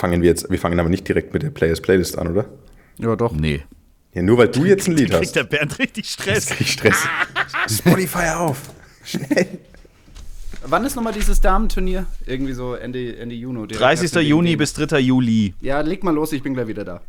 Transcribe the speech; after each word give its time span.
Fangen 0.00 0.22
wir 0.22 0.30
jetzt, 0.30 0.48
wir 0.50 0.58
fangen 0.58 0.80
aber 0.80 0.88
nicht 0.88 1.06
direkt 1.06 1.34
mit 1.34 1.42
der 1.42 1.50
Players 1.50 1.82
Playlist 1.82 2.16
an, 2.16 2.28
oder? 2.28 2.46
Ja, 2.96 3.14
doch. 3.16 3.32
Nee. 3.34 3.60
Ja, 4.14 4.22
nur 4.22 4.38
weil 4.38 4.48
du 4.48 4.64
jetzt 4.64 4.88
ein 4.88 4.96
Lied 4.96 5.10
Kriegt 5.10 5.22
hast. 5.26 5.36
der 5.36 5.44
Bernd 5.44 5.78
richtig 5.78 6.08
Stress. 6.08 6.58
Ich 6.58 6.72
Stress. 6.72 6.96
Spotify 7.70 8.30
auf. 8.34 8.70
Wann 10.64 10.84
ist 10.86 10.96
nochmal 10.96 11.12
dieses 11.12 11.38
Damenturnier? 11.42 12.06
Irgendwie 12.24 12.54
so 12.54 12.74
Ende, 12.74 13.14
Ende 13.18 13.34
Juni. 13.34 13.66
direkt 13.68 13.82
30. 13.82 14.12
nach 14.14 14.20
dem 14.22 14.26
Juni 14.28 14.56
bis 14.56 14.72
3. 14.72 14.98
Juli. 15.00 15.52
Ja, 15.60 15.82
leg 15.82 16.02
mal 16.02 16.14
los, 16.14 16.32
ich 16.32 16.42
bin 16.42 16.54
gleich 16.54 16.66
wieder 16.66 16.84
da. 16.84 17.00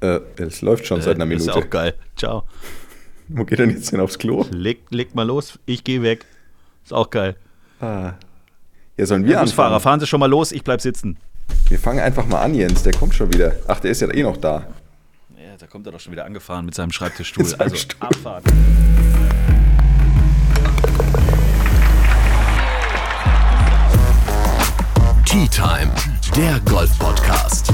Äh, 0.00 0.20
es 0.36 0.60
läuft 0.60 0.86
schon 0.86 1.00
seit 1.00 1.14
einer 1.20 1.24
Äh, 1.30 1.34
Ist 1.34 1.46
Minute. 1.46 1.58
auch 1.66 1.70
geil. 1.70 1.94
Ciao. 2.14 2.44
Wo 3.28 3.44
geht 3.46 3.58
denn 3.58 3.70
jetzt 3.70 3.88
hin 3.88 4.00
aufs 4.00 4.18
Klo? 4.18 4.44
Leg, 4.50 4.80
leg 4.90 5.14
mal 5.14 5.26
los, 5.26 5.58
ich 5.64 5.82
gehe 5.82 6.02
weg. 6.02 6.26
Ist 6.84 6.92
auch 6.92 7.08
geil. 7.08 7.36
Ah. 7.80 8.12
Ja, 8.98 9.06
sollen 9.06 9.24
wir 9.24 9.38
Busfahrer, 9.38 9.68
anfangen? 9.76 9.80
fahren 9.82 10.00
Sie 10.00 10.06
schon 10.06 10.20
mal 10.20 10.26
los, 10.30 10.52
ich 10.52 10.62
bleib 10.62 10.82
sitzen. 10.82 11.16
Wir 11.68 11.78
fangen 11.78 12.00
einfach 12.00 12.26
mal 12.26 12.40
an, 12.40 12.54
Jens. 12.54 12.82
Der 12.82 12.92
kommt 12.92 13.14
schon 13.14 13.32
wieder. 13.32 13.54
Ach, 13.66 13.80
der 13.80 13.90
ist 13.90 14.00
ja 14.00 14.12
eh 14.12 14.22
noch 14.22 14.36
da. 14.36 14.66
Ja, 15.36 15.56
da 15.58 15.66
kommt 15.66 15.86
er 15.86 15.92
doch 15.92 16.00
schon 16.00 16.12
wieder 16.12 16.24
angefahren 16.24 16.64
mit 16.64 16.74
seinem 16.74 16.92
Schreibtischstuhl. 16.92 17.44
Mit 17.44 17.50
seinem 17.50 17.60
also, 17.62 17.76
Stuhl. 17.76 18.00
Abfahrt. 18.00 18.44
Tea 25.26 25.46
Time, 25.48 25.92
der 26.34 26.58
Golf-Podcast. 26.60 27.72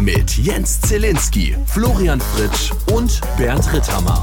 Mit 0.00 0.36
Jens 0.36 0.80
Zielinski, 0.80 1.56
Florian 1.66 2.20
Fritsch 2.20 2.72
und 2.92 3.20
Bernd 3.36 3.72
Ritthammer. 3.72 4.22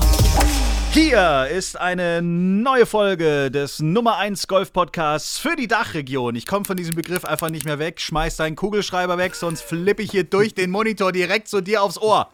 Hier 0.92 1.48
ist 1.52 1.80
eine 1.80 2.22
neue 2.24 2.88
Folge 2.88 3.52
des 3.52 3.80
Nummer 3.80 4.18
1 4.18 4.48
Golf 4.48 4.74
Podcasts 4.74 5.38
für 5.38 5.56
die 5.56 5.68
Dachregion. 5.68 6.36
Ich 6.36 6.48
komme 6.48 6.66
von 6.66 6.78
diesem 6.78 6.96
Begriff 6.96 7.26
einfach 7.26 7.50
nicht 7.50 7.66
mehr 7.66 7.78
weg. 7.78 8.02
Schmeiß 8.02 8.38
deinen 8.38 8.56
Kugelschreiber 8.56 9.20
weg, 9.20 9.36
sonst 9.36 9.62
flippe 9.62 10.02
ich 10.02 10.10
hier 10.10 10.24
durch 10.24 10.56
den 10.56 10.72
Monitor 10.72 11.12
direkt 11.12 11.48
zu 11.48 11.62
dir 11.62 11.84
aufs 11.84 12.00
Ohr. 12.00 12.30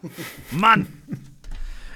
Mann! 0.50 0.86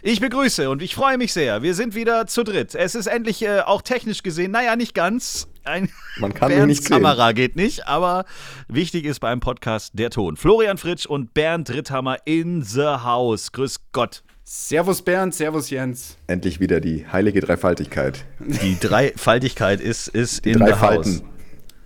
Ich 0.03 0.21
begrüße 0.21 0.69
und 0.69 0.83
ich 0.83 0.95
freue 0.95 1.17
mich 1.17 1.33
sehr. 1.33 1.63
Wir 1.63 1.75
sind 1.75 1.95
wieder 1.95 2.27
zu 2.27 2.43
dritt. 2.43 2.75
Es 2.75 2.95
ist 2.95 3.07
endlich 3.07 3.43
äh, 3.43 3.61
auch 3.61 3.81
technisch 3.83 4.23
gesehen, 4.23 4.51
naja, 4.51 4.77
nicht 4.77 4.95
ganz. 4.95 5.49
Ein 5.65 5.91
Man 6.19 6.33
kann 6.35 6.49
Bernds 6.49 6.67
nicht 6.67 6.85
sehen. 6.85 7.03
Kamera 7.03 7.33
geht 7.33 7.57
nicht, 7.57 7.87
aber 7.87 8.25
wichtig 8.69 9.05
ist 9.07 9.21
beim 9.21 9.41
Podcast 9.41 9.93
der 9.95 10.11
Ton. 10.11 10.37
Florian 10.37 10.79
Fritsch 10.79 11.07
und 11.07 11.35
Bernd 11.35 11.71
Ritthammer 11.71 12.19
in 12.27 12.63
the 12.63 12.83
house. 12.83 13.53
Grüß 13.53 13.77
Gott. 13.93 14.23
Servus 14.55 15.01
Bernd, 15.03 15.33
Servus 15.33 15.71
Jens. 15.71 16.17
Endlich 16.27 16.59
wieder 16.59 16.81
die 16.81 17.07
heilige 17.07 17.39
Dreifaltigkeit. 17.41 18.25
Die 18.41 18.77
Dreifaltigkeit 18.81 19.81
ist, 19.81 20.09
ist 20.09 20.45
in 20.45 20.59
Drei 20.59 20.67
the 20.67 20.73
house. 20.73 20.81
Falten. 20.81 21.23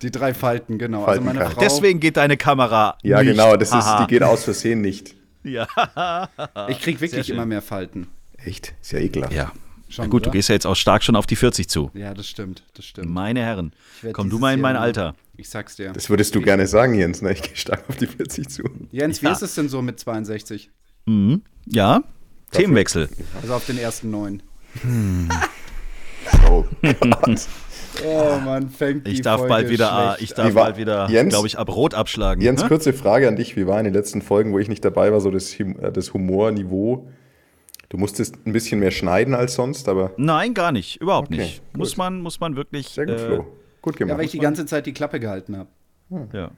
Die 0.00 0.10
drei 0.10 0.32
Falten, 0.32 0.78
genau. 0.78 1.04
Falten 1.04 1.28
also. 1.28 1.50
Frau. 1.56 1.60
Deswegen 1.60 2.00
geht 2.00 2.16
deine 2.16 2.38
Kamera. 2.38 2.96
Ja, 3.02 3.22
nicht. 3.22 3.32
genau. 3.32 3.56
Das 3.58 3.70
ist, 3.70 3.86
die 4.00 4.06
geht 4.06 4.22
aus 4.22 4.44
Versehen 4.44 4.80
nicht. 4.80 5.14
Ja. 5.42 5.68
ich 6.68 6.80
krieg 6.80 7.02
wirklich 7.02 7.28
immer 7.28 7.44
mehr 7.44 7.60
Falten. 7.60 8.06
Echt? 8.38 8.72
Ist 8.80 8.92
ja 8.92 8.98
ekelhaft. 9.00 9.34
ja. 9.34 9.52
Schon, 9.90 10.06
Na 10.06 10.10
gut, 10.10 10.24
du 10.24 10.30
oder? 10.30 10.32
gehst 10.38 10.48
ja 10.48 10.54
jetzt 10.54 10.66
auch 10.66 10.74
stark 10.74 11.02
schon 11.04 11.16
auf 11.16 11.26
die 11.26 11.36
40 11.36 11.68
zu. 11.68 11.90
Ja, 11.92 12.14
das 12.14 12.26
stimmt, 12.26 12.62
das 12.72 12.86
stimmt. 12.86 13.10
Meine 13.10 13.40
Herren, 13.42 13.74
Ich 14.02 14.14
komm 14.14 14.30
du 14.30 14.38
mal 14.38 14.54
in 14.54 14.62
mein 14.62 14.74
Jahr- 14.76 14.84
Alter. 14.84 15.14
Ich 15.36 15.50
sag's 15.50 15.76
dir. 15.76 15.92
Das 15.92 16.08
würdest 16.08 16.34
du 16.34 16.40
gerne 16.40 16.66
sagen, 16.66 16.94
Jens. 16.94 17.20
Ne? 17.20 17.32
Ich 17.32 17.42
gehe 17.42 17.56
stark 17.56 17.84
auf 17.90 17.98
die 17.98 18.06
40 18.06 18.48
zu. 18.48 18.62
Jens, 18.90 19.20
wie 19.20 19.26
Ja. 19.26 19.32
ist 19.32 19.42
es 19.42 19.54
denn 19.54 19.68
so 19.68 19.82
mit 19.82 20.00
62? 20.00 20.70
Ja, 21.66 22.02
Themenwechsel. 22.54 23.08
Also 23.42 23.54
auf 23.54 23.66
den 23.66 23.78
ersten 23.78 24.10
neun. 24.10 24.42
Oh 26.50 26.64
Gott. 26.82 27.46
Oh 28.04 28.38
Mann, 28.44 28.70
fängt 28.70 29.06
die 29.06 29.12
Ich 29.12 29.20
darf 29.22 29.40
Folge 29.40 29.48
bald 29.54 29.68
wieder, 29.70 30.16
ich 30.20 30.32
darf 30.32 30.54
bald 30.54 30.76
wieder, 30.78 31.08
Jens? 31.10 31.28
glaube 31.32 31.46
ich, 31.46 31.58
ab 31.58 31.68
Rot 31.74 31.94
abschlagen. 31.94 32.42
Jens, 32.42 32.62
ne? 32.62 32.68
kurze 32.68 32.92
Frage 32.92 33.28
an 33.28 33.36
dich. 33.36 33.56
Wie 33.56 33.66
war 33.66 33.78
in 33.78 33.84
den 33.84 33.94
letzten 33.94 34.22
Folgen, 34.22 34.52
wo 34.52 34.58
ich 34.58 34.68
nicht 34.68 34.84
dabei 34.84 35.12
war, 35.12 35.20
so 35.20 35.30
das, 35.30 35.58
äh, 35.60 35.92
das 35.92 36.12
Humorniveau? 36.14 37.08
Du 37.90 37.98
musstest 37.98 38.36
ein 38.46 38.52
bisschen 38.52 38.80
mehr 38.80 38.90
schneiden 38.90 39.34
als 39.34 39.54
sonst, 39.54 39.88
aber 39.88 40.12
Nein, 40.16 40.54
gar 40.54 40.72
nicht, 40.72 41.00
überhaupt 41.00 41.28
Okay, 41.28 41.42
nicht. 41.42 41.62
gut. 41.72 41.78
Muss 41.78 41.96
man, 41.96 42.20
muss 42.20 42.40
man 42.40 42.56
wirklich. 42.56 42.88
sehr 42.88 43.06
gut, 43.06 43.16
äh, 43.16 43.26
Flo. 43.26 43.46
Gut 43.82 43.96
gemacht. 43.96 44.12
Ja, 44.12 44.18
weil 44.18 44.24
ich 44.24 44.32
die 44.32 44.38
ganze 44.38 44.66
Zeit 44.66 44.86
die 44.86 44.92
Klappe 44.94 45.20
gehalten 45.20 45.56
habe. 45.56 45.68
Ja. 46.32 46.50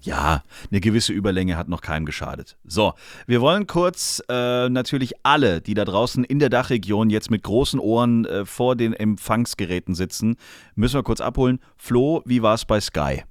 Ja, 0.00 0.42
eine 0.70 0.80
gewisse 0.80 1.12
Überlänge 1.12 1.56
hat 1.56 1.68
noch 1.68 1.80
keinem 1.80 2.06
geschadet. 2.06 2.56
So, 2.64 2.94
wir 3.26 3.40
wollen 3.40 3.66
kurz 3.66 4.22
äh, 4.28 4.68
natürlich 4.68 5.14
alle, 5.22 5.60
die 5.60 5.74
da 5.74 5.84
draußen 5.84 6.24
in 6.24 6.38
der 6.38 6.48
Dachregion 6.48 7.10
jetzt 7.10 7.30
mit 7.30 7.42
großen 7.42 7.78
Ohren 7.80 8.24
äh, 8.24 8.44
vor 8.44 8.76
den 8.76 8.92
Empfangsgeräten 8.92 9.94
sitzen, 9.94 10.36
müssen 10.74 10.96
wir 10.96 11.02
kurz 11.02 11.20
abholen. 11.20 11.60
Flo, 11.76 12.22
wie 12.24 12.42
war 12.42 12.54
es 12.54 12.64
bei 12.64 12.80
Sky? 12.80 13.22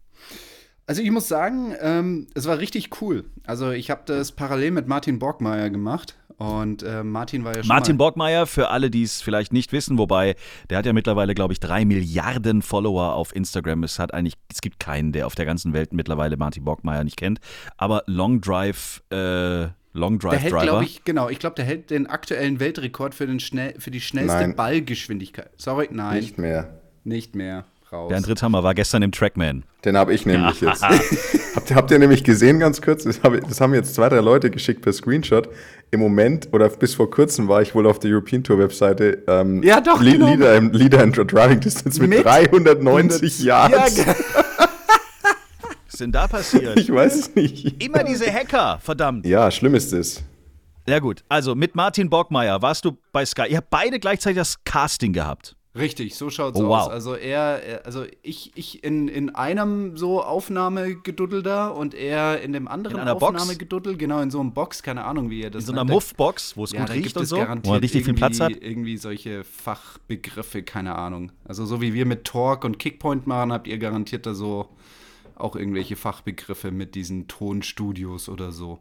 Also 0.91 1.03
ich 1.03 1.12
muss 1.12 1.29
sagen, 1.29 1.74
ähm, 1.79 2.28
es 2.34 2.47
war 2.47 2.57
richtig 2.57 3.02
cool. 3.02 3.24
Also 3.46 3.72
ich 3.72 3.90
habe 3.90 4.02
das 4.06 4.34
parallel 4.34 4.72
mit 4.72 4.90
Martin 4.90 5.19
Borgmeier 5.19 5.69
gemacht. 5.69 6.18
Und 6.35 6.84
äh, 6.84 7.02
Martin 7.02 7.46
war 7.46 7.56
ja 7.56 7.63
schon 7.63 7.69
Martin 7.69 7.96
mal 7.96 8.00
Borgmeier, 8.00 8.46
für 8.46 8.68
alle, 8.68 8.91
die 8.91 9.03
es 9.03 9.22
vielleicht 9.22 9.53
nicht 9.53 9.72
wissen, 9.72 9.97
wobei 9.97 10.35
der 10.69 10.80
hat 10.80 10.85
ja 10.85 10.91
mittlerweile, 10.91 11.34
glaube 11.34 11.53
ich, 11.53 11.62
drei 11.62 11.85
Milliarden 11.85 12.62
Follower 12.62 13.13
auf 13.13 13.34
Instagram. 13.34 13.84
Es 13.85 14.00
hat 14.00 14.13
eigentlich, 14.13 14.34
es 14.51 14.59
gibt 14.59 14.81
keinen, 14.81 15.13
der 15.13 15.28
auf 15.28 15.35
der 15.35 15.46
ganzen 15.46 15.72
Welt 15.72 15.94
mittlerweile 15.94 16.35
Martin 16.35 16.66
Borgmeier 16.66 17.06
nicht 17.06 17.16
kennt. 17.16 17.40
Aber 17.78 18.03
Long 18.07 18.41
Drive, 18.41 19.01
äh, 19.13 19.68
Long 19.94 20.19
Der 20.19 20.31
Drive 20.31 20.41
hält, 20.41 20.53
Driver. 20.53 20.63
glaube 20.63 20.84
ich, 20.84 21.06
genau, 21.06 21.30
ich 21.30 21.40
glaube, 21.40 21.56
der 21.56 21.63
hält 21.63 21.90
den 21.90 22.06
aktuellen 22.07 22.59
Weltrekord 22.59 23.16
für, 23.16 23.28
den 23.28 23.40
schnell, 23.40 23.75
für 23.80 23.91
die 23.91 24.01
schnellste 24.01 24.40
Nein. 24.40 24.56
Ballgeschwindigkeit. 24.57 25.51
Sorry, 25.56 25.88
nein, 25.90 26.18
nicht, 26.18 26.38
nicht 27.06 27.35
mehr. 27.35 27.63
Raus. 27.91 28.09
Bernd 28.09 28.28
Ritthammer 28.28 28.63
war 28.63 28.74
gestern 28.74 29.02
im 29.02 29.12
Trackman. 29.12 29.63
Den 29.84 29.97
habe 29.97 30.13
ich 30.13 30.25
nämlich 30.25 30.62
jetzt. 30.62 30.81
habt, 30.81 31.69
ihr- 31.69 31.75
habt 31.75 31.91
ihr 31.91 32.00
nämlich 32.00 32.24
gesehen, 32.24 32.59
ganz 32.59 32.81
kurz, 32.81 33.03
das, 33.03 33.22
hab, 33.22 33.34
das 33.47 33.59
haben 33.59 33.74
jetzt 33.74 33.96
zwei, 33.96 34.07
drei 34.09 34.19
Leute 34.22 34.50
geschickt 34.50 34.81
per 34.81 34.94
Screenshot. 34.94 35.50
Im 35.91 36.00
Moment 36.00 36.47
oder 36.53 36.69
bis 36.69 36.96
vor 36.96 37.12
kurzem 37.12 37.47
war 37.50 37.62
ich 37.62 37.75
wohl 37.75 37.85
auf 37.85 38.00
der 38.00 38.12
European 38.12 38.44
Tour 38.44 38.59
Webseite 38.59 39.24
ähm, 39.28 39.62
Ja, 39.62 39.81
doch, 39.81 40.01
Li- 40.01 40.13
genau. 40.13 40.28
Leader, 40.30 40.56
im, 40.56 40.72
Leader 40.72 41.03
in 41.03 41.12
Driving 41.12 41.59
Distance 41.59 42.00
mit, 42.00 42.09
Mit 42.12 42.24
390 42.25 43.40
Ja, 43.44 43.68
Yards. 43.69 44.06
Was 44.07 45.94
ist 45.96 46.00
denn 46.00 46.12
da 46.13 46.28
passiert? 46.28 46.80
ich 46.80 46.91
weiß 46.91 47.16
es 47.16 47.35
nicht. 47.35 47.84
Immer 47.84 48.03
diese 48.03 48.31
Hacker, 48.31 48.80
verdammt. 48.81 49.25
Ja, 49.25 49.51
schlimm 49.51 49.75
ist 49.75 49.91
es. 49.91 50.24
Ja 50.88 51.00
gut, 51.00 51.24
also 51.30 51.53
mit 51.53 51.75
Martin 51.75 52.09
Borgmeier 52.09 52.62
warst 52.62 52.85
du 52.85 52.97
bei 53.12 53.25
Sky. 53.25 53.44
Ihr 53.50 53.57
habt 53.57 53.69
beide 53.69 54.00
gleichzeitig 54.00 54.38
das 54.38 54.63
Casting 54.63 55.13
gehabt. 55.13 55.56
Richtig, 55.74 56.16
so 56.16 56.30
schaut's 56.30 56.59
Oh, 56.59 56.68
wow. 56.68 56.88
aus. 56.88 56.90
Also 56.90 57.16
er, 57.16 57.82
also 57.86 58.04
ich, 58.24 58.52
ich 58.56 58.84
in, 58.84 59.08
in 59.08 59.34
einem 59.34 59.96
so 59.96 60.22
Aufnahmegeduddel 60.22 61.44
da 61.44 61.70
und 61.70 61.94
er 61.94 62.42
in 62.42 62.52
dem 62.52 62.68
anderen 62.68 63.00
In? 63.00 63.08
Aufnahmegeduddel, 63.08 63.96
genau 63.96 64.20
in 64.20 64.31
so 64.31 64.42
einem 64.42 64.54
Box, 64.54 64.84
keine 64.84 65.06
Ahnung, 65.06 65.30
wie 65.30 65.42
er 65.44 65.50
das 65.50 65.64
In 65.64 65.68
so 65.68 65.72
einer. 65.72 65.86
Muffbox, 65.86 66.58
wo 66.58 66.66
es 66.66 66.74
Ja, 66.74 66.81
gut 66.81 66.90
riecht 66.92 67.04
gibt 67.04 67.18
und 67.18 67.24
es 67.24 67.30
so, 67.30 67.38
garantiert 67.38 67.68
wo 67.68 67.72
man 67.72 67.80
richtig 67.80 68.04
viel 68.04 68.14
Platz 68.16 68.42
hat. 68.42 68.52
irgendwie- 68.52 68.66
Irgendwie 68.68 68.98
solche 68.98 69.44
Fachbegriffe, 69.46 70.62
keine 70.64 70.96
Ahnung. 70.96 71.31
Also 71.46 71.66
so 71.66 71.80
wie 71.81 71.94
wir 71.94 72.06
mit 72.06 72.26
Torque 72.26 72.66
und 72.66 72.78
Kickpoint 72.78 73.26
machen, 73.26 73.54
habt 73.54 73.68
ihr 73.68 73.78
garantiert 73.78 74.26
da 74.26 74.34
so 74.34 74.68
auch 75.36 75.56
irgendwelche 75.56 75.96
Fachbegriffe 75.96 76.72
mit 76.72 76.96
diesen 76.96 77.28
Tonstudios 77.30 78.28
oder 78.30 78.52
so. 78.52 78.80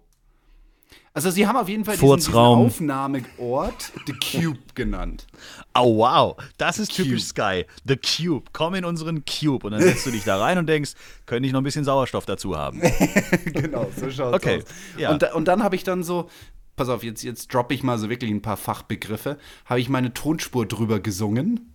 Also 1.12 1.30
sie 1.30 1.46
haben 1.46 1.56
auf 1.56 1.68
jeden 1.68 1.84
Fall 1.84 1.96
diesen, 1.96 2.16
diesen. 2.16 2.34
Aufnahmeort 2.34 3.92
The 4.06 4.12
Cube 4.12 4.58
genannt. 4.76 5.26
Oh 5.74 5.98
wow, 5.98 6.36
das 6.56 6.78
ist 6.78 6.94
Cube. 6.94 7.08
typisch 7.08 7.24
Sky. 7.24 7.66
The 7.84 7.96
Cube. 7.96 8.48
Komm 8.52 8.74
in 8.74 8.84
unseren 8.84 9.24
Cube 9.24 9.66
und 9.66 9.72
dann 9.72 9.82
setzt 9.82 10.06
du 10.06 10.10
dich 10.12 10.22
da 10.24 10.38
rein 10.38 10.56
und 10.58 10.66
denkst, 10.68 10.92
könnte 11.26 11.46
ich 11.48 11.52
noch 11.52 11.60
ein 11.60 11.64
bisschen 11.64 11.84
Sauerstoff 11.84 12.26
dazu 12.26 12.56
haben. 12.56 12.80
genau, 13.46 13.88
so 13.96 14.08
schaut's 14.10 14.36
Okay, 14.36 14.58
aus. 14.58 14.64
ja. 14.98 15.10
Und, 15.10 15.22
und 15.34 15.46
dann 15.48 15.64
habe 15.64 15.74
ich 15.74 15.82
dann 15.82 16.04
so, 16.04 16.30
pass 16.76 16.88
auf, 16.88 17.02
jetzt, 17.02 17.24
jetzt 17.24 17.52
droppe 17.52 17.74
ich 17.74 17.82
mal 17.82 17.98
so 17.98 18.08
wirklich 18.08 18.30
ein 18.30 18.40
paar 18.42 18.56
Fachbegriffe, 18.56 19.36
habe 19.66 19.80
ich 19.80 19.88
meine 19.88 20.14
Tonspur 20.14 20.64
drüber 20.66 21.00
gesungen. 21.00 21.74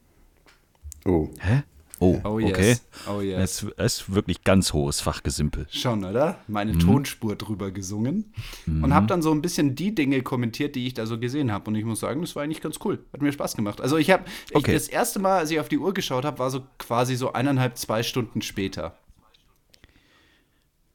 Oh. 1.05 1.29
Hä? 1.39 1.63
Oh, 1.99 2.19
Oh 2.25 2.39
yes. 2.39 2.49
okay. 2.51 2.75
Oh 3.09 3.21
yes. 3.21 3.65
Das 3.77 3.99
ist- 3.99 4.13
wirklich 4.13 4.43
ganz 4.43 4.73
hohes 4.73 4.99
Fachgesimpel. 4.99 5.65
Schon, 5.71 6.03
oder? 6.03 6.39
Meine 6.47 6.73
Mhm. 6.73 6.79
Tonspur 6.79 7.35
drüber 7.37 7.71
gesungen. 7.71 8.33
Und 8.67 8.93
habe 8.93 9.07
dann 9.07 9.21
so 9.21 9.31
ein 9.31 9.41
bisschen 9.41 9.75
die 9.75 9.95
Dinge 9.95 10.21
kommentiert, 10.21 10.75
die 10.75 10.87
ich 10.87 10.93
da 10.93 11.05
so 11.05 11.17
gesehen 11.19 11.51
habe. 11.53 11.69
Und 11.69 11.75
ich 11.75 11.85
muss 11.85 12.01
sagen, 12.01 12.19
das 12.21 12.35
war 12.35 12.43
eigentlich 12.43 12.61
ganz 12.61 12.79
cool. 12.83 12.99
Hat 13.13 13.21
mir 13.21 13.31
Spaß 13.31 13.55
gemacht. 13.55 13.79
Also 13.79 13.95
ich 13.97 14.09
habe, 14.11 14.25
Okay. 14.53 14.73
das 14.73 14.87
erste 14.89 15.19
Mal, 15.19 15.37
als 15.39 15.51
ich 15.51 15.59
auf 15.59 15.69
die 15.69 15.77
Uhr 15.77 15.93
geschaut 15.93 16.25
habe, 16.25 16.37
war 16.39 16.49
so 16.49 16.63
quasi 16.79 17.15
so 17.15 17.31
eineinhalb, 17.31 17.77
zwei 17.77 18.03
Stunden 18.03 18.41
später. 18.41 18.97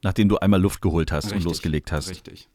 Nachdem 0.02 0.28
du 0.28 0.38
einmal 0.38 0.60
Luft 0.60 0.80
geholt 0.82 1.12
hast 1.12 1.24
und 1.26 1.32
Richtig, 1.32 1.44
losgelegt 1.46 1.92
hast. 1.92 2.08
Richtig. 2.10 2.48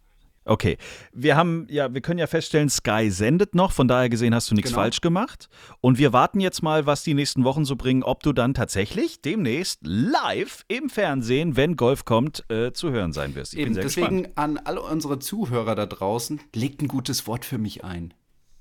Okay. 0.47 0.77
Wir 1.11 1.35
haben, 1.35 1.65
ja, 1.69 1.91
wir 1.93 2.01
können 2.01 2.19
ja 2.19 2.27
feststellen, 2.27 2.69
Sky 2.69 3.09
sendet 3.09 3.55
noch, 3.55 3.71
von 3.71 3.87
daher 3.87 4.09
gesehen 4.09 4.35
hast 4.35 4.51
du 4.51 4.55
nichts 4.55 4.69
Genau. 4.71 4.81
falsch 4.83 5.01
gemacht. 5.01 5.49
Und 5.81 5.97
wir 5.97 6.13
warten 6.13 6.39
jetzt 6.39 6.61
mal, 6.61 6.85
was 6.85 7.01
die 7.03 7.15
nächsten 7.15 7.43
Wochen 7.43 7.65
so 7.65 7.75
bringen, 7.75 8.03
ob 8.03 8.21
du 8.21 8.31
dann 8.31 8.53
tatsächlich 8.53 9.21
demnächst 9.21 9.79
live 9.83 10.63
im 10.67 10.89
Fernsehen, 10.89 11.57
wenn 11.57 11.75
Golf 11.75 12.05
kommt, 12.05 12.43
äh, 12.51 12.71
zu 12.73 12.91
hören 12.91 13.11
sein 13.11 13.33
wirst. 13.33 13.53
Ich 13.53 13.59
Eben, 13.59 13.69
bin 13.69 13.73
sehr 13.73 13.83
deswegen 13.83 14.23
gespannt. 14.23 14.37
an 14.37 14.57
alle 14.65 14.81
unsere 14.83 15.17
Zuhörer 15.19 15.73
da 15.73 15.87
draußen, 15.87 16.39
legt 16.53 16.81
ein 16.83 16.87
gutes 16.87 17.25
Wort 17.25 17.43
für 17.43 17.57
mich 17.57 17.83
ein. 17.83 18.13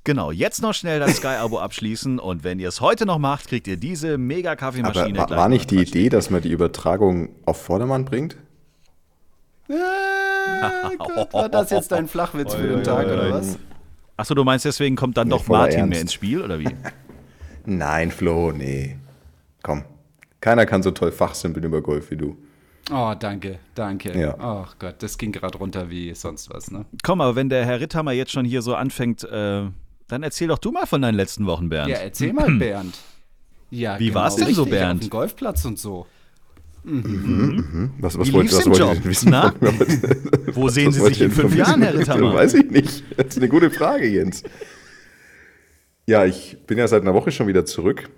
Genau, 0.05 0.31
jetzt 0.31 0.61
noch 0.63 0.75
schnell 0.75 1.01
das 1.01 1.17
Sky-Abo 1.17 1.59
abschließen 1.59 2.19
und 2.19 2.45
wenn 2.45 2.59
ihr 2.61 2.69
es 2.69 2.81
heute 2.83 3.07
noch 3.07 3.19
macht, 3.19 3.49
kriegt 3.49 3.67
ihr 3.67 3.77
diese 3.79 4.19
mega 4.19 4.51
Aber 4.53 4.57
Kaffeemaschine. 4.57 5.19
war, 5.19 5.27
gleich 5.27 5.39
war 5.39 5.49
nicht 5.49 5.71
die. 5.71 5.83
Idee, 5.83 6.09
dass 6.11 6.29
man 6.31 6.43
die 6.43 6.51
Übertragung 6.51 7.31
auf 7.47 7.63
Vordermann 7.63 8.05
bringt? 8.05 8.37
Äh, 9.69 9.75
Gott, 10.99 11.33
war 11.33 11.49
das 11.49 11.71
jetzt 11.71 11.93
dein 11.93 12.09
Flachwitz 12.09 12.55
für 12.55 12.69
den 12.69 12.83
Tag, 12.85 13.07
oder 13.07 13.31
was? 13.31 13.59
Achso, 14.17 14.35
du 14.35 14.45
meinst, 14.45 14.65
deswegen 14.65 14.97
kommt 14.97 15.17
dann 15.17 15.29
doch 15.29 15.47
Martin 15.49 15.81
Ernst. 15.81 15.91
mehr 15.91 16.01
ins 16.01 16.13
Spiel, 16.13 16.43
oder 16.43 16.59
wie? 16.59 16.69
Nein, 17.67 18.11
Flo, 18.11 18.53
nee. 18.53 18.97
Komm. 19.63 19.85
Keiner 20.41 20.67
kann 20.67 20.83
so 20.83 20.91
toll 20.91 21.11
fachsimpeln 21.11 21.65
über 21.65 21.81
Golf 21.81 22.11
wie 22.11 22.17
du. 22.17 22.37
Oh, 22.93 23.15
danke, 23.19 23.59
danke. 23.75 24.19
Ja. 24.19 24.37
Ach 24.39 24.77
Gott, 24.79 24.97
das 24.99 25.17
ging 25.17 25.33
gerade 25.33 25.57
runter 25.57 25.89
wie 25.89 26.15
sonst 26.15 26.51
was, 26.53 26.71
ne? 26.71 26.85
Komm, 27.03 27.23
aber 27.23 27.35
wenn 27.35 27.49
der 27.49 27.65
Herr 27.65 27.81
Ritthammer 27.81 28.13
jetzt 28.13 28.31
schon 28.33 28.45
hier 28.45 28.61
so 28.61 28.75
anfängt, 28.75 29.25
äh, 29.25 29.63
dann 30.09 30.23
erzähl 30.23 30.49
doch 30.49 30.59
du 30.59 30.71
mal 30.71 30.87
von 30.87 31.01
deinen 31.01 31.15
letzten 31.15 31.47
Wochen, 31.47 31.71
Bernd. 31.71 31.89
Ja, 31.91 31.97
erzähl 31.97 32.35
mal, 32.35 32.51
Bernd. 32.59 32.99
Ja, 33.71 33.99
Wie 33.99 34.15
war's 34.15 34.37
denn 34.37 34.55
so, 34.55 34.67
Bernd? 34.67 35.01
Auf 35.01 35.09
dem 35.09 35.11
Golfplatz 35.11 35.65
und 35.65 35.79
so. 35.79 36.07
Was, 36.85 38.19
was 38.19 38.33
wollt- 38.33 38.45
lief's 38.45 38.57
was 38.59 38.67
im 38.67 38.73
wollt 38.73 38.81
ihr 38.81 38.87
Job? 38.87 38.95
denn 38.95 39.05
wissen? 39.05 39.31
Na? 39.31 39.55
Wo 40.55 40.69
sehen 40.69 40.89
Was 40.89 40.95
Sie 40.97 41.01
sich 41.05 41.21
in 41.23 41.31
fünf 41.31 41.57
Jahren, 41.57 41.81
Herr? 41.83 41.95
Ritthammer? 41.99 42.35
Weiß 42.35 42.55
ich 42.55 42.71
nicht. 42.71 43.03
Das 43.17 43.29
ist 43.29 43.39
eine 43.39 43.49
gute 43.49 43.71
Frage, 43.71 44.07
Jens. 44.07 44.43
Ja, 46.07 46.25
ich 46.27 46.59
bin 46.67 46.77
ja 46.77 46.87
seit 46.87 47.03
einer 47.03 47.15
Woche 47.15 47.33
schon 47.33 47.47
wieder 47.47 47.65
zurück. 47.65 48.11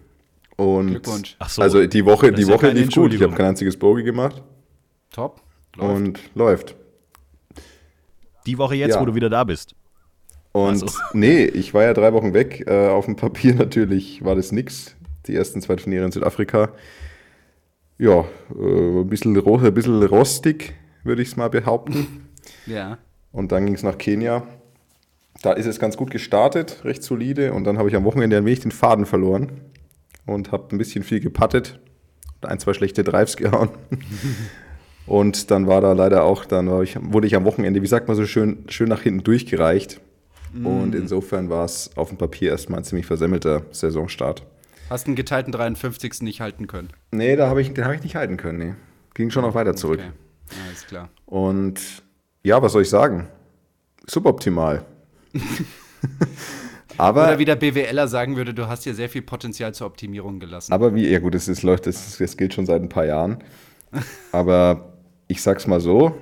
Und 0.57 0.89
Glückwunsch. 0.89 1.37
Ach 1.39 1.49
so. 1.49 1.63
Also 1.63 1.87
die 1.87 2.05
Woche, 2.05 2.33
Das 2.33 2.41
die 2.41 2.47
ja 2.47 2.53
Woche 2.55 2.67
keine 2.69 2.81
lief 2.81 2.93
gut. 2.95 3.13
Ich 3.15 3.23
habe 3.23 3.35
kein 3.37 3.47
einziges 3.47 3.77
Bogey 3.77 4.03
gemacht 4.03 4.43
Top. 5.13 5.41
Läuft. 5.77 5.95
und 5.95 6.21
läuft. 6.35 6.75
Die 8.47 8.59
Woche 8.59 8.75
jetzt, 8.75 8.95
Ja. 8.95 9.01
wo 9.01 9.05
du 9.05 9.15
wieder 9.15 9.29
da 9.31 9.45
bist. 9.45 9.75
Und 10.53 10.69
Also. 10.83 10.87
nee, 11.13 11.45
ich 11.45 11.75
war 11.75 11.83
ja 11.85 11.93
drei 11.93 12.13
Wochen 12.15 12.33
weg. 12.33 12.65
Äh, 12.67 12.89
auf 12.89 13.05
dem 13.05 13.15
Papier 13.17 13.55
natürlich 13.55 14.25
war 14.25 14.35
das 14.35 14.51
nix. 14.51 14.97
Die 15.27 15.35
ersten 15.37 15.61
zwei 15.61 15.77
Turniere 15.77 16.05
in 16.07 16.13
Südafrika. 16.13 16.71
Ja, 17.99 18.25
äh, 18.55 19.01
ein, 19.01 19.09
bisschen, 19.09 19.37
ein 19.37 19.75
bisschen 19.75 20.03
rostig, 20.03 20.75
würde 21.05 21.23
ich 21.23 21.29
es 21.29 21.37
mal 21.37 21.49
behaupten. 21.49 22.07
Ja. 22.67 22.99
Und 23.33 23.51
dann 23.51 23.67
ging 23.67 23.75
es 23.75 23.83
nach 23.83 23.99
Kenia. 23.99 24.45
Da 25.43 25.53
ist 25.53 25.67
es 25.67 25.81
ganz 25.81 25.97
gut 25.97 26.11
gestartet, 26.11 26.81
recht 26.85 27.03
solide. 27.03 27.53
Und 27.53 27.65
dann 27.65 27.79
habe 27.79 27.89
ich 27.89 27.97
am 27.97 28.05
Wochenende 28.05 28.37
ein 28.37 28.45
wenig 28.45 28.61
den 28.61 28.71
Faden 28.71 29.05
verloren 29.05 29.53
und 30.27 30.53
habe 30.53 30.75
ein 30.75 30.79
bisschen 30.79 31.03
viel 31.03 31.21
gepattet 31.21 31.79
und 32.41 32.49
ein, 32.49 32.59
zwei 32.59 32.73
schlechte 32.73 33.05
Drives 33.05 33.37
gehauen. 33.37 33.71
und 35.07 35.51
dann 35.51 35.67
war 35.67 35.81
da 35.81 35.93
leider 35.93 36.23
auch, 36.25 36.45
dann 36.45 36.83
ich, 36.83 36.97
wurde 37.01 37.27
ich 37.27 37.35
am 37.37 37.45
Wochenende, 37.45 37.83
wie 37.83 37.87
sagt 37.87 38.07
man 38.09 38.17
so 38.17 38.27
schön, 38.27 38.65
schön 38.69 38.89
nach 38.89 39.03
hinten 39.03 39.25
durchgereicht. 39.25 40.01
Und 40.65 40.95
insofern 40.95 41.51
war 41.51 41.65
es 41.65 41.91
auf 41.97 42.09
dem 42.09 42.19
Papier 42.19 42.51
erstmal 42.51 42.81
ein 42.81 42.85
ziemlich 42.85 43.07
versemmelter 43.07 43.63
Saisonstart. 43.73 44.43
Hast 44.89 45.07
einen 45.07 45.17
geteilten 45.17 45.53
53. 45.53 46.23
nicht 46.23 46.41
halten 46.41 46.67
können. 46.67 46.91
Nee, 47.11 47.37
da 47.37 47.49
habe 47.49 47.61
ich, 47.61 47.75
den 47.75 47.85
habe 47.85 47.97
ich 47.97 48.03
nicht 48.03 48.15
halten 48.15 48.37
können. 48.37 48.59
Nee. 48.59 48.75
Ging 49.15 49.31
schon 49.31 49.43
noch 49.43 49.55
weiter 49.55 49.75
zurück. 49.75 50.01
Okay. 50.01 50.61
Alles 50.67 50.87
klar. 50.87 51.09
Und 51.25 51.81
ja, 52.45 52.63
was 52.63 52.73
soll 52.73 52.83
ich 52.83 52.91
sagen? 52.91 53.27
Suboptimal. 54.07 54.85
aber, 56.97 57.25
Oder 57.25 57.39
wie 57.41 57.45
der 57.45 57.57
BWLer 57.57 58.07
sagen 58.07 58.37
würde, 58.37 58.55
du 58.55 58.69
hast 58.69 58.85
hier 58.85 58.95
sehr 58.95 59.09
viel 59.09 59.23
Potenzial 59.23 59.75
zur 59.75 59.89
Optimierung 59.89 60.39
gelassen. 60.39 60.73
aber 60.73 60.95
wie, 60.95 61.09
ja 61.09 61.19
gut, 61.19 61.35
das, 61.35 61.49
ist, 61.49 61.65
läuft, 61.65 61.87
das, 61.87 62.19
das 62.19 62.37
gilt 62.37 62.55
schon 62.55 62.67
seit 62.67 62.81
ein 62.81 62.89
paar 62.89 63.07
Jahren. 63.07 63.43
Aber 64.33 64.93
ich 65.27 65.43
sag's 65.43 65.67
mal 65.67 65.81
so, 65.81 66.17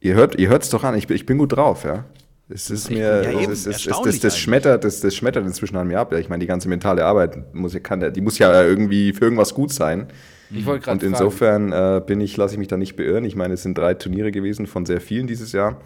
ihr 0.00 0.14
hört 0.14 0.38
ihr 0.38 0.48
hört's 0.48 0.68
doch 0.70 0.84
an, 0.84 0.96
ich, 0.96 1.08
ich 1.10 1.26
bin 1.26 1.38
gut 1.38 1.56
drauf, 1.56 1.84
ja. 1.84 2.04
Es 2.48 2.68
ist 2.70 2.90
mir, 2.90 2.98
Ja, 2.98 3.20
es 3.22 3.26
eben, 3.42 3.52
ist, 3.52 3.66
es, 3.66 3.76
es, 3.76 3.86
erstaunlich 3.86 4.20
das, 4.20 4.38
schmettert, 4.38 4.84
das, 4.84 5.00
das 5.00 5.14
schmettert 5.14 5.46
inzwischen 5.46 5.76
an 5.76 5.88
mir 5.88 5.98
ab. 5.98 6.12
Ja, 6.12 6.18
Ich 6.18 6.28
meine, 6.28 6.40
die 6.40 6.46
ganze 6.46 6.68
mentale 6.68 7.04
Arbeit 7.04 7.54
muss, 7.54 7.72
ja- 7.72 7.80
kann, 7.80 8.12
die 8.12 8.20
muss 8.20 8.38
ja 8.38 8.62
irgendwie 8.62 9.12
für 9.14 9.24
irgendwas 9.24 9.54
gut 9.54 9.72
sein. 9.72 10.08
ich 10.50 10.66
wollte 10.66 10.90
Und 10.90 11.00
gerade 11.00 11.00
fragen. 11.00 11.12
insofern 11.12 11.72
äh, 11.72 12.02
bin 12.06 12.20
ich, 12.20 12.36
lasse 12.36 12.54
ich 12.54 12.58
mich 12.58 12.68
da 12.68 12.76
nicht 12.76 12.96
beirren. 12.96 13.24
Ich 13.24 13.34
meine, 13.34 13.54
es 13.54 13.62
sind 13.62 13.78
drei 13.78 13.94
Turniere 13.94 14.30
gewesen 14.30 14.66
von 14.66 14.84
sehr 14.84 15.00
vielen 15.00 15.26
dieses 15.26 15.52
Jahr. 15.52 15.80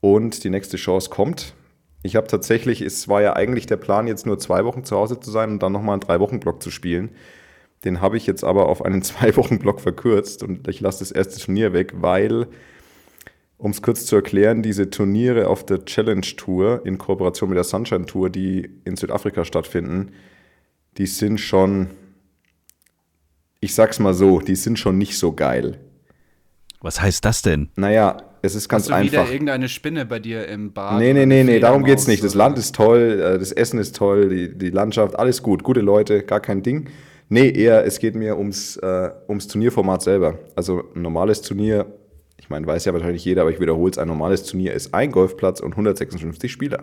Und 0.00 0.44
die 0.44 0.50
nächste 0.50 0.76
Chance 0.76 1.08
kommt. 1.10 1.54
Ich 2.02 2.16
habe 2.16 2.26
tatsächlich, 2.26 2.82
es 2.82 3.08
war 3.08 3.22
ja 3.22 3.34
eigentlich 3.36 3.66
der 3.66 3.76
Plan, 3.76 4.06
jetzt 4.08 4.26
nur 4.26 4.38
zwei 4.38 4.64
Wochen 4.64 4.84
zu 4.84 4.96
Hause 4.96 5.20
zu 5.20 5.30
sein 5.30 5.50
und 5.52 5.62
dann 5.62 5.72
nochmal 5.72 5.94
einen 5.94 6.00
Drei-Wochen-Block 6.00 6.62
zu 6.62 6.70
spielen. 6.70 7.10
Den 7.84 8.00
habe 8.00 8.16
ich 8.16 8.26
jetzt 8.26 8.44
aber 8.44 8.68
auf 8.68 8.84
einen 8.84 9.02
Zwei-Wochen-Block 9.02 9.80
verkürzt 9.80 10.42
und 10.42 10.68
ich 10.68 10.80
lasse 10.80 10.98
das 10.98 11.12
erste 11.12 11.40
Turnier 11.40 11.72
weg, 11.72 11.94
weil, 11.96 12.48
um 13.62 13.70
es 13.70 13.80
kurz 13.80 14.06
zu 14.06 14.16
erklären, 14.16 14.60
diese 14.60 14.90
Turniere 14.90 15.46
auf 15.46 15.64
der 15.64 15.84
Challenge 15.84 16.26
Tour 16.36 16.84
in 16.84 16.98
Kooperation 16.98 17.48
mit 17.48 17.56
der 17.56 17.64
Sunshine 17.64 18.06
Tour, 18.06 18.28
die 18.28 18.68
in 18.84 18.96
Südafrika 18.96 19.44
stattfinden, 19.44 20.10
die 20.98 21.06
sind 21.06 21.38
schon, 21.38 21.90
ich 23.60 23.72
sag's 23.72 24.00
mal 24.00 24.14
so, 24.14 24.40
die 24.40 24.56
sind 24.56 24.80
schon 24.80 24.98
nicht 24.98 25.16
so 25.16 25.32
geil. 25.32 25.78
Was 26.80 27.00
heißt 27.00 27.24
das 27.24 27.42
denn? 27.42 27.68
Naja, 27.76 28.16
es 28.42 28.56
ist 28.56 28.68
ganz 28.68 28.90
Hast 28.90 28.98
du 28.98 29.04
wieder 29.04 29.20
einfach. 29.20 29.32
irgendeine 29.32 29.68
Spinne 29.68 30.06
bei 30.06 30.18
dir 30.18 30.48
im 30.48 30.72
Bad? 30.72 30.98
Nee, 30.98 31.12
nee, 31.12 31.26
nee, 31.26 31.44
nee, 31.44 31.60
darum 31.60 31.84
geht's 31.84 32.08
nicht. 32.08 32.24
Das 32.24 32.34
Land 32.34 32.58
ist 32.58 32.74
toll, 32.74 33.20
äh, 33.24 33.38
das 33.38 33.52
Essen 33.52 33.78
ist 33.78 33.94
toll, 33.94 34.28
die, 34.28 34.58
die 34.58 34.70
Landschaft, 34.70 35.16
alles 35.16 35.40
gut, 35.40 35.62
gute 35.62 35.82
Leute, 35.82 36.24
gar 36.24 36.40
kein 36.40 36.64
Ding. 36.64 36.88
Nee, 37.28 37.48
eher, 37.48 37.86
es 37.86 38.00
geht 38.00 38.16
mir 38.16 38.36
ums, 38.36 38.76
äh, 38.78 39.10
ums 39.28 39.46
Turnierformat 39.46 40.02
selber. 40.02 40.40
Also 40.56 40.82
ein 40.96 41.02
normales 41.02 41.42
Turnier, 41.42 41.86
ich 42.42 42.50
meine, 42.50 42.66
weiß 42.66 42.84
ja 42.84 42.92
wahrscheinlich 42.92 43.24
jeder, 43.24 43.42
aber 43.42 43.52
ich 43.52 43.60
wiederhole 43.60 43.92
es, 43.92 43.98
ein 43.98 44.08
normales 44.08 44.42
Turnier 44.42 44.72
ist 44.72 44.92
ein 44.92 45.12
Golfplatz 45.12 45.60
und 45.60 45.74
156 45.74 46.50
Spieler. 46.50 46.82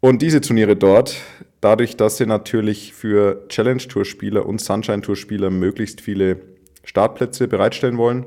Und 0.00 0.22
diese 0.22 0.40
Turniere 0.40 0.74
dort, 0.74 1.16
dadurch, 1.60 1.96
dass 1.96 2.16
sie 2.16 2.26
natürlich 2.26 2.94
für 2.94 3.46
Challenge-Tour-Spieler 3.48 4.44
und 4.44 4.60
Sunshine-Tour-Spieler 4.60 5.50
möglichst 5.50 6.00
viele 6.00 6.40
Startplätze 6.82 7.46
bereitstellen 7.46 7.96
wollen, 7.96 8.26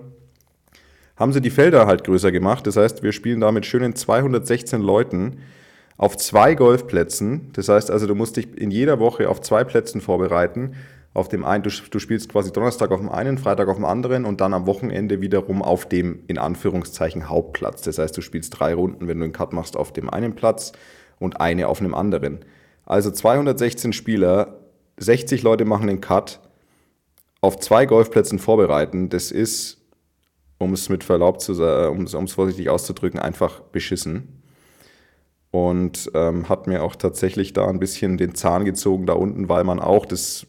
haben 1.17 1.33
sie 1.33 1.41
die 1.41 1.49
Felder 1.49 1.87
halt 1.87 2.05
größer 2.05 2.31
gemacht. 2.31 2.65
Das 2.67 2.77
heißt, 2.77 3.03
wir 3.03 3.11
spielen 3.11 3.41
da 3.41 3.51
mit 3.51 3.65
schönen 3.65 3.93
216 3.93 4.81
Leuten 4.81 5.39
auf 5.97 6.15
zwei 6.15 6.55
Golfplätzen. 6.55 7.51
Das 7.51 7.67
heißt 7.67 7.91
also, 7.91 8.07
du 8.07 8.15
musst 8.15 8.37
dich 8.37 8.57
in 8.57 8.71
jeder 8.71 8.99
Woche 8.99 9.27
auf 9.27 9.41
zwei 9.41 9.65
Plätzen 9.65 9.99
vorbereiten. 9.99 10.77
Auf 11.13 11.27
dem 11.27 11.43
einen, 11.43 11.63
du, 11.63 11.69
du 11.69 11.99
spielst 11.99 12.29
quasi 12.29 12.53
Donnerstag 12.53 12.91
auf 12.91 12.99
dem 12.99 13.09
einen, 13.09 13.37
Freitag 13.37 13.67
auf 13.67 13.75
dem 13.75 13.85
anderen 13.85 14.23
und 14.23 14.39
dann 14.39 14.53
am 14.53 14.65
Wochenende 14.65 15.19
wiederum 15.19 15.61
auf 15.61 15.85
dem 15.87 16.23
in 16.27 16.37
Anführungszeichen 16.37 17.27
Hauptplatz. 17.27 17.81
Das 17.81 17.97
heißt, 17.97 18.15
du 18.15 18.21
spielst 18.21 18.57
drei 18.57 18.73
Runden, 18.73 19.07
wenn 19.07 19.19
du 19.19 19.25
einen 19.25 19.33
Cut 19.33 19.51
machst, 19.51 19.75
auf 19.75 19.91
dem 19.91 20.09
einen 20.09 20.35
Platz 20.35 20.71
und 21.19 21.41
eine 21.41 21.67
auf 21.67 21.81
einem 21.81 21.93
anderen. 21.93 22.45
Also 22.85 23.11
216 23.11 23.91
Spieler, 23.91 24.59
60 24.97 25.43
Leute 25.43 25.65
machen 25.65 25.87
den 25.87 25.99
Cut, 25.99 26.39
auf 27.41 27.59
zwei 27.59 27.85
Golfplätzen 27.85 28.39
vorbereiten. 28.39 29.09
Das 29.09 29.31
ist 29.31 29.81
um 30.61 30.73
es 30.73 30.89
mit 30.89 31.03
Verlaub 31.03 31.41
zu 31.41 31.53
sagen, 31.53 31.97
um 31.97 32.03
es 32.05 32.13
um 32.13 32.25
es 32.25 32.33
vorsichtig 32.33 32.69
auszudrücken, 32.69 33.19
einfach 33.19 33.59
beschissen. 33.59 34.41
Und 35.49 36.09
ähm, 36.13 36.47
hat 36.47 36.67
mir 36.67 36.81
auch 36.83 36.95
tatsächlich 36.95 37.51
da 37.51 37.67
ein 37.67 37.79
bisschen 37.79 38.17
den 38.17 38.35
Zahn 38.35 38.63
gezogen 38.63 39.05
da 39.05 39.13
unten, 39.13 39.49
weil 39.49 39.65
man 39.65 39.81
auch, 39.81 40.05
das, 40.05 40.47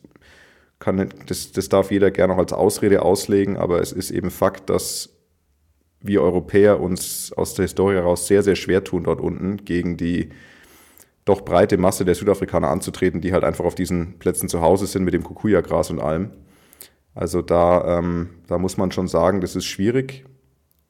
kann, 0.83 1.09
das, 1.27 1.53
das 1.53 1.69
darf 1.69 1.91
jeder 1.91 2.11
gerne 2.11 2.35
auch 2.35 2.39
als 2.39 2.53
Ausrede 2.53 3.03
auslegen, 3.03 3.57
aber 3.57 3.81
es 3.81 3.93
ist 3.93 4.11
eben 4.11 4.31
Fakt, 4.31 4.69
dass 4.69 5.11
wir 6.01 6.23
Europäer 6.23 6.81
uns 6.81 7.33
aus 7.33 7.55
der 7.55 7.65
Historie 7.65 7.95
heraus 7.95 8.27
sehr, 8.27 8.43
sehr 8.43 8.57
schwer 8.57 8.83
tun 8.83 9.05
dort 9.05 9.21
unten 9.21 9.59
gegen 9.65 9.97
die 9.97 10.31
doch 11.25 11.43
breite 11.43 11.79
Masse 11.79 12.05
der 12.05 12.17
Südafrikaner 12.17 12.69
anzutreten, 12.69 13.21
die 13.21 13.33
halt 13.33 13.45
einfach 13.45 13.65
auf 13.65 13.77
diesen 13.77 14.19
Plätzen 14.19 14.49
zu 14.49 14.61
Hause 14.61 14.89
sind 14.89 15.05
mit 15.05 15.15
dem 15.15 15.23
Kikuya-Gras 15.23 15.91
und 15.91 16.01
allem. 16.01 16.33
Also 17.15 17.43
da, 17.43 17.99
ähm, 17.99 18.31
da 18.49 18.59
muss 18.59 18.77
man 18.77 18.91
schon 18.91 19.07
sagen, 19.07 19.41
das 19.41 19.55
ist 19.55 19.67
schwierig. 19.67 20.25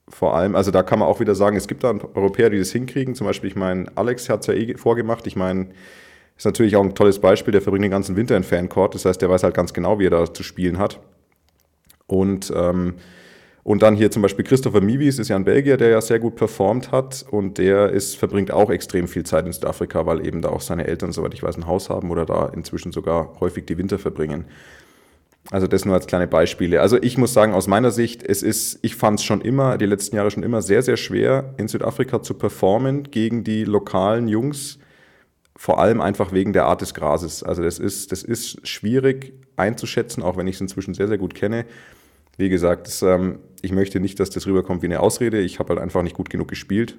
Vor 0.08 0.34
allem, 0.34 0.56
also 0.56 0.70
da 0.70 0.82
kann 0.82 1.00
man 1.00 1.08
auch 1.08 1.20
wieder 1.20 1.34
sagen, 1.34 1.56
es 1.56 1.68
gibt 1.68 1.84
da 1.84 1.90
Europäer, 2.14 2.48
die 2.48 2.58
das 2.58 2.72
hinkriegen. 2.72 3.14
Zum 3.14 3.26
Beispiel, 3.26 3.50
ich 3.50 3.56
meine, 3.56 3.86
Alex 3.94 4.30
hat 4.30 4.40
es 4.40 4.46
ja 4.46 4.54
eh 4.54 4.74
vorgemacht. 4.78 5.26
Ich 5.26 5.36
meine, 5.36 5.68
ist 6.42 6.46
natürlich 6.46 6.74
auch 6.74 6.82
ein 6.82 6.96
tolles 6.96 7.20
Beispiel, 7.20 7.52
der 7.52 7.62
verbringt 7.62 7.84
den 7.84 7.92
ganzen 7.92 8.16
Winter 8.16 8.36
in 8.36 8.42
Fancourt. 8.42 8.96
Das 8.96 9.04
heißt, 9.04 9.22
der 9.22 9.30
weiß 9.30 9.44
halt 9.44 9.54
ganz 9.54 9.72
genau, 9.72 10.00
wie 10.00 10.06
er 10.06 10.10
da 10.10 10.34
zu 10.34 10.42
spielen 10.42 10.78
hat. 10.78 10.98
Und, 12.08 12.52
ähm, 12.56 12.94
und 13.62 13.80
dann 13.80 13.94
hier 13.94 14.10
zum 14.10 14.22
Beispiel 14.22 14.44
Christopher 14.44 14.80
Mivis 14.80 15.20
ist 15.20 15.28
ja 15.28 15.36
ein 15.36 15.44
Belgier, 15.44 15.76
der 15.76 15.90
ja 15.90 16.00
sehr 16.00 16.18
gut 16.18 16.34
performt 16.34 16.90
hat 16.90 17.24
und 17.30 17.58
der 17.58 17.90
ist, 17.90 18.16
verbringt 18.16 18.50
auch 18.50 18.70
extrem 18.70 19.06
viel 19.06 19.22
Zeit 19.22 19.46
in 19.46 19.52
Südafrika, 19.52 20.04
weil 20.04 20.26
eben 20.26 20.42
da 20.42 20.48
auch 20.48 20.62
seine 20.62 20.88
Eltern, 20.88 21.12
soweit 21.12 21.32
ich 21.32 21.44
weiß, 21.44 21.58
ein 21.58 21.68
Haus 21.68 21.88
haben 21.88 22.10
oder 22.10 22.26
da 22.26 22.48
inzwischen 22.48 22.90
sogar 22.90 23.38
häufig 23.38 23.64
die 23.66 23.78
Winter 23.78 24.00
verbringen. 24.00 24.46
Also 25.52 25.68
das 25.68 25.84
nur 25.84 25.94
als 25.94 26.08
kleine 26.08 26.26
Beispiele. 26.26 26.80
Also 26.80 27.00
ich 27.00 27.18
muss 27.18 27.32
sagen, 27.32 27.54
aus 27.54 27.68
meiner 27.68 27.92
Sicht, 27.92 28.24
es 28.24 28.42
ist, 28.42 28.80
ich 28.82 28.96
fand 28.96 29.20
es 29.20 29.24
schon 29.24 29.42
immer, 29.42 29.78
die 29.78 29.86
letzten 29.86 30.16
Jahre 30.16 30.32
schon 30.32 30.42
immer 30.42 30.60
sehr, 30.60 30.82
sehr 30.82 30.96
schwer, 30.96 31.54
in 31.56 31.68
Südafrika 31.68 32.20
zu 32.20 32.34
performen 32.34 33.04
gegen 33.12 33.44
die 33.44 33.62
lokalen 33.62 34.26
Jungs, 34.26 34.80
vor 35.56 35.80
allem 35.80 36.00
einfach 36.00 36.32
wegen 36.32 36.52
der 36.52 36.64
Art 36.64 36.80
des 36.80 36.94
Grases. 36.94 37.42
Also 37.42 37.62
das 37.62 37.78
ist, 37.78 38.12
das 38.12 38.22
ist 38.22 38.66
schwierig 38.66 39.34
einzuschätzen, 39.56 40.22
auch 40.22 40.36
wenn 40.36 40.46
ich 40.46 40.56
es 40.56 40.60
inzwischen 40.60 40.94
sehr, 40.94 41.08
sehr 41.08 41.18
gut 41.18 41.34
kenne. 41.34 41.66
Wie 42.38 42.48
gesagt, 42.48 42.86
das, 42.86 43.02
ähm, 43.02 43.38
ich 43.60 43.72
möchte 43.72 44.00
nicht, 44.00 44.18
dass 44.18 44.30
das 44.30 44.46
rüberkommt 44.46 44.82
wie 44.82 44.86
eine 44.86 45.00
Ausrede. 45.00 45.40
Ich 45.40 45.58
habe 45.58 45.70
halt 45.70 45.80
einfach 45.80 46.02
nicht 46.02 46.16
gut 46.16 46.30
genug 46.30 46.48
gespielt. 46.48 46.98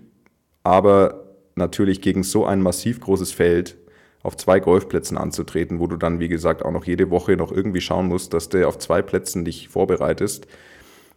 Aber 0.63 1.35
natürlich 1.55 2.01
gegen 2.01 2.23
so 2.23 2.45
ein 2.45 2.61
massiv 2.61 2.99
großes 2.99 3.31
Feld 3.31 3.75
auf 4.21 4.37
zwei 4.37 4.59
Golfplätzen 4.59 5.17
anzutreten, 5.17 5.79
wo 5.79 5.87
du 5.87 5.97
dann, 5.97 6.19
wie 6.19 6.29
gesagt, 6.29 6.63
auch 6.63 6.71
noch 6.71 6.85
jede 6.85 7.09
Woche 7.09 7.35
noch 7.35 7.51
irgendwie 7.51 7.81
schauen 7.81 8.07
musst, 8.07 8.33
dass 8.33 8.47
du 8.49 8.65
auf 8.67 8.77
zwei 8.77 9.01
Plätzen 9.01 9.43
dich 9.43 9.67
vorbereitest. 9.67 10.47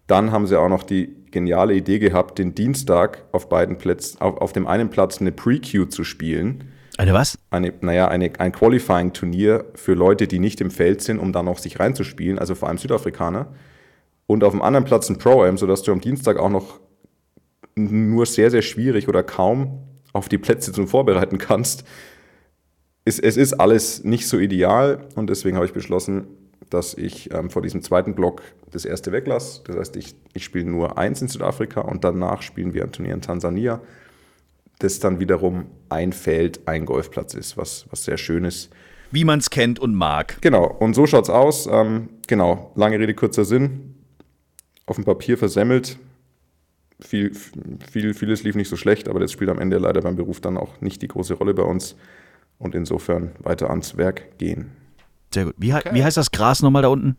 Dann 0.09 0.33
haben 0.33 0.47
sie 0.47 0.59
auch 0.59 0.69
noch 0.69 0.83
die 0.83 1.15
geniale 1.31 1.75
Idee 1.75 1.99
gehabt, 1.99 2.39
den 2.39 2.55
Dienstag 2.55 3.25
auf 3.33 3.49
beiden 3.49 3.79
Plätzen, 3.79 4.21
auf, 4.21 4.39
auf 4.39 4.53
dem 4.53 4.67
einen 4.67 4.91
Platz 4.91 5.21
eine 5.21 5.33
Pre-Queue 5.33 5.89
zu 5.89 6.05
spielen. 6.05 6.73
Eine 6.97 7.13
was? 7.13 7.39
Eine, 7.51 7.75
naja, 7.81 8.09
eine, 8.09 8.33
ein 8.39 8.53
Qualifying-Turnier 8.53 9.67
für 9.75 9.95
Leute, 9.95 10.27
die 10.27 10.39
nicht 10.39 10.61
im 10.61 10.71
Feld 10.71 11.03
sind, 11.03 11.19
um 11.19 11.33
dann 11.33 11.45
noch 11.45 11.59
sich 11.59 11.79
reinzuspielen, 11.79 12.39
also 12.39 12.55
vor 12.55 12.69
allem 12.69 12.79
Südafrikaner. 12.79 13.53
Und 14.27 14.43
auf 14.43 14.53
dem 14.53 14.63
anderen 14.63 14.85
Platz 14.85 15.09
ein 15.09 15.19
Pro-Am, 15.19 15.59
sodass 15.59 15.83
du 15.83 15.93
am 15.93 16.01
Dienstag 16.01 16.39
auch 16.39 16.51
noch 16.51 16.81
nur 17.77 18.25
sehr, 18.27 18.51
sehr 18.51 18.63
schwierig 18.63 19.09
oder 19.09 19.23
kaum 19.23 19.83
auf 20.13 20.29
die 20.29 20.39
Plätze 20.39 20.73
zum 20.73 20.89
Vorbereiten 20.89 21.39
kannst. 21.39 21.85
Es, 23.05 23.19
es 23.19 23.37
ist 23.37 23.53
alles 23.55 24.03
nicht 24.03 24.27
so 24.27 24.39
ideal 24.39 25.07
und 25.15 25.29
deswegen 25.29 25.57
habe 25.57 25.67
ich 25.67 25.73
beschlossen, 25.73 26.27
dass 26.71 26.95
ich 26.95 27.33
ähm, 27.33 27.51
vor 27.51 27.63
diesem 27.63 27.83
zweiten 27.83 28.15
Block 28.15 28.43
das 28.71 28.85
erste 28.85 29.13
weglasse. 29.13 29.63
Das 29.65 29.77
heißt, 29.77 29.97
ich, 29.97 30.17
ich 30.33 30.45
spiele 30.45 30.65
nur 30.65 30.99
eins 30.99 31.23
in 31.23 31.29
Südafrika 31.29 31.83
und 31.83 32.03
danach 32.03 32.43
spielen 32.43 32.75
wir 32.75 32.83
ein 32.83 32.93
Turnier 32.93 33.15
in 33.15 33.21
Tansania, 33.21 33.81
das 34.79 34.99
dann 34.99 35.21
wiederum 35.21 35.67
ein 35.89 36.13
Feld, 36.13 36.67
ein 36.67 36.87
Golfplatz 36.87 37.35
ist, 37.35 37.57
was, 37.57 37.87
was 37.91 38.05
sehr 38.05 38.19
schön 38.19 38.45
ist. 38.45 38.71
Wie 39.11 39.25
man 39.25 39.39
es 39.39 39.51
kennt 39.51 39.79
und 39.79 39.95
mag. 39.95 40.39
Genau, 40.41 40.67
und 40.67 40.95
so 40.95 41.07
schaut's 41.07 41.31
aus. 41.31 41.67
Ähm, 41.67 42.09
genau, 42.27 42.73
lange 42.75 42.99
Rede, 42.99 43.15
kurzer 43.15 43.45
Sinn. 43.45 43.95
Auf 44.85 44.97
dem 44.97 45.05
Papier 45.05 45.39
versemmelt. 45.39 45.99
Viel, 47.01 47.33
viel, 47.91 48.15
vieles 48.15 48.43
lief 48.43 48.55
nicht 48.55 48.69
so 48.69 48.77
schlecht, 48.77 49.09
aber 49.09 49.21
das 49.21 49.33
spielt 49.33 49.51
am 49.51 49.59
Ende 49.59 49.79
leider 49.79 50.01
beim 50.01 50.17
Beruf 50.17 50.41
dann 50.41 50.57
auch 50.57 50.81
nicht 50.81 51.03
die 51.03 51.09
große 51.09 51.35
Rolle 51.35 51.55
bei 51.55 51.63
uns. 51.63 51.97
Und 52.59 52.75
insofern 52.75 53.33
weiter 53.41 53.69
ans 53.69 53.97
Werk 53.97 54.39
gehen. 54.39 54.73
Sehr 55.33 55.45
gut. 55.45 55.55
Wie, 55.59 55.73
wie 55.73 56.05
heißt 56.05 56.17
das 56.17 56.31
Gras 56.31 56.63
nochmal 56.63 56.83
da 56.83 56.89
unten? 56.89 57.17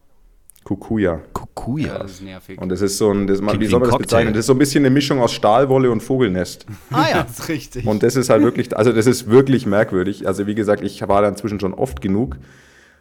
Kukuya. 0.67 1.21
Kukuya. 1.31 1.88
Ja, 1.88 2.00
das 2.00 2.12
ist 2.12 2.24
nervig. 2.24 2.62
Und 2.62 2.67
das 2.67 2.81
ist 2.81 2.97
so 2.97 3.09
ein, 3.09 3.25
das, 3.25 3.39
wie 3.41 3.67
soll 3.67 3.79
man 3.79 3.89
das 3.89 4.00
bezeichnen? 4.00 4.33
Das 4.33 4.41
ist 4.41 4.47
so 4.47 4.53
ein 4.53 4.59
bisschen 4.59 4.83
eine 4.83 4.93
Mischung 4.93 5.21
aus 5.21 5.31
Stahlwolle 5.31 5.89
und 5.89 6.03
Vogelnest. 6.03 6.65
Ah 6.91 7.05
ja. 7.09 7.24
das 7.27 7.39
ist 7.39 7.47
richtig. 7.47 7.86
Und 7.88 8.03
das 8.03 8.17
ist 8.17 8.29
halt 8.29 8.43
wirklich, 8.43 8.75
also 8.75 8.91
das 8.91 9.07
ist 9.07 9.29
wirklich 9.29 9.65
merkwürdig. 9.65 10.27
Also 10.27 10.45
wie 10.45 10.55
gesagt, 10.55 10.83
ich 10.83 11.07
war 11.07 11.21
da 11.21 11.29
inzwischen 11.29 11.62
schon 11.62 11.74
oft 11.74 12.01
genug 12.01 12.36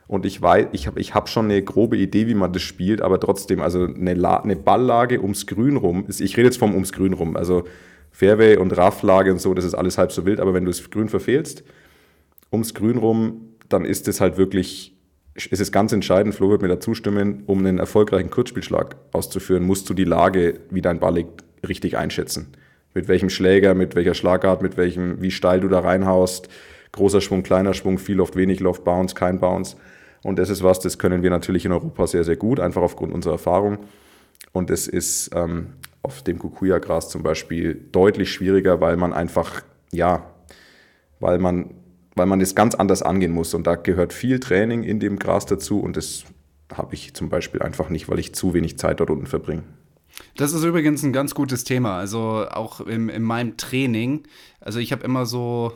und 0.06 0.24
ich 0.26 0.40
weiß, 0.40 0.68
ich 0.70 0.86
habe 0.86 1.00
ich 1.00 1.16
hab 1.16 1.28
schon 1.28 1.46
eine 1.46 1.60
grobe 1.60 1.96
Idee, 1.96 2.28
wie 2.28 2.34
man 2.34 2.52
das 2.52 2.62
spielt, 2.62 3.02
aber 3.02 3.18
trotzdem, 3.18 3.60
also 3.60 3.84
eine, 3.84 4.14
La 4.14 4.36
eine 4.36 4.54
Balllage 4.54 5.20
ums 5.20 5.48
Grün 5.48 5.76
rum, 5.76 6.04
ist, 6.06 6.20
ich 6.20 6.36
rede 6.36 6.46
jetzt 6.46 6.58
vom 6.58 6.72
ums 6.72 6.92
Grün 6.92 7.14
rum, 7.14 7.36
also 7.36 7.64
Fairway 8.12 8.58
und 8.58 8.76
Rafflage 8.76 9.32
und 9.32 9.40
so, 9.40 9.54
das 9.54 9.64
ist 9.64 9.74
alles 9.74 9.98
halb 9.98 10.12
so 10.12 10.24
wild, 10.24 10.38
aber 10.38 10.54
wenn 10.54 10.64
du 10.64 10.70
das 10.70 10.88
Grün 10.88 11.08
verfehlst, 11.08 11.64
ums 12.52 12.74
Grün 12.74 12.98
rum, 12.98 13.56
dann 13.68 13.84
ist 13.84 14.06
es 14.06 14.20
halt 14.20 14.38
wirklich, 14.38 14.95
es 15.36 15.60
ist 15.60 15.72
ganz 15.72 15.92
entscheidend, 15.92 16.34
Flo 16.34 16.50
wird 16.50 16.62
mir 16.62 16.68
da 16.68 16.80
zustimmen, 16.80 17.42
um 17.46 17.58
einen 17.58 17.78
erfolgreichen 17.78 18.30
Kurzspielschlag 18.30 18.96
auszuführen, 19.12 19.64
musst 19.64 19.88
du 19.88 19.94
die 19.94 20.04
Lage, 20.04 20.60
wie 20.70 20.82
dein 20.82 20.98
Ball 20.98 21.14
liegt, 21.14 21.44
richtig 21.66 21.96
einschätzen. 21.96 22.52
Mit 22.94 23.08
welchem 23.08 23.28
Schläger, 23.28 23.74
mit 23.74 23.94
welcher 23.94 24.14
Schlagart, 24.14 24.62
mit 24.62 24.76
welchem, 24.76 25.20
wie 25.20 25.30
steil 25.30 25.60
du 25.60 25.68
da 25.68 25.80
reinhaust, 25.80 26.48
großer 26.92 27.20
Schwung, 27.20 27.42
kleiner 27.42 27.74
Schwung, 27.74 27.98
viel 27.98 28.16
Loft, 28.16 28.36
wenig 28.36 28.60
Loft, 28.60 28.84
Bounce, 28.84 29.14
kein 29.14 29.38
Bounce. 29.38 29.76
Und 30.22 30.38
das 30.38 30.48
ist 30.48 30.62
was, 30.62 30.80
das 30.80 30.98
können 30.98 31.22
wir 31.22 31.30
natürlich 31.30 31.66
in 31.66 31.72
Europa 31.72 32.06
sehr, 32.06 32.24
sehr 32.24 32.36
gut, 32.36 32.58
einfach 32.58 32.82
aufgrund 32.82 33.12
unserer 33.12 33.34
Erfahrung. 33.34 33.78
Und 34.52 34.70
das 34.70 34.88
ist 34.88 35.30
ähm, 35.34 35.74
auf 36.02 36.22
dem 36.22 36.38
Kukuya-Gras 36.38 37.10
zum 37.10 37.22
Beispiel 37.22 37.74
deutlich 37.92 38.32
schwieriger, 38.32 38.80
weil 38.80 38.96
man 38.96 39.12
einfach, 39.12 39.62
ja, 39.92 40.30
weil 41.20 41.38
man, 41.38 41.74
weil 42.16 42.26
man 42.26 42.40
das 42.40 42.54
ganz 42.54 42.74
anders 42.74 43.02
angehen 43.02 43.32
muss. 43.32 43.54
Und 43.54 43.66
da 43.66 43.76
gehört 43.76 44.12
viel 44.12 44.40
Training 44.40 44.82
in 44.82 44.98
dem 44.98 45.18
Gras 45.18 45.46
dazu 45.46 45.80
und 45.80 45.96
das 45.96 46.24
habe 46.74 46.94
ich 46.94 47.14
zum 47.14 47.28
Beispiel 47.28 47.62
einfach 47.62 47.90
nicht, 47.90 48.08
weil 48.08 48.18
ich 48.18 48.34
zu 48.34 48.54
wenig 48.54 48.78
Zeit 48.78 48.98
dort 48.98 49.10
unten 49.10 49.26
verbringe. 49.26 49.62
Das 50.36 50.52
ist 50.52 50.64
übrigens 50.64 51.02
ein 51.02 51.12
ganz 51.12 51.34
gutes 51.34 51.62
Thema. 51.62 51.98
Also 51.98 52.46
auch 52.50 52.80
im, 52.80 53.08
in 53.08 53.22
meinem 53.22 53.56
Training. 53.56 54.24
Also 54.60 54.78
ich 54.78 54.90
habe 54.92 55.04
immer 55.04 55.26
so, 55.26 55.74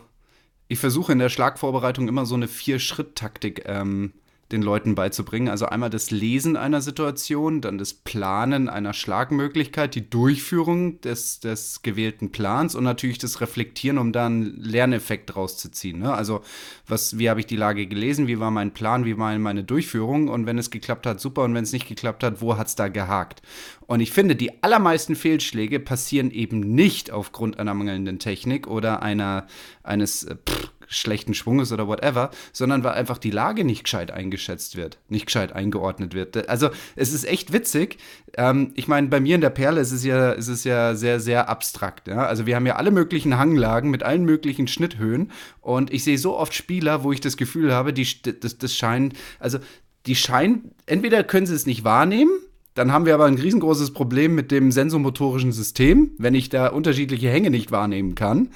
ich 0.67 0.79
versuche 0.79 1.13
in 1.13 1.19
der 1.19 1.29
Schlagvorbereitung 1.29 2.09
immer 2.09 2.27
so 2.27 2.35
eine 2.35 2.49
Vier-Schritt-Taktik 2.49 3.65
ähm, 3.67 4.13
den 4.53 4.63
Leuten 4.63 4.95
beizubringen. 4.95 5.49
Also 5.49 5.67
einmal 5.67 5.91
das 5.91 6.11
Lesen 6.11 6.57
einer 6.57 6.81
Situation, 6.81 7.61
dann 7.61 7.79
das 7.79 7.95
Planen 7.95 8.69
einer 8.69 8.93
Schlagmöglichkeit, 8.93 9.95
die 9.95 10.09
Durchführung 10.09 11.01
des, 11.01 11.41
des 11.41 11.83
gewählten 11.83 12.33
Plans 12.33 12.75
und 12.75 12.85
natürlich 12.85 13.19
das 13.19 13.41
Reflektieren, 13.41 13.99
um 13.99 14.13
da 14.13 14.27
einen 14.27 14.57
Lerneffekt 14.61 15.35
draus 15.35 15.57
zu 15.57 15.71
ziehen. 15.71 16.01
Ne? 16.01 16.13
Also 16.13 16.41
was, 16.87 17.19
wie 17.19 17.31
habe 17.31 17.41
ich 17.41 17.47
die 17.47 17.57
Lage 17.57 17.87
gelesen, 17.87 18.27
wie 18.27 18.41
war 18.41 18.51
mein 18.51 18.73
Plan, 18.73 19.05
wie 19.05 19.17
war 19.19 19.39
meine 19.39 19.63
Durchführung 19.65 20.29
und 20.29 20.47
wenn 20.47 20.59
es 20.59 20.71
geklappt 20.71 21.07
hat, 21.07 21.21
super 21.21 21.45
und 21.45 21.55
wenn 21.55 21.65
es 21.65 21.73
nicht 21.73 21.89
geklappt 21.89 22.25
hat, 22.25 22.41
wo 22.41 22.57
hat 22.57 22.67
es 22.67 22.75
da 22.75 22.89
gehakt? 22.89 23.43
Und 23.87 24.01
ich 24.01 24.11
finde, 24.11 24.37
die 24.37 24.63
allermeisten 24.63 25.15
Fehlschläge 25.15 25.81
passieren 25.81 26.31
eben 26.31 26.61
nicht 26.61 27.11
aufgrund 27.11 27.59
einer 27.59 27.75
mangelnden 27.75 28.19
Technik 28.19 28.67
oder 28.67 29.03
einer, 29.03 29.47
eines 29.83 30.25
äh, 30.25 30.37
pff, 30.37 30.71
schlechten 30.91 31.35
Schwunges 31.35 31.73
oder 31.73 31.87
whatever, 31.87 32.31
sondern 32.53 32.85
weil 32.85 32.93
einfach 32.93 33.17
die 33.17 33.31
Lage 33.31 33.65
nicht 33.65 33.85
gescheit 33.85 34.11
eingeschätzt 34.11 34.77
wird, 34.77 34.99
nicht 35.09 35.27
gescheit 35.27 35.53
eingeordnet 35.53 36.15
wird. 36.15 36.49
Also 36.49 36.71
es 36.97 37.13
ist 37.13 37.25
echt 37.25 37.53
witzig. 37.53 37.99
Ähm, 38.37 38.73
ich 38.75 38.89
meine, 38.89 39.07
bei 39.07 39.21
mir 39.21 39.37
in 39.37 39.41
der 39.41 39.51
Perle 39.51 39.81
ist 39.81 39.93
es 39.93 40.05
ja, 40.05 40.33
ist 40.33 40.49
es 40.49 40.65
ja 40.65 40.95
sehr, 40.95 41.21
sehr 41.21 41.49
abstrakt. 41.49 42.09
Ja? 42.09 42.27
Also 42.27 42.45
wir 42.45 42.57
haben 42.57 42.67
ja 42.67 42.77
alle 42.77 42.91
möglichen 42.91 43.39
Hanglagen 43.39 43.91
mit 43.91 44.03
allen 44.03 44.25
möglichen 44.25 44.67
Schnitthöhen 44.67 45.31
und 45.61 45.93
ich 45.93 46.05
sehe 46.05 46.19
so 46.19 46.37
oft 46.37 46.55
Spieler, 46.55 47.05
wo 47.05 47.13
ich 47.13 47.21
das 47.21 47.37
Gefühl 47.37 47.73
habe, 47.73 47.93
die, 47.93 48.07
das, 48.23 48.59
das 48.59 48.77
scheint, 48.77 49.15
also 49.39 49.59
die 50.07 50.17
scheinen, 50.17 50.73
entweder 50.87 51.23
können 51.23 51.47
sie 51.47 51.55
es 51.55 51.67
nicht 51.67 51.85
wahrnehmen, 51.85 52.33
dann 52.81 52.93
haben 52.93 53.05
wir 53.05 53.13
aber 53.13 53.27
ein 53.27 53.35
riesengroßes 53.35 53.93
Problem 53.93 54.35
mit 54.35 54.51
dem 54.51 54.73
sensomotorischen 54.73 55.53
System, 55.53 56.13
wenn 56.17 56.35
ich 56.35 56.49
da 56.49 56.69
unterschiedliche 56.69 57.29
Hänge 57.29 57.51
nicht 57.51 57.71
wahrnehmen 57.71 58.15
kann. 58.15 58.49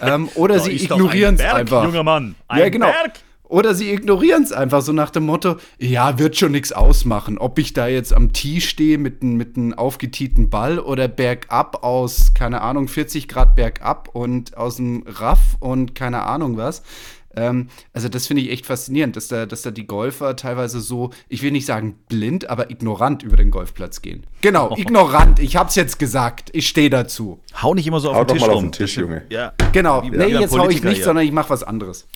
Ähm, 0.00 0.28
oder 0.34 0.58
sie 0.58 0.72
ignorieren 0.72 1.36
es 1.36 1.42
ein 1.42 1.54
einfach. 1.54 1.84
Junger 1.84 2.02
Mann. 2.02 2.34
Ein 2.48 2.58
ja, 2.58 2.68
genau. 2.70 2.86
Berg. 2.86 3.20
Oder 3.44 3.76
sie 3.76 3.92
ignorieren 3.92 4.42
es 4.42 4.50
einfach 4.52 4.82
so 4.82 4.92
nach 4.92 5.10
dem 5.10 5.26
Motto, 5.26 5.58
ja, 5.78 6.18
wird 6.18 6.36
schon 6.36 6.50
nichts 6.50 6.72
ausmachen, 6.72 7.38
ob 7.38 7.60
ich 7.60 7.72
da 7.72 7.86
jetzt 7.86 8.12
am 8.12 8.32
Tee 8.32 8.60
stehe 8.60 8.98
mit 8.98 9.22
einem 9.22 9.36
mit 9.36 9.78
aufgetieten 9.78 10.50
Ball 10.50 10.80
oder 10.80 11.06
bergab 11.06 11.84
aus, 11.84 12.34
keine 12.34 12.60
Ahnung, 12.60 12.88
40 12.88 13.28
Grad 13.28 13.54
bergab 13.54 14.10
und 14.12 14.56
aus 14.56 14.76
dem 14.76 15.04
Raff 15.06 15.56
und 15.60 15.94
keine 15.94 16.24
Ahnung 16.24 16.56
was. 16.56 16.82
Ähm, 17.38 17.68
also 17.92 18.08
das 18.08 18.26
finde 18.26 18.42
ich 18.42 18.50
echt 18.50 18.66
faszinierend, 18.66 19.14
dass 19.16 19.28
da, 19.28 19.46
dass 19.46 19.62
da 19.62 19.70
die 19.70 19.86
Golfer 19.86 20.34
teilweise 20.34 20.80
so, 20.80 21.10
ich 21.28 21.42
will 21.42 21.52
nicht 21.52 21.66
sagen 21.66 21.98
blind, 22.08 22.50
aber 22.50 22.70
ignorant 22.70 23.22
über 23.22 23.36
den 23.36 23.50
Golfplatz 23.50 24.02
gehen. 24.02 24.26
Genau, 24.40 24.76
ignorant. 24.76 25.38
Ich 25.38 25.56
hab's 25.56 25.76
jetzt 25.76 25.98
gesagt. 25.98 26.50
Ich 26.52 26.68
stehe 26.68 26.90
dazu. 26.90 27.40
Hau 27.62 27.74
nicht 27.74 27.86
immer 27.86 28.00
so 28.00 28.12
Hau 28.12 28.20
auf 28.20 28.26
den 28.26 28.28
doch 28.28 28.34
Tisch 28.34 28.46
mal 28.46 28.54
auf 28.54 28.62
den 28.62 28.72
Tisch, 28.72 28.96
Junge. 28.96 29.22
Ja. 29.30 29.52
Genau. 29.72 30.02
Wie- 30.02 30.10
nee, 30.10 30.26
jetzt 30.26 30.56
hau 30.56 30.68
ich 30.68 30.82
nicht, 30.82 30.96
hier. 30.96 31.04
sondern 31.04 31.24
ich 31.24 31.32
mache 31.32 31.50
was 31.50 31.62
anderes. 31.62 32.08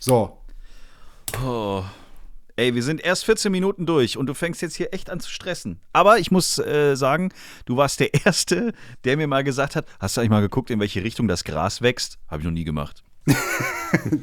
So. 0.00 0.38
Ey, 2.58 2.74
wir 2.74 2.82
sind 2.82 3.02
erst 3.04 3.26
14 3.26 3.52
Minuten 3.52 3.84
durch 3.84 4.16
und 4.16 4.26
du 4.26 4.32
fängst 4.32 4.62
jetzt 4.62 4.76
hier 4.76 4.94
echt 4.94 5.10
an 5.10 5.20
zu 5.20 5.28
stressen. 5.28 5.80
Aber 5.92 6.18
ich 6.18 6.30
muss 6.30 6.58
äh, 6.58 6.94
sagen, 6.94 7.30
du 7.66 7.76
warst 7.76 8.00
der 8.00 8.14
Erste, 8.24 8.72
der 9.04 9.18
mir 9.18 9.26
mal 9.26 9.44
gesagt 9.44 9.76
hat, 9.76 9.84
hast 10.00 10.16
du 10.16 10.22
eigentlich 10.22 10.30
mal 10.30 10.40
geguckt, 10.40 10.70
in 10.70 10.80
welche 10.80 11.04
Richtung 11.04 11.28
das 11.28 11.44
Gras 11.44 11.82
wächst? 11.82 12.18
Habe 12.28 12.40
ich 12.40 12.44
noch 12.46 12.52
nie 12.52 12.64
gemacht. 12.64 13.02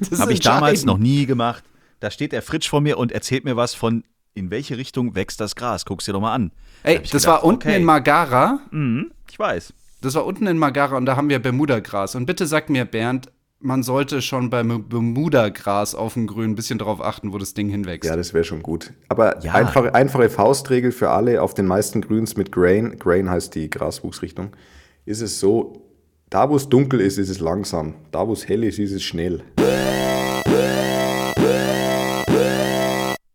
Das 0.09 0.19
Habe 0.19 0.33
ich 0.33 0.39
damals 0.39 0.85
noch 0.85 0.97
nie 0.97 1.25
gemacht. 1.25 1.63
Da 1.99 2.11
steht 2.11 2.31
der 2.31 2.41
Fritsch 2.41 2.69
vor 2.69 2.81
mir 2.81 2.97
und 2.97 3.11
erzählt 3.11 3.45
mir 3.45 3.55
was 3.55 3.73
von, 3.73 4.03
in 4.33 4.51
welche 4.51 4.77
Richtung 4.77 5.15
wächst 5.15 5.39
das 5.39 5.55
Gras? 5.55 5.85
Guck's 5.85 6.05
dir 6.05 6.13
doch 6.13 6.21
mal 6.21 6.33
an. 6.33 6.51
Ey, 6.83 6.95
ich 6.95 7.11
das 7.11 7.23
gedacht, 7.23 7.37
war 7.37 7.43
unten 7.43 7.67
okay. 7.69 7.77
in 7.77 7.83
Magara. 7.85 8.59
Mhm, 8.71 9.11
ich 9.29 9.39
weiß. 9.39 9.73
Das 10.01 10.15
war 10.15 10.25
unten 10.25 10.47
in 10.47 10.57
Magara 10.57 10.97
und 10.97 11.05
da 11.05 11.15
haben 11.15 11.29
wir 11.29 11.39
Bermuda-Gras. 11.39 12.15
Und 12.15 12.25
bitte 12.25 12.45
sag 12.45 12.69
mir, 12.69 12.83
Bernd, 12.85 13.31
man 13.59 13.83
sollte 13.83 14.21
schon 14.21 14.49
beim 14.49 14.89
Bermuda-Gras 14.89 15.95
auf 15.95 16.15
dem 16.15 16.27
Grün 16.27 16.51
ein 16.51 16.55
bisschen 16.55 16.77
drauf 16.77 17.01
achten, 17.01 17.31
wo 17.31 17.37
das 17.37 17.53
Ding 17.53 17.69
hinwächst. 17.69 18.09
Ja, 18.09 18.17
das 18.17 18.33
wäre 18.33 18.43
schon 18.43 18.61
gut. 18.61 18.91
Aber 19.07 19.41
Ja. 19.43 19.53
einfache, 19.53 19.95
einfache 19.95 20.29
Faustregel 20.29 20.91
für 20.91 21.09
alle 21.11 21.41
auf 21.41 21.53
den 21.53 21.65
meisten 21.65 22.01
Grüns 22.01 22.35
mit 22.35 22.51
Grain, 22.51 22.99
Grain 22.99 23.29
heißt 23.29 23.55
die 23.55 23.69
Graswuchsrichtung, 23.69 24.49
ist 25.05 25.21
es 25.21 25.39
so, 25.39 25.82
da 26.33 26.49
wo 26.49 26.55
es 26.55 26.67
dunkel 26.67 26.99
ist, 26.99 27.19
ist 27.19 27.29
es 27.29 27.39
langsam. 27.39 27.93
Da 28.11 28.27
wo 28.27 28.33
es 28.33 28.47
hell 28.47 28.63
ist, 28.63 28.79
ist 28.79 28.91
es 28.91 29.03
schnell. 29.03 29.43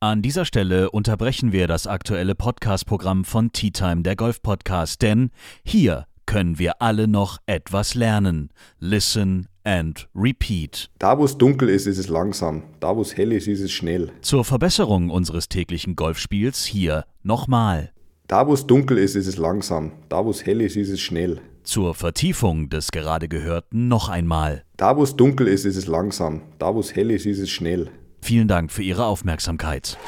An 0.00 0.20
dieser 0.20 0.44
Stelle 0.44 0.90
unterbrechen 0.90 1.52
wir 1.52 1.68
das 1.68 1.86
aktuelle 1.86 2.34
Podcast-Programm 2.34 3.24
von 3.24 3.52
Tea 3.52 3.70
Time, 3.70 4.02
der 4.02 4.16
Golf-Podcast, 4.16 5.00
denn 5.00 5.30
hier 5.62 6.06
können 6.26 6.58
wir 6.58 6.82
alle 6.82 7.06
noch 7.06 7.38
etwas 7.46 7.94
lernen. 7.94 8.50
Listen 8.80 9.46
and 9.62 10.08
repeat. 10.16 10.90
Da 10.98 11.18
wo 11.18 11.24
es 11.24 11.38
dunkel 11.38 11.68
ist, 11.68 11.86
ist 11.86 11.98
es 11.98 12.08
langsam. 12.08 12.64
Da 12.80 12.96
wo 12.96 13.02
es 13.02 13.16
hell 13.16 13.30
ist, 13.30 13.46
ist 13.46 13.60
es 13.60 13.70
schnell. 13.70 14.10
Zur 14.22 14.44
Verbesserung 14.44 15.10
unseres 15.10 15.48
täglichen 15.48 15.94
Golfspiels 15.94 16.64
hier 16.64 17.04
nochmal. 17.22 17.92
Da 18.26 18.48
wo 18.48 18.54
es 18.54 18.66
dunkel 18.66 18.98
ist, 18.98 19.14
ist 19.14 19.28
es 19.28 19.36
langsam. 19.36 19.92
Da 20.08 20.24
wo 20.24 20.30
es 20.30 20.44
hell 20.44 20.60
ist, 20.60 20.76
ist 20.76 20.90
es 20.90 21.00
schnell. 21.00 21.40
Zur 21.68 21.94
Vertiefung 21.94 22.70
des 22.70 22.92
gerade 22.92 23.28
Gehörten 23.28 23.88
noch 23.88 24.08
einmal. 24.08 24.64
Da, 24.78 24.96
wo 24.96 25.02
es 25.02 25.16
dunkel 25.16 25.48
ist, 25.48 25.66
ist 25.66 25.76
es 25.76 25.86
langsam. 25.86 26.40
Da, 26.58 26.74
wo 26.74 26.80
es 26.80 26.96
hell 26.96 27.10
ist, 27.10 27.26
ist 27.26 27.40
es 27.40 27.50
schnell. 27.50 27.90
Vielen 28.22 28.48
Dank 28.48 28.72
für 28.72 28.82
Ihre 28.82 29.04
Aufmerksamkeit. 29.04 29.98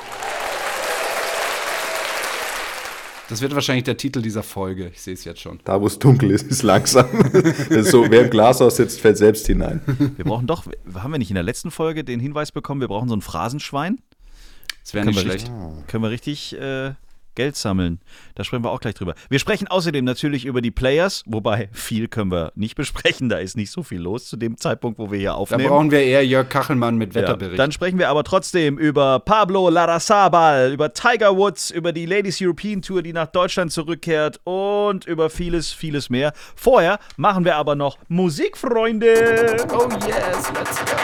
Das 3.28 3.42
wird 3.42 3.54
wahrscheinlich 3.54 3.84
der 3.84 3.98
Titel 3.98 4.22
dieser 4.22 4.42
Folge. 4.42 4.88
Ich 4.88 5.02
sehe 5.02 5.12
es 5.12 5.26
jetzt 5.26 5.42
schon. 5.42 5.60
Da, 5.66 5.78
wo 5.82 5.86
es 5.86 5.98
dunkel 5.98 6.30
ist, 6.30 6.50
ist 6.50 6.62
langsam. 6.62 7.10
Das 7.34 7.68
ist 7.68 7.90
so, 7.90 8.10
wer 8.10 8.22
im 8.22 8.30
Glashaus 8.30 8.76
sitzt, 8.76 8.98
fällt 8.98 9.18
selbst 9.18 9.46
hinein. 9.46 9.82
Wir 10.16 10.24
brauchen 10.24 10.46
doch, 10.46 10.64
haben 10.94 11.12
wir 11.12 11.18
nicht 11.18 11.30
in 11.30 11.34
der 11.34 11.44
letzten 11.44 11.70
Folge 11.70 12.04
den 12.04 12.20
Hinweis 12.20 12.52
bekommen, 12.52 12.80
wir 12.80 12.88
brauchen 12.88 13.10
so 13.10 13.14
ein 13.14 13.20
Phrasenschwein? 13.20 13.98
Das 14.82 14.94
wäre 14.94 15.04
nicht 15.04 15.16
wir 15.16 15.24
schlecht. 15.24 15.50
richtig, 15.50 15.86
können 15.88 16.04
wir 16.04 16.10
richtig 16.10 16.58
äh, 16.58 16.92
Geld 17.34 17.56
sammeln. 17.56 18.00
Da 18.34 18.44
sprechen 18.44 18.64
wir 18.64 18.70
auch 18.70 18.80
gleich 18.80 18.94
drüber. 18.94 19.14
Wir 19.28 19.38
sprechen 19.38 19.68
außerdem 19.68 20.04
natürlich 20.04 20.44
über 20.44 20.60
die 20.60 20.70
Players, 20.70 21.22
wobei 21.26 21.68
viel 21.72 22.08
können 22.08 22.30
wir 22.32 22.52
nicht 22.54 22.74
besprechen. 22.74 23.28
Da 23.28 23.38
ist 23.38 23.56
nicht 23.56 23.70
so 23.70 23.82
viel 23.82 24.00
los 24.00 24.26
zu 24.28 24.36
dem 24.36 24.56
Zeitpunkt, 24.56 24.98
wo 24.98 25.10
wir 25.10 25.18
hier 25.18 25.28
Da 25.30 25.34
aufnehmen. 25.34 25.68
brauchen 25.68 25.90
wir 25.90 26.02
eher 26.02 26.26
Jörg 26.26 26.48
Kachelmann 26.48 26.96
mit 26.96 27.14
Ja, 27.14 27.22
Wetterbericht. 27.22 27.58
dann 27.58 27.72
sprechen 27.72 27.98
wir 27.98 28.08
aber 28.08 28.24
trotzdem 28.24 28.78
über 28.78 29.20
Pablo 29.20 29.68
Larrazabal, 29.70 30.72
über 30.72 30.92
Tiger 30.92 31.36
Woods, 31.36 31.70
über 31.70 31.92
die 31.92 32.06
Ladies 32.06 32.38
European 32.42 32.82
Tour, 32.82 33.02
die 33.02 33.12
nach 33.12 33.28
Deutschland 33.28 33.72
zurückkehrt 33.72 34.40
und 34.44 35.04
über 35.06 35.30
vieles, 35.30 35.70
vieles 35.72 36.10
mehr. 36.10 36.32
Vorher 36.56 36.98
machen 37.16 37.44
wir 37.44 37.56
aber 37.56 37.74
noch 37.74 37.98
Musik, 38.08 38.56
Freunde. 38.56 39.56
oh 39.72 39.88
yes, 40.06 40.50
let's 40.54 40.78
go. 40.80 40.96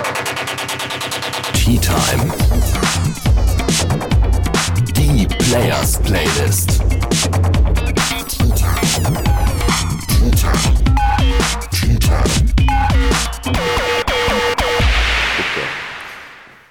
Tea 1.55 1.79
Time. 1.79 2.86
Players 5.51 5.99
Playlist. 6.03 6.83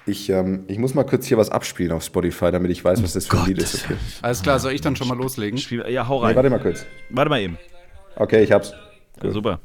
Ich, 0.08 0.30
ähm, 0.30 0.64
ich 0.68 0.78
muss 0.78 0.94
mal 0.94 1.02
kurz 1.04 1.26
hier 1.26 1.36
was 1.36 1.50
abspielen 1.50 1.90
auf 1.90 2.04
Spotify, 2.04 2.52
damit 2.52 2.70
ich 2.70 2.84
weiß, 2.84 3.02
was 3.02 3.14
das 3.14 3.26
für 3.26 3.40
ein 3.40 3.46
Lied 3.46 3.58
ist. 3.58 3.84
Okay. 3.84 3.96
Alles 4.22 4.40
klar, 4.42 4.60
soll 4.60 4.70
ich 4.72 4.80
dann 4.80 4.94
schon 4.94 5.08
mal 5.08 5.16
loslegen? 5.16 5.58
Spiel- 5.58 5.84
Ja, 5.88 6.06
hau 6.06 6.20
Nee, 6.20 6.26
rein. 6.26 6.36
warte 6.36 6.50
mal 6.50 6.60
kurz. 6.60 6.86
Warte 7.10 7.28
mal 7.28 7.40
eben. 7.40 7.58
Okay, 8.14 8.42
ich 8.44 8.52
hab's. 8.52 8.72
Ja, 9.20 9.30
super. 9.32 9.60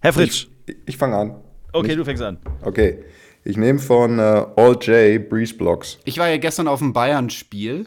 Herr 0.00 0.12
Fritsch. 0.12 0.48
Ich, 0.66 0.76
ich 0.86 0.96
fange 0.98 1.16
an. 1.16 1.36
Okay, 1.72 1.96
du 1.96 2.04
fängst 2.04 2.22
an. 2.22 2.36
Okay. 2.62 3.02
Ich 3.44 3.56
nehme 3.56 3.78
von 3.78 4.18
äh, 4.18 4.46
All 4.56 4.76
J 4.80 5.28
Breeze 5.28 5.54
Blocks. 5.54 5.98
Ich 6.04 6.18
war 6.18 6.28
ja 6.28 6.36
gestern 6.36 6.68
auf 6.68 6.78
dem 6.80 6.92
Bayern-Spiel 6.92 7.86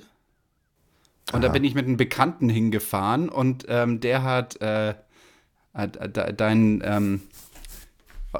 und 1.32 1.42
da 1.44 1.48
bin 1.50 1.64
ich 1.64 1.74
mit 1.76 1.86
einem 1.86 1.98
Bekannten 1.98 2.50
hingefahren 2.50 3.30
und 3.30 3.66
ähm, 3.70 4.00
der 4.00 4.24
hat, 4.24 4.60
äh, 4.62 4.94
hat 5.74 6.16
de- 6.18 6.34
dein 6.34 6.82
ähm, 6.86 7.22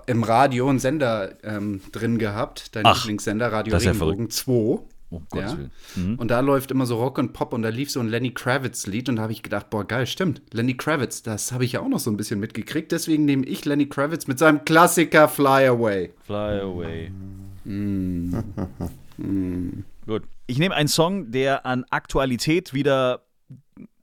im 0.08 0.24
Radio 0.24 0.68
einen 0.70 0.80
Sender 0.80 1.34
ähm, 1.44 1.82
drin 1.92 2.18
gehabt, 2.18 2.76
dein 2.76 2.86
Ach, 2.86 2.98
Lieblingssender 3.04 3.52
Radio 3.52 3.74
ja 3.74 3.80
Regenbogen 3.80 4.30
2. 4.30 4.80
Oh, 5.14 5.22
Gottes 5.30 5.52
Ja. 5.52 5.58
Willen. 5.58 5.72
Mhm. 5.96 6.16
Und 6.16 6.30
da 6.30 6.40
läuft 6.40 6.72
immer 6.72 6.86
so 6.88 6.98
Rock 6.98 7.20
und 7.20 7.34
Pop 7.34 7.54
und 7.54 7.62
da 7.62 7.70
lief 7.70 7.92
so 7.92 8.00
ein 8.00 8.08
Lenny 8.08 8.32
Kravitz-Lied 8.32 9.10
und 9.10 9.18
da 9.18 9.22
habe 9.24 9.32
ich 9.32 9.44
gedacht, 9.44 9.70
boah, 9.70 9.86
geil, 9.86 10.08
stimmt. 10.08 10.42
Lenny 10.52 10.76
Kravitz, 10.76 11.22
das 11.22 11.52
habe 11.52 11.66
ich 11.66 11.74
ja 11.74 11.82
auch 11.82 11.88
noch 11.88 12.00
so 12.00 12.10
ein 12.10 12.18
bisschen 12.18 12.40
mitgekriegt. 12.40 12.92
Deswegen 12.92 13.26
nehme 13.26 13.46
ich 13.46 13.64
Lenny 13.66 13.88
Kravitz 13.88 14.26
mit 14.26 14.40
seinem 14.40 14.66
Klassiker 14.66 15.28
Fly 15.28 15.68
Away. 15.68 16.14
Fly 16.26 16.60
away. 16.62 17.12
Gut. 20.06 20.24
Ich 20.48 20.58
nehme 20.58 20.76
einen 20.76 20.90
Song, 20.90 21.32
der 21.32 21.66
an 21.66 21.86
Aktualität 21.90 22.74
wieder, 22.74 23.22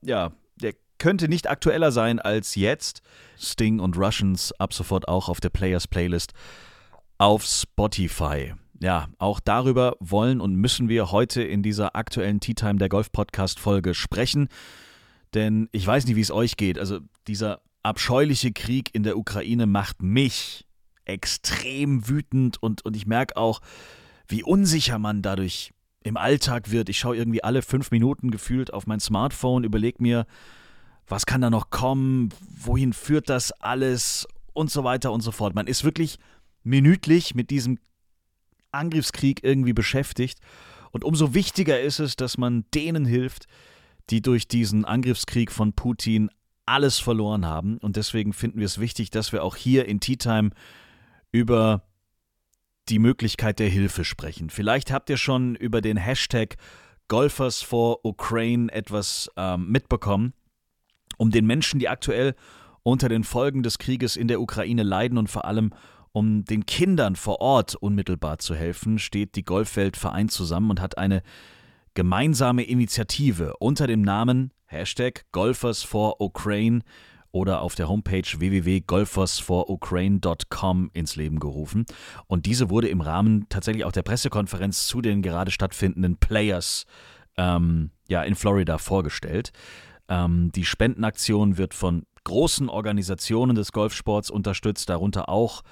ja, 0.03 0.33
der 0.63 0.75
könnte 0.99 1.29
nicht 1.29 1.49
aktueller 1.51 1.93
sein 1.93 2.19
als 2.19 2.55
jetzt. 2.55 3.03
Sting 3.39 3.81
und 3.81 3.97
Russians 3.99 4.53
ab 4.59 4.73
sofort 4.73 5.09
auch 5.09 5.29
auf 5.29 5.41
der 5.41 5.51
Players 5.51 5.87
Playlist 5.89 6.33
auf 7.19 7.45
Spotify. 7.45 8.55
Ja, 8.83 9.09
auch 9.19 9.41
darüber 9.41 9.97
wollen 10.01 10.41
und 10.41 10.55
müssen 10.55 10.89
wir 10.89 11.11
heute 11.11 11.43
in 11.43 11.63
dieser 11.63 11.95
aktuellen 11.97 12.41
Tea 12.41 12.55
Time 12.55 12.77
der 12.77 12.89
Golf 12.89 13.13
Podcast 13.13 13.61
Folge 13.61 13.93
sprechen. 13.93 14.49
Denn 15.35 15.69
ich 15.71 15.87
weiß 15.87 16.07
nicht, 16.07 16.17
wie 16.17 16.23
es 16.23 16.31
euch 16.31 16.57
geht. 16.57 16.79
Also 16.79 17.01
dieser 17.27 17.61
abscheuliche 17.83 18.53
Krieg 18.53 18.95
in 18.95 19.03
der 19.03 19.19
Ukraine 19.19 19.67
macht 19.67 20.03
mich 20.03 20.67
extrem 21.05 22.09
wütend 22.09 22.63
und, 22.63 22.85
und 22.85 22.97
ich 22.97 23.07
merke 23.07 23.37
auch, 23.37 23.61
wie 24.29 24.43
unsicher 24.43 24.99
man 24.99 25.21
dadurch 25.21 25.73
im 26.03 26.17
Alltag 26.17 26.71
wird. 26.71 26.89
Ich 26.89 26.99
schaue 26.99 27.17
irgendwie 27.17 27.45
alle 27.45 27.61
fünf 27.61 27.91
Minuten 27.91 28.31
gefühlt 28.31 28.73
auf 28.73 28.87
mein 28.87 29.01
Smartphone, 29.01 29.65
überlege 29.65 30.03
mir, 30.03 30.27
was 31.07 31.27
kann 31.27 31.43
da 31.43 31.51
noch 31.51 31.69
kommen, 31.69 32.31
wohin 32.41 32.95
führt 32.95 33.29
das 33.29 33.53
alles 33.53 34.27
und 34.55 34.71
so 34.71 34.85
weiter 34.85 35.13
und 35.13 35.21
so 35.21 35.33
fort. 35.33 35.55
Man 35.55 35.67
ist 35.67 35.85
wirklich 35.85 36.19
minütlich 36.63 37.35
mit 37.35 37.51
diesem 37.51 37.79
Angriffskrieg 38.73 39.43
irgendwie 39.43 39.73
beschäftigt. 39.73 40.39
Und 40.91 41.05
umso 41.05 41.35
wichtiger 41.35 41.81
ist 41.81 41.99
es, 41.99 42.17
dass 42.17 42.39
man 42.39 42.65
denen 42.75 43.05
hilft, 43.05 43.47
die 44.11 44.23
durch 44.23 44.49
diesen 44.49 44.85
Angriffskrieg 44.85 45.53
von 45.53 45.73
Putin 45.73 46.31
alles 46.67 46.99
verloren 46.99 47.47
haben. 47.47 47.79
Und 47.79 47.97
deswegen 47.97 48.33
finden 48.33 48.59
wir 48.59 48.67
es 48.67 48.81
wichtig, 48.81 49.11
dass 49.11 49.33
wir 49.33 49.45
auch 49.45 49.57
hier 49.57 49.87
in 49.87 50.01
Tea 50.01 50.17
Time 50.17 50.51
über 51.33 51.85
die 52.89 52.99
Möglichkeit 52.99 53.59
der 53.59 53.69
Hilfe 53.69 54.05
sprechen. 54.05 54.51
Vielleicht 54.51 54.91
habt 54.91 55.11
ihr 55.11 55.17
schon 55.17 55.55
über 55.55 55.81
den 55.81 55.97
Hashtag 55.97 56.57
Golfers 57.09 57.63
for 57.63 58.05
Ukraine 58.05 58.71
etwas 58.73 59.31
ähm, 59.37 59.71
mitbekommen, 59.71 60.33
um 61.17 61.31
den 61.31 61.47
Menschen, 61.47 61.81
die 61.81 61.89
aktuell 61.89 62.35
unter 62.83 63.09
den 63.09 63.25
Folgen 63.25 63.63
des 63.63 63.79
Krieges 63.79 64.17
in 64.17 64.29
der 64.29 64.41
Ukraine 64.41 64.83
leiden 64.83 65.19
und 65.19 65.29
vor 65.29 65.45
allem 65.45 65.73
um 66.13 66.45
den 66.45 66.67
Kindern 66.67 67.17
vor 67.17 67.41
Ort 67.41 67.75
unmittelbar 67.75 68.39
zu 68.39 68.55
helfen, 68.55 68.99
steht 68.99 69.37
die 69.37 69.45
Golfwelt 69.45 69.97
Verein 69.97 70.29
zusammen 70.29 70.71
und 70.71 70.81
hat 70.81 70.99
eine 70.99 71.23
gemeinsame 71.95 72.63
Initiative 72.63 73.55
unter 73.59 73.87
dem 73.87 74.03
Namen 74.03 74.53
Hashtag 74.67 75.25
Golfers 75.33 75.83
for 75.83 76.21
Ukraine 76.21 76.81
oder 77.33 77.63
auf 77.63 77.75
der 77.75 77.89
Homepage 77.89 78.23
www.golfersforukraine.com 78.23 80.91
ins 80.93 81.17
Leben 81.17 81.39
gerufen. 81.39 81.87
Und 82.27 82.45
diese 82.47 82.71
wurde 82.71 82.89
im 82.89 83.01
Rahmen 83.01 83.47
tatsächlich 83.49 83.85
auch 83.85 83.93
der 83.93 84.03
Pressekonferenz 84.03 84.87
zu 84.87 85.01
den 85.01 85.23
gerade 85.23 85.51
stattfindenden 85.51 86.17
Players 86.17 86.87
ähm, 87.37 87.91
ja, 88.09 88.23
in 88.23 88.35
Florida 88.35 88.79
vorgestellt. 88.79 89.53
Ähm, 90.09 90.51
die 90.53 90.65
Spendenaktion 90.65 91.57
wird 91.57 91.75
von 91.75 92.05
großen 92.25 92.69
Organisationen 92.69 93.55
des 93.55 93.73
Golfsports 93.73 94.31
unterstützt, 94.31 94.89
darunter 94.89 95.29
auch 95.29 95.63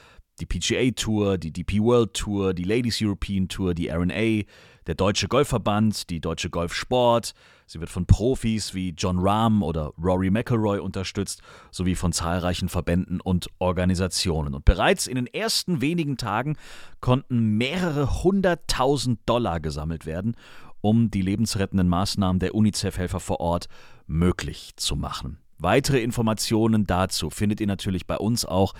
die 0.40 0.46
PGA 0.46 0.90
Tour, 0.92 1.38
die 1.38 1.52
DP 1.52 1.80
World 1.80 2.14
Tour, 2.14 2.54
die 2.54 2.64
Ladies 2.64 3.00
European 3.02 3.48
Tour, 3.48 3.74
die 3.74 3.88
RNA, 3.88 4.44
der 4.86 4.94
Deutsche 4.94 5.28
Golfverband, 5.28 6.08
die 6.08 6.20
Deutsche 6.20 6.48
Golfsport. 6.48 7.34
Sie 7.66 7.78
wird 7.78 7.90
von 7.90 8.06
Profis 8.06 8.72
wie 8.72 8.94
John 8.96 9.18
Rahm 9.18 9.62
oder 9.62 9.92
Rory 10.02 10.30
McIlroy 10.30 10.78
unterstützt, 10.78 11.42
sowie 11.70 11.94
von 11.94 12.12
zahlreichen 12.12 12.70
Verbänden 12.70 13.20
und 13.20 13.48
Organisationen. 13.58 14.54
Und 14.54 14.64
bereits 14.64 15.06
in 15.06 15.16
den 15.16 15.26
ersten 15.26 15.82
wenigen 15.82 16.16
Tagen 16.16 16.56
konnten 17.00 17.58
mehrere 17.58 18.22
hunderttausend 18.22 19.20
Dollar 19.26 19.60
gesammelt 19.60 20.06
werden, 20.06 20.36
um 20.80 21.10
die 21.10 21.22
lebensrettenden 21.22 21.88
Maßnahmen 21.88 22.40
der 22.40 22.54
UNICEF-Helfer 22.54 23.20
vor 23.20 23.40
Ort 23.40 23.68
möglich 24.06 24.72
zu 24.76 24.96
machen. 24.96 25.38
Weitere 25.58 26.00
Informationen 26.00 26.86
dazu 26.86 27.30
findet 27.30 27.60
ihr 27.60 27.66
natürlich 27.66 28.06
bei 28.06 28.16
uns 28.16 28.44
auch 28.44 28.74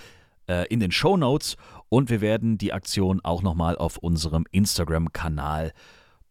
in 0.71 0.81
den 0.81 0.91
Show 0.91 1.17
Notes 1.17 1.57
und 1.89 2.11
wir 2.11 2.21
werden 2.21 2.59
die 2.59 2.73
Aktion 2.73 3.21
auch 3.23 3.43
nochmal 3.43 3.77
auf 3.77 3.99
unserem 3.99 4.45
Instagram-Kanal 4.51 5.73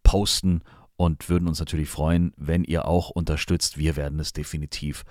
posten 0.04 0.62
und 0.96 1.30
würden 1.30 1.48
uns 1.48 1.60
natürlich 1.60 1.90
freuen, 1.90 2.34
wenn 2.36 2.64
ihr 2.64 2.86
auch 2.86 3.12
unterstützt. 3.12 3.78
Wir 3.78 3.96
werden 3.96 4.20
es 4.20 4.34
definitiv 4.34 5.04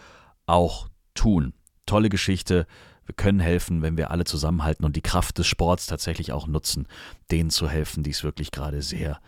auch 0.47 0.89
tun. 1.15 1.55
Tolle 1.87 2.09
Geschichte. 2.09 2.67
Wir 3.05 3.15
können 3.15 3.41
helfen, 3.41 3.83
wenn 3.83 3.97
wir 3.97 4.11
alle 4.11 4.25
zusammenhalten 4.25 4.85
und 4.85 4.97
die 4.97 5.03
Kraft 5.03 5.39
des 5.39 5.47
Sports 5.47 5.87
tatsächlich 5.87 6.33
auch 6.33 6.49
nutzen, 6.49 6.89
denen 7.31 7.51
zu 7.51 7.69
helfen, 7.69 8.03
die 8.03 8.11
es 8.11 8.25
wirklich 8.25 8.51
gerade 8.51 8.83
sehr, 8.83 9.21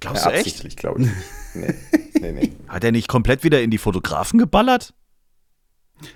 Glaubst 0.00 0.24
Ja, 0.24 0.30
du 0.30 0.36
echt? 0.36 0.46
absichtlich, 0.46 0.76
glaube 0.76 1.02
ich. 1.02 1.08
Nee, 1.54 1.74
nee, 2.20 2.32
nee. 2.32 2.52
Hat 2.68 2.84
er 2.84 2.92
nicht 2.92 3.08
komplett 3.08 3.44
wieder 3.44 3.60
in 3.60 3.70
die 3.70 3.76
Fotografen 3.78 4.38
geballert? 4.38 4.94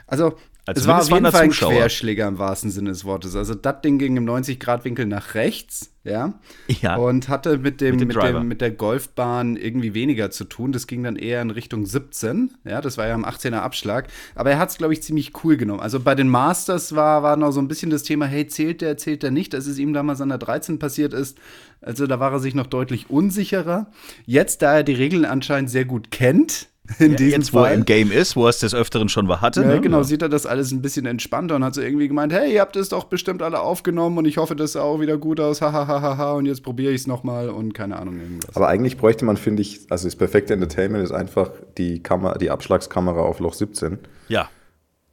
Also, 0.07 0.35
Also 0.67 0.81
es 0.81 0.87
war 0.87 1.03
auf 1.03 1.11
jeden 1.11 1.31
Fall 1.31 1.43
ein 1.43 1.51
Zuschauer. 1.51 1.73
Querschläger 1.73 2.27
im 2.27 2.39
wahrsten 2.39 2.71
Sinne 2.71 2.91
des 2.91 3.05
Wortes. 3.05 3.37
Also, 3.37 3.55
das 3.55 3.81
Ding 3.83 3.99
ging 3.99 4.17
im 4.17 4.25
90-Grad-Winkel 4.27 5.07
nach 5.07 5.35
rechts, 5.35 5.91
ja. 6.05 6.35
Ja. 6.69 6.97
Und 6.97 7.29
hatte 7.29 7.59
mit 7.59 7.81
dem, 7.81 7.97
Mit 7.97 8.01
dem 8.01 8.09
mit, 8.09 8.23
dem, 8.23 8.49
mit 8.49 8.61
der 8.61 8.71
Golfbahn 8.71 9.57
irgendwie 9.57 9.95
weniger 9.95 10.31
zu 10.31 10.45
tun. 10.45 10.73
Das 10.73 10.87
ging 10.87 11.03
dann 11.03 11.17
eher 11.17 11.43
in 11.43 11.51
Richtung 11.51 11.85
17. 11.87 12.55
Ja, 12.65 12.81
das 12.81 12.97
war 12.99 13.07
ja 13.07 13.15
am 13.15 13.25
18er 13.25 13.59
Abschlag. 13.61 14.09
Aber 14.35 14.51
er 14.51 14.59
hat 14.59 14.71
es, 14.71 14.79
glaube 14.79 14.93
ich, 14.95 15.03
ziemlich 15.03 15.33
cool 15.45 15.57
genommen. 15.57 15.81
Also 15.81 16.01
bei 16.01 16.15
den 16.15 16.29
Masters 16.29 16.95
war, 16.95 17.23
war 17.23 17.37
noch 17.37 17.53
so 17.53 17.61
ein 17.61 17.69
bisschen 17.69 17.91
das 17.91 18.03
Thema, 18.03 18.27
hey, 18.27 18.47
zählt 18.47 18.81
der, 18.81 18.97
zählt 18.97 19.23
der 19.23 19.31
nicht, 19.31 19.55
dass 19.55 19.67
es 19.67 19.79
ihm 19.79 19.93
damals 19.93 20.21
an 20.21 20.31
der 20.31 20.39
13 20.39 20.79
passiert 20.79 21.13
ist. 21.13 21.39
Also 21.81 22.07
da 22.07 22.21
war 22.21 22.33
er 22.33 22.41
sich 22.41 22.55
noch 22.55 22.67
deutlich 22.67 23.11
unsicherer. 23.11 23.91
Jetzt, 24.25 24.63
da 24.63 24.77
er 24.77 24.83
die 24.83 24.95
Regeln 24.95 25.25
anscheinend 25.25 25.71
sehr 25.71 25.85
gut 25.85 26.11
kennt, 26.11 26.69
in 26.99 27.13
Ja, 27.13 27.17
diesem 27.17 27.41
Jetzt, 27.41 27.53
wo 27.55 27.59
er 27.61 27.65
Fall. 27.67 27.75
im 27.75 27.85
Game 27.87 28.13
ist, 28.13 28.37
wo 28.37 28.45
er 28.45 28.51
es 28.51 28.59
des 28.59 28.75
Öfteren 28.75 29.09
schon 29.09 29.27
war 29.27 29.41
hatte. 29.41 29.63
Ja, 29.63 29.69
ne? 29.69 29.81
genau, 29.81 30.03
sieht 30.03 30.21
er 30.21 30.29
das 30.29 30.45
alles 30.45 30.71
ein 30.71 30.83
bisschen 30.83 31.07
entspannter 31.07 31.57
und 31.57 31.65
hat 31.65 31.75
so 31.75 31.81
irgendwie 31.81 32.09
gemeint, 32.09 32.33
hey, 32.33 32.53
ihr 32.53 32.61
habt 32.61 32.77
es 32.77 32.91
doch 32.91 33.05
bestimmt 33.05 33.43
alle 33.43 33.61
aufgenommen 33.61 34.19
und 34.19 34.27
ich 34.27 34.37
hoffe, 34.37 34.55
das 34.55 34.73
sah 34.73 34.83
auch 34.83 35.01
wieder 35.01 35.17
gut 35.17 35.41
aus, 35.41 35.63
hahaha, 35.63 36.33
und 36.33 36.45
jetzt 36.47 36.63
probiere 36.63 36.93
ich 36.93 37.01
es 37.03 37.07
nochmal 37.07 37.49
und 37.49 37.73
keine 37.73 37.97
Ahnung 37.99 38.19
irgendwas. 38.21 38.55
Aber 38.55 38.69
eigentlich 38.69 38.99
bräuchte 38.99 39.25
man, 39.25 39.37
finde 39.39 39.63
ich, 39.63 39.81
also 39.89 40.07
das 40.07 40.17
perfekte 40.17 40.53
Entertainment 40.53 41.03
ist 41.03 41.13
einfach 41.13 41.51
die, 41.79 42.03
Kamera, 42.03 42.37
die 42.37 42.51
Abschlagskamera 42.51 43.21
auf 43.21 43.39
Loch 43.41 43.55
17 43.55 43.99
Ja. 44.29 44.51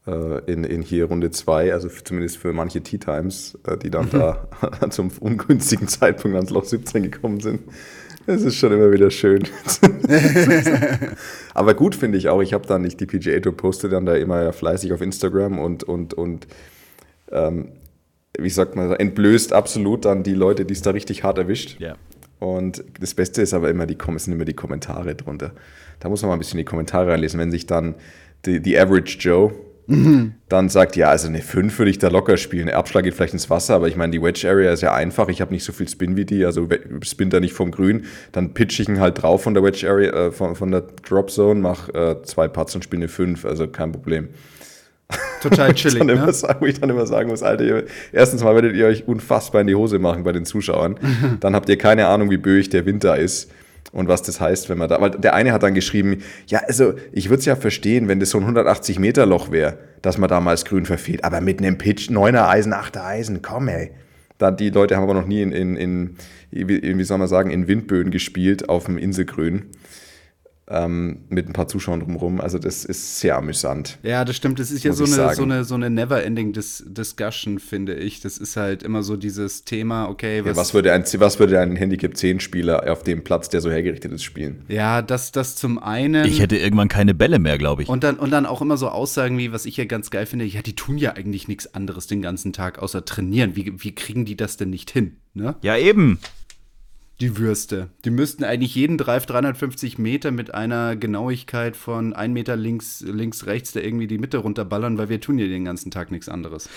äh, 0.08 0.40
in, 0.52 0.66
in 0.66 0.82
hier 0.82 1.06
Runde 1.06 1.32
2, 1.32 1.72
also 1.72 1.88
zumindest 2.04 2.38
für 2.38 2.52
manche 2.52 2.82
Tea 2.82 2.98
Times, 2.98 3.58
äh, 3.66 3.78
die 3.78 3.90
dann 3.90 4.10
da 4.10 4.50
zum 4.90 5.10
ungünstigen 5.22 5.88
Zeitpunkt 5.88 6.36
ans 6.36 6.50
Loch 6.50 6.66
17 6.66 7.04
gekommen 7.04 7.40
sind. 7.40 7.62
Es 8.28 8.44
ist 8.44 8.56
schon 8.56 8.72
immer 8.72 8.92
wieder 8.92 9.10
schön. 9.10 9.44
Aber 11.54 11.74
gut 11.74 11.96
finde 11.96 12.18
ich 12.18 12.30
auch, 12.30 12.42
ich 12.42 12.54
habe 12.54 12.68
dann 12.68 12.82
nicht 12.82 13.00
die 13.00 13.06
PGA 13.06 13.40
Tour 13.40 13.56
poste 13.56 13.90
dann 13.90 14.06
da 14.06 14.16
immer 14.16 14.54
fleißig 14.54 14.94
auf 14.94 15.02
Instagram 15.02 15.60
und, 15.60 15.84
und, 15.84 16.14
und 16.14 16.48
ähm, 17.32 17.70
wie 18.38 18.50
sagt 18.50 18.76
man, 18.76 18.94
entblößt 18.94 19.54
absolut 19.54 20.06
dann 20.06 20.24
die 20.24 20.34
Leute, 20.34 20.66
die 20.66 20.74
es 20.74 20.82
da 20.82 20.92
richtig 20.92 21.24
hart 21.24 21.38
erwischt. 21.38 21.80
Ja. 21.80 21.96
Und 22.40 22.84
das 23.00 23.14
Beste 23.14 23.42
ist 23.42 23.54
aber 23.54 23.70
immer 23.70 23.86
die, 23.86 23.98
sind 24.18 24.34
immer 24.34 24.46
die 24.46 24.56
Kommentare 24.56 25.16
drunter. 25.16 25.52
Da 26.00 26.10
muss 26.10 26.22
man 26.22 26.30
mal 26.30 26.36
ein 26.36 26.40
bisschen 26.40 26.58
die 26.58 26.66
Kommentare 26.66 27.12
reinlesen. 27.12 27.40
Wenn 27.40 27.52
sich 27.52 27.68
dann 27.68 27.96
die, 28.46 28.60
die 28.60 28.80
Average 28.80 29.20
Joe 29.20 29.54
dann 30.50 30.70
sagt, 30.70 30.96
ja, 30.96 31.10
also 31.10 31.28
eine 31.28 31.42
5 31.42 31.78
würde 31.80 31.92
ich 31.92 31.98
da 32.00 32.08
locker 32.10 32.38
spielen. 32.38 32.68
Der 32.68 32.78
Abschlag 32.78 33.04
geht 33.04 33.14
vielleicht 33.14 33.34
ins 33.34 33.50
Wasser, 33.50 33.76
aber 33.76 33.88
ich 33.88 33.96
meine, 33.96 34.12
die 34.12 34.22
Wedge 34.22 34.48
Area 34.50 34.72
ist 34.72 34.82
ja 34.82 34.94
einfach. 34.94 35.28
Ich 35.30 35.42
habe 35.42 35.54
nicht 35.54 35.64
so 35.64 35.74
viel 35.74 35.88
Spin 35.90 36.16
wie 36.16 36.26
die, 36.26 36.46
also 36.46 36.70
we- 36.70 36.80
spin 37.04 37.30
da 37.30 37.40
nicht 37.40 37.54
vom 37.54 37.72
Grün. 37.72 38.06
Dann 38.32 38.54
pitch 38.54 38.80
ich 38.80 38.90
ihn 38.90 39.00
halt 39.00 39.22
drauf 39.22 39.44
von 39.44 39.54
der 39.54 39.64
Wedge 39.64 39.90
Area, 39.90 40.28
äh, 40.28 40.32
von, 40.32 40.56
von 40.56 40.72
der 40.72 40.84
Drop 41.08 41.30
Zone, 41.32 41.60
mach 41.60 41.90
äh, 41.90 42.22
zwei 42.24 42.48
Putts 42.48 42.76
und 42.76 42.84
spiele 42.84 43.02
eine 43.02 43.08
5, 43.10 43.46
also 43.46 43.68
kein 43.68 43.92
Problem. 43.92 44.30
Total 45.42 45.74
chillig, 45.76 46.04
ne? 46.04 46.32
sagen, 46.32 46.62
wo 46.62 46.66
ich 46.66 46.80
dann 46.80 46.90
immer 46.90 47.06
sagen 47.06 47.30
muss, 47.30 47.44
Alter, 47.44 47.64
ihr, 47.64 47.86
erstens 48.14 48.44
mal 48.44 48.56
werdet 48.56 48.76
ihr 48.76 48.86
euch 48.86 49.08
unfassbar 49.08 49.62
in 49.62 49.68
die 49.68 49.76
Hose 49.76 50.00
machen 50.00 50.24
bei 50.24 50.32
den 50.32 50.46
Zuschauern. 50.46 50.96
Dann 51.42 51.54
habt 51.56 51.68
ihr 51.70 51.78
keine 51.78 52.08
Ahnung, 52.08 52.30
wie 52.30 52.38
böig 52.38 52.70
der 52.70 52.86
Winter 52.86 53.18
ist 53.18 53.52
und 53.91 54.08
was 54.08 54.22
das 54.22 54.39
heißt, 54.39 54.70
wenn 54.70 54.78
man 54.78 54.89
da. 54.89 55.02
Weil 55.02 55.12
der 55.12 55.34
eine 55.34 55.52
hat 55.52 55.63
dann 55.63 55.74
geschrieben, 55.74 56.24
ja, 56.48 56.60
also 56.65 56.94
ich 57.12 57.30
würde 57.30 57.39
es 57.39 57.46
ja 57.46 57.56
verstehen, 57.56 58.08
wenn 58.08 58.20
das 58.20 58.30
so 58.30 58.38
ein 58.38 58.44
180 58.44 59.00
Meter 59.00 59.26
Loch 59.26 59.52
wäre, 59.52 59.78
dass 60.02 60.17
man 60.17 60.30
damals 60.30 60.65
grün 60.65 60.86
verfehlt. 60.86 61.24
Aber 61.24 61.41
mit 61.41 61.60
einem 61.60 61.78
Pitch, 61.78 62.10
9er 62.10 62.48
Eisen, 62.48 62.74
8er 62.74 63.06
Eisen, 63.06 63.41
komm 63.41 63.67
ey. 63.67 63.91
Da, 64.38 64.50
die 64.50 64.70
Leute 64.70 64.96
haben 64.96 65.04
aber 65.04 65.13
noch 65.13 65.28
nie 65.28 65.41
in, 65.41 65.52
in, 65.52 65.76
in, 65.76 66.17
wie 66.52 67.04
soll 67.04 67.17
man 67.17 67.28
sagen, 67.28 67.52
in 67.52 67.67
Windböen 67.67 68.12
gespielt 68.12 68.70
auf 68.70 68.86
dem 68.86 68.98
Inselgrün. 68.98 69.65
Ähm, 70.74 71.26
mit 71.30 71.50
ein 71.50 71.54
paar 71.54 71.68
Zuschauern 71.68 72.00
drumherum. 72.00 72.40
Also 72.40 72.58
das 72.58 72.86
ist 72.86 73.20
sehr 73.20 73.38
amüsant. 73.38 73.98
Ja, 74.04 74.24
das 74.24 74.38
stimmt. 74.38 74.60
Das 74.60 74.72
ist 74.72 74.84
ja 74.84 74.94
so 74.94 75.04
eine, 75.04 75.36
so 75.36 75.44
eine, 75.44 75.64
so 75.66 75.76
eine 75.76 75.90
never-ending 75.90 76.54
Dis 76.54 76.84
Discussion, 76.88 77.60
finde 77.60 77.96
ich. 77.96 78.22
Das 78.22 78.38
ist 78.38 78.56
halt 78.56 78.84
immer 78.84 79.04
so 79.04 79.18
dieses 79.18 79.66
Thema, 79.66 80.08
okay, 80.08 80.46
was, 80.46 80.56
Ja, 80.56 80.56
was, 80.56 80.74
würde 80.74 80.94
ein, 80.94 81.04
was 81.18 81.40
würde 81.40 81.60
ein 81.60 81.76
Handicap 81.76 82.14
10-Spieler 82.14 82.90
auf 82.92 83.04
dem 83.04 83.24
Platz, 83.24 83.50
der 83.50 83.60
so 83.62 83.70
hergerichtet 83.70 84.12
ist, 84.14 84.24
spielen? 84.24 84.64
ja, 84.68 85.02
das, 85.02 85.32
das 85.32 85.56
zum 85.56 85.78
einen. 85.80 86.26
Ich 86.26 86.40
hätte 86.40 86.58
irgendwann 86.58 86.88
keine 86.88 87.14
Bälle 87.14 87.40
mehr, 87.40 87.58
glaube 87.58 87.84
ich. 87.84 87.90
Und 87.90 88.04
dann, 88.04 88.18
und 88.18 88.32
dann 88.32 88.46
auch 88.46 88.62
immer 88.62 88.78
so 88.78 88.90
Aussagen 88.90 89.38
wie, 89.38 89.52
was 89.52 89.66
ich 89.66 89.78
ja 89.78 89.86
ganz 89.86 90.10
geil 90.10 90.26
finde, 90.26 90.46
ja, 90.46 90.62
die 90.62 90.76
tun 90.76 90.98
ja 90.98 91.14
eigentlich 91.14 91.48
nichts 91.48 91.74
anderes 91.74 92.08
den 92.08 92.22
ganzen 92.22 92.54
Tag 92.54 92.80
außer 92.80 93.04
trainieren. 93.06 93.56
Wie, 93.56 93.74
wie 93.84 93.94
kriegen 93.94 94.26
die 94.26 94.38
das 94.38 94.58
denn 94.58 94.70
nicht 94.70 94.92
hin? 94.92 95.18
Ne? 95.34 95.56
ja, 95.62 95.78
eben. 95.78 96.20
Die 97.22 97.38
Würste. 97.38 97.90
Die 98.04 98.10
müssten 98.10 98.44
eigentlich 98.44 98.74
jeden 98.74 98.98
Drive 98.98 99.28
350 99.28 100.00
Meter 100.00 100.32
mit 100.32 100.56
einer 100.56 100.96
Genauigkeit 100.96 101.76
von 101.76 102.14
1 102.14 102.34
Meter 102.34 102.56
links, 102.56 103.02
links, 103.02 103.46
rechts 103.46 103.74
da 103.74 103.80
irgendwie 103.80 104.08
die 104.08 104.18
Mitte 104.18 104.40
runterballern, 104.40 104.98
weil 104.98 105.10
wir 105.10 105.22
tun 105.22 105.38
ja 105.38 105.46
den 105.46 105.64
ganzen 105.64 105.92
Tag 105.92 106.10
nichts 106.10 106.28
anderes. 106.28 106.68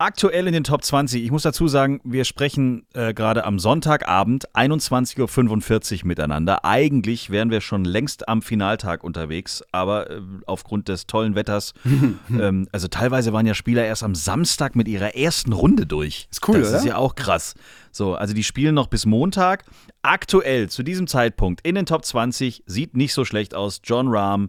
Aktuell 0.00 0.46
in 0.46 0.54
den 0.54 0.64
Top 0.64 0.82
20. 0.82 1.22
Ich 1.22 1.30
muss 1.30 1.42
dazu 1.42 1.68
sagen, 1.68 2.00
wir 2.04 2.24
sprechen 2.24 2.86
äh, 2.94 3.12
gerade 3.12 3.44
am 3.44 3.58
Sonntagabend 3.58 4.48
21.45 4.54 6.00
Uhr 6.00 6.06
miteinander. 6.06 6.64
Eigentlich 6.64 7.28
wären 7.28 7.50
wir 7.50 7.60
schon 7.60 7.84
längst 7.84 8.26
am 8.26 8.40
Finaltag 8.40 9.04
unterwegs, 9.04 9.62
aber 9.72 10.10
äh, 10.10 10.22
aufgrund 10.46 10.88
des 10.88 11.06
tollen 11.06 11.34
Wetters, 11.34 11.74
ähm, 12.30 12.66
also 12.72 12.88
teilweise 12.88 13.34
waren 13.34 13.44
ja 13.44 13.52
Spieler 13.52 13.84
erst 13.84 14.02
am 14.02 14.14
Samstag 14.14 14.74
mit 14.74 14.88
ihrer 14.88 15.16
ersten 15.16 15.52
Runde 15.52 15.84
durch. 15.84 16.28
Ist 16.30 16.48
cool, 16.48 16.60
Das 16.60 16.68
ist 16.68 16.74
oder? 16.76 16.86
ja 16.86 16.96
auch 16.96 17.14
krass. 17.14 17.52
So, 17.92 18.14
also 18.14 18.32
die 18.32 18.42
spielen 18.42 18.74
noch 18.74 18.86
bis 18.86 19.04
Montag. 19.04 19.66
Aktuell 20.00 20.70
zu 20.70 20.82
diesem 20.82 21.08
Zeitpunkt 21.08 21.60
in 21.66 21.74
den 21.74 21.84
Top 21.84 22.06
20 22.06 22.62
sieht 22.64 22.96
nicht 22.96 23.12
so 23.12 23.26
schlecht 23.26 23.54
aus. 23.54 23.82
John 23.84 24.08
Rahm, 24.08 24.48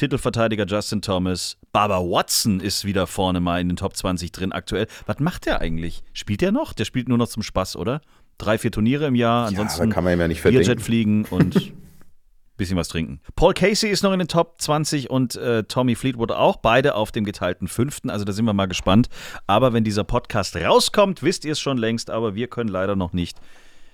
Titelverteidiger 0.00 0.64
Justin 0.64 1.02
Thomas, 1.02 1.58
Baba 1.72 1.98
Watson 1.98 2.60
ist 2.60 2.86
wieder 2.86 3.06
vorne 3.06 3.38
mal 3.38 3.60
in 3.60 3.68
den 3.68 3.76
Top 3.76 3.94
20 3.94 4.32
drin 4.32 4.50
aktuell. 4.50 4.86
Was 5.04 5.18
macht 5.18 5.44
der 5.44 5.60
eigentlich? 5.60 6.02
Spielt 6.14 6.40
der 6.40 6.52
noch? 6.52 6.72
Der 6.72 6.86
spielt 6.86 7.06
nur 7.06 7.18
noch 7.18 7.28
zum 7.28 7.42
Spaß, 7.42 7.76
oder? 7.76 8.00
Drei, 8.38 8.56
vier 8.56 8.72
Turniere 8.72 9.08
im 9.08 9.14
Jahr, 9.14 9.46
ansonsten 9.46 9.82
aber 9.82 9.92
kann 9.92 10.04
man 10.04 10.14
ihm 10.14 10.20
ja 10.20 10.28
nicht 10.28 10.40
verdenken. 10.40 10.78
fliegen 10.78 11.26
und 11.26 11.74
bisschen 12.56 12.78
was 12.78 12.88
trinken. 12.88 13.20
Paul 13.36 13.52
Casey 13.52 13.90
ist 13.90 14.02
noch 14.02 14.14
in 14.14 14.20
den 14.20 14.28
Top 14.28 14.54
20 14.62 15.10
und 15.10 15.34
äh, 15.34 15.64
Tommy 15.64 15.94
Fleetwood 15.94 16.32
auch, 16.32 16.56
beide 16.56 16.94
auf 16.94 17.12
dem 17.12 17.26
geteilten 17.26 17.68
fünften. 17.68 18.08
Also 18.08 18.24
da 18.24 18.32
sind 18.32 18.46
wir 18.46 18.54
mal 18.54 18.68
gespannt. 18.68 19.10
Aber 19.46 19.74
wenn 19.74 19.84
dieser 19.84 20.04
Podcast 20.04 20.56
rauskommt, 20.56 21.22
wisst 21.22 21.44
ihr 21.44 21.52
es 21.52 21.60
schon 21.60 21.76
längst, 21.76 22.08
aber 22.08 22.34
wir 22.34 22.48
können 22.48 22.70
leider 22.70 22.96
noch 22.96 23.12
nicht. 23.12 23.36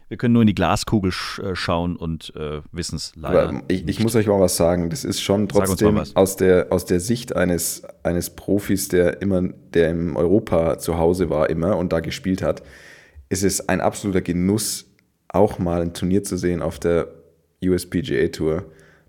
Wir 0.09 0.17
können 0.17 0.35
nur 0.35 0.43
in 0.43 0.47
die 0.47 0.55
Glaskugel 0.55 1.11
äh, 1.43 1.55
schauen 1.55 1.97
und 1.97 2.33
äh, 2.37 2.61
wissen 2.71 2.97
es 2.97 3.13
leider. 3.17 3.49
Aber 3.49 3.63
ich, 3.67 3.89
ich 3.89 4.01
muss 4.01 4.15
euch 4.15 4.29
mal 4.29 4.39
was 4.41 4.57
sagen. 4.57 4.89
Das 4.89 5.05
ist 5.05 5.21
schon 5.21 5.49
trotzdem 5.49 6.01
aus 6.15 6.37
der, 6.37 6.69
aus 6.71 6.85
der 6.85 7.01
Sicht 7.01 7.35
eines, 7.35 7.83
eines 8.05 8.31
Profis, 8.31 8.87
der 8.89 9.21
immer, 9.21 9.43
der 9.75 9.91
im 9.91 10.17
Europa 10.17 10.79
zu 10.79 10.97
Hause 10.97 11.29
war 11.29 11.51
immer 11.51 11.77
und 11.77 11.93
da 11.93 12.01
gespielt 12.01 12.41
hat, 12.41 12.63
ist 13.29 13.43
es 13.43 13.69
ein 13.69 13.81
absoluter 13.81 14.21
Genuss, 14.21 14.87
auch 15.29 15.59
mal 15.59 15.83
ein 15.83 15.93
Turnier 15.93 16.23
zu 16.23 16.37
sehen 16.37 16.63
auf 16.63 16.79
der 16.79 17.09
USPGA 17.65 18.29
Tour, 18.29 18.65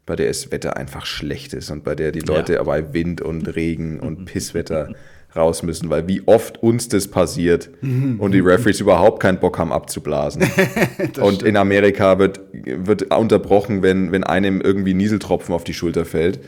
bei 0.07 0.15
der 0.15 0.29
das 0.29 0.51
Wetter 0.51 0.77
einfach 0.77 1.05
schlecht 1.05 1.53
ist 1.53 1.69
und 1.69 1.83
bei 1.83 1.93
der 1.93 2.12
die 2.12 2.21
Leute 2.21 2.53
Ja. 2.53 2.63
bei 2.63 2.93
Wind 2.93 3.21
und 3.21 3.45
Regen 3.55 3.99
und 3.99 4.25
Pisswetter 4.31 4.93
raus 5.35 5.63
müssen, 5.63 5.89
weil 5.89 6.07
wie 6.07 6.23
oft 6.25 6.61
uns 6.63 6.87
das 6.87 7.07
passiert 7.07 7.69
und 8.19 8.31
die 8.31 8.39
Referees 8.39 8.79
überhaupt 8.79 9.21
keinen 9.21 9.39
Bock 9.39 9.59
haben 9.59 9.71
abzublasen. 9.71 10.43
und 11.21 11.43
in 11.43 11.57
Amerika 11.57 12.17
wird, 12.19 12.41
wird 12.53 13.13
unterbrochen, 13.13 13.81
wenn, 13.83 14.11
wenn 14.11 14.23
einem 14.23 14.61
irgendwie 14.61 14.93
Nieseltropfen 14.93 15.53
auf 15.53 15.63
die 15.63 15.73
Schulter 15.73 16.05
fällt. 16.05 16.39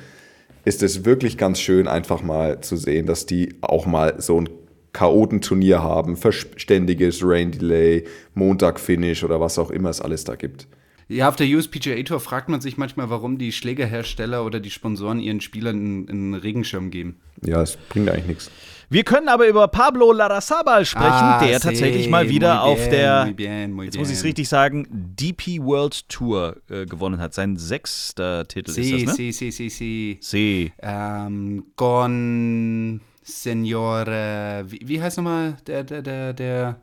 Ist 0.65 0.83
es 0.83 1.05
wirklich 1.05 1.37
ganz 1.37 1.59
schön, 1.59 1.87
einfach 1.87 2.21
mal 2.21 2.61
zu 2.61 2.75
sehen, 2.75 3.05
dass 3.05 3.25
die 3.25 3.55
auch 3.61 3.85
mal 3.85 4.15
so 4.19 4.39
ein 4.41 4.49
Chaotenturnier 4.93 5.83
haben, 5.83 6.17
verständiges 6.17 7.21
Rain 7.23 7.51
Delay, 7.51 8.05
Montag-Finish 8.33 9.23
oder 9.23 9.39
was 9.39 9.59
auch 9.59 9.71
immer 9.71 9.89
es 9.89 10.01
alles 10.01 10.23
da 10.23 10.35
gibt. 10.35 10.67
Ja, 11.11 11.27
auf 11.27 11.35
der 11.35 11.47
USPGA 11.47 12.01
Tour 12.03 12.19
fragt 12.19 12.49
man 12.49 12.61
sich 12.61 12.77
manchmal, 12.77 13.09
warum 13.09 13.39
die 13.39 13.51
Schlägerhersteller 13.51 14.45
oder 14.45 14.59
die 14.59 14.69
Sponsoren 14.69 15.19
ihren 15.19 15.41
Spielern 15.41 15.75
einen, 15.75 16.09
einen 16.09 16.33
Regenschirm 16.35 16.91
geben. 16.91 17.17
Ja, 17.43 17.61
es 17.63 17.77
bringt 17.77 18.09
eigentlich 18.09 18.27
nichts. 18.27 18.51
Wir 18.91 19.03
können 19.03 19.27
aber 19.27 19.47
über 19.47 19.67
Pablo 19.67 20.11
Larrazabal 20.11 20.85
sprechen, 20.85 21.07
Ah, 21.09 21.43
der 21.43 21.59
tatsächlich 21.59 22.09
mal 22.09 22.29
wieder 22.29 22.55
muy 22.63 22.71
auf 22.71 22.77
bien, 22.79 22.91
der, 22.91 23.25
muy 23.25 23.33
bien, 23.33 23.71
muy 23.71 23.85
jetzt 23.85 23.97
muss 23.97 24.09
ich 24.09 24.15
es 24.15 24.21
bien. 24.21 24.29
richtig 24.29 24.49
sagen, 24.49 24.87
DP 24.91 25.59
World 25.61 26.07
Tour 26.09 26.57
äh, 26.69 26.85
gewonnen 26.85 27.19
hat. 27.19 27.33
Sein 27.33 27.57
sechster 27.57 28.47
Titel 28.47 28.71
Sí, 28.71 28.81
ist 28.81 28.91
das, 28.93 29.01
ne? 29.03 29.13
sí, 29.13 29.31
sí, 29.31 29.51
sí, 29.51 29.69
sí. 29.69 30.17
Sí. 30.21 30.71
Ähm, 30.79 31.65
con 31.75 33.01
Senor, 33.23 34.07
äh, 34.07 34.63
wie, 34.71 34.79
wie 34.83 35.01
heißt 35.01 35.17
nochmal 35.17 35.57
der, 35.67 35.83
der, 35.83 36.01
der, 36.01 36.33
der, 36.33 36.81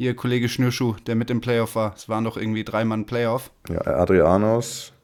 hier 0.00 0.16
Kollege 0.16 0.48
Schnürschuh, 0.48 0.94
der 1.06 1.14
mit 1.14 1.28
im 1.30 1.42
Playoff 1.42 1.74
war. 1.74 1.92
Es 1.94 2.08
waren 2.08 2.24
doch 2.24 2.38
irgendwie 2.38 2.64
drei 2.64 2.86
Mann 2.86 3.04
Playoff. 3.04 3.50
Ja, 3.68 3.82
Adrianos, 3.82 4.94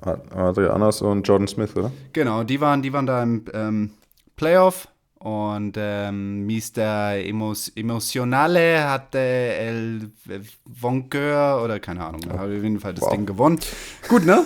Ad- 0.00 0.22
Adrianos 0.32 1.02
und 1.02 1.26
Jordan 1.26 1.48
Smith, 1.48 1.74
oder? 1.74 1.90
Genau, 2.12 2.44
die 2.44 2.60
waren, 2.60 2.80
die 2.80 2.92
waren 2.92 3.06
da 3.06 3.24
im 3.24 3.44
ähm, 3.52 3.90
Playoff 4.36 4.86
und 5.18 5.72
ähm, 5.76 6.46
Mr. 6.46 7.16
Emos 7.16 7.72
Emotionale 7.74 8.88
hatte 8.88 9.18
El 9.18 10.10
Vonqueur 10.64 11.60
oder 11.64 11.80
keine 11.80 12.04
Ahnung, 12.04 12.20
hat 12.28 12.38
auf 12.38 12.48
jeden 12.50 12.78
Fall 12.78 12.94
das 12.94 13.02
Wow. 13.02 13.10
Ding 13.10 13.26
gewonnen. 13.26 13.58
Gut, 14.08 14.24
ne? 14.24 14.44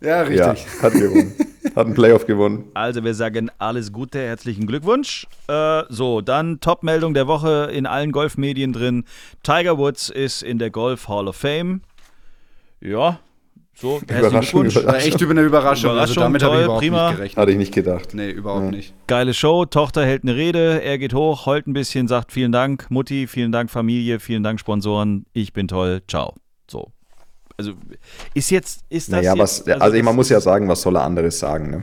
Ja, 0.00 0.22
richtig. 0.22 0.66
Ja, 0.66 0.82
hat 0.82 0.92
gewonnen. 0.94 1.34
hat 1.76 1.86
einen 1.86 1.94
Playoff 1.94 2.26
gewonnen. 2.26 2.64
Also 2.74 3.02
wir 3.04 3.14
sagen 3.14 3.50
alles 3.58 3.92
Gute, 3.92 4.18
herzlichen 4.20 4.66
Glückwunsch. 4.66 5.26
Äh, 5.48 5.82
so, 5.88 6.20
dann 6.20 6.60
Top-Meldung 6.60 7.14
der 7.14 7.26
Woche 7.26 7.70
in 7.72 7.86
allen 7.86 8.12
Golfmedien 8.12 8.72
drin. 8.72 9.04
Tiger 9.42 9.78
Woods 9.78 10.08
ist 10.08 10.42
in 10.42 10.58
der 10.58 10.70
Golf 10.70 11.08
Hall 11.08 11.28
of 11.28 11.36
Fame. 11.36 11.82
Ja, 12.80 13.18
so, 13.78 14.00
herzlichen 14.08 14.28
Überraschung, 14.28 14.62
Glückwunsch. 14.62 14.86
War 14.86 14.96
echt 14.96 15.20
über 15.20 15.30
eine 15.32 15.42
Überraschung. 15.42 15.90
Überraschung, 15.90 16.00
also 16.00 16.20
damit 16.20 16.42
habe 16.42 16.52
toll, 16.54 16.60
ich 16.60 16.64
überhaupt 16.64 16.80
prima. 16.80 17.08
nicht 17.08 17.16
gerechnet. 17.18 17.36
Hatte 17.36 17.50
ich 17.50 17.58
nicht 17.58 17.74
gedacht. 17.74 18.14
Nee, 18.14 18.30
überhaupt 18.30 18.70
nicht. 18.70 18.94
Geile 19.06 19.34
Show, 19.34 19.66
Tochter 19.66 20.06
hält 20.06 20.22
eine 20.22 20.34
Rede, 20.34 20.82
er 20.82 20.96
geht 20.96 21.12
hoch, 21.12 21.44
heult 21.44 21.66
ein 21.66 21.74
bisschen, 21.74 22.08
sagt 22.08 22.32
vielen 22.32 22.52
Dank, 22.52 22.90
Mutti, 22.90 23.26
vielen 23.26 23.52
Dank 23.52 23.70
Familie, 23.70 24.18
vielen 24.18 24.42
Dank 24.42 24.60
Sponsoren, 24.60 25.26
ich 25.34 25.52
bin 25.52 25.68
toll, 25.68 26.00
ciao. 26.08 26.34
So. 26.70 26.95
Also 27.58 27.72
ist 28.34 28.50
jetzt, 28.50 28.80
ist 28.90 29.08
das 29.08 29.16
Naja, 29.16 29.32
jetzt, 29.34 29.66
was, 29.66 29.80
also, 29.80 29.96
das 29.96 30.04
man 30.04 30.14
muss 30.16 30.28
ja 30.28 30.40
sagen, 30.40 30.68
was 30.68 30.82
soll 30.82 30.96
er 30.96 31.02
anderes 31.04 31.38
sagen, 31.38 31.70
ne? 31.70 31.82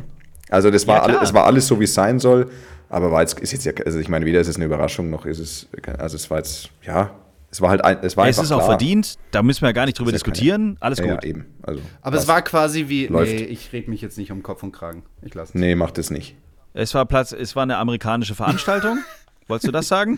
Also 0.49 0.69
das 0.69 0.85
war, 0.85 0.97
Ja, 0.97 1.01
alle, 1.03 1.13
klar. 1.13 1.23
es 1.23 1.33
war 1.33 1.45
alles 1.45 1.65
so, 1.67 1.79
wie 1.79 1.85
es 1.85 1.93
sein 1.93 2.19
soll, 2.19 2.49
aber 2.89 3.11
war 3.11 3.21
jetzt, 3.21 3.39
ist 3.39 3.53
jetzt 3.53 3.65
ja, 3.65 3.73
also 3.85 3.97
ich 3.97 4.07
meine, 4.07 4.25
weder 4.25 4.39
ist 4.39 4.47
es 4.47 4.55
eine 4.57 4.65
Überraschung, 4.65 5.09
noch 5.09 5.25
ist 5.25 5.39
es, 5.39 5.67
also 5.97 6.15
es 6.15 6.29
war 6.29 6.37
jetzt, 6.37 6.69
ja, 6.83 7.09
es 7.49 7.59
war 7.61 7.69
halt, 7.71 7.83
ein, 7.83 7.97
es 8.03 8.15
war 8.17 8.25
Es 8.27 8.37
einfach 8.37 8.43
ist 8.43 8.51
auch 8.51 8.57
klar. 8.57 8.69
verdient, 8.69 9.17
da 9.31 9.41
müssen 9.41 9.61
wir 9.61 9.69
ja 9.69 9.73
gar 9.73 9.85
nicht 9.85 9.97
drüber 9.97 10.11
ja 10.11 10.17
keine- 10.19 10.31
diskutieren, 10.33 10.77
alles 10.79 10.99
Ja, 10.99 11.05
gut. 11.05 11.23
ja, 11.23 11.29
eben. 11.29 11.45
Also, 11.63 11.81
Aber 12.01 12.17
es 12.17 12.27
war 12.27 12.41
quasi 12.43 12.87
wie. 12.87 13.07
Läuft. 13.07 13.31
Nee, 13.31 13.43
ich 13.43 13.71
rede 13.73 13.89
mich 13.89 14.01
jetzt 14.01 14.17
nicht 14.17 14.31
um 14.31 14.41
Kopf 14.43 14.61
und 14.63 14.71
Kragen. 14.73 15.03
Ich 15.23 15.33
lasse 15.35 15.53
es. 15.53 15.55
Nee, 15.59 15.75
macht 15.75 15.97
es 15.99 16.09
nicht. 16.11 16.35
Es 16.73 16.93
war 16.95 17.05
Platz, 17.05 17.31
es 17.31 17.55
war 17.55 17.63
eine 17.63 17.77
amerikanische 17.77 18.33
Veranstaltung. 18.35 18.99
Wolltest 19.47 19.67
du 19.67 19.71
das 19.71 19.87
sagen? 19.87 20.17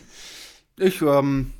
Ich, 0.80 1.02
ähm, 1.02 1.52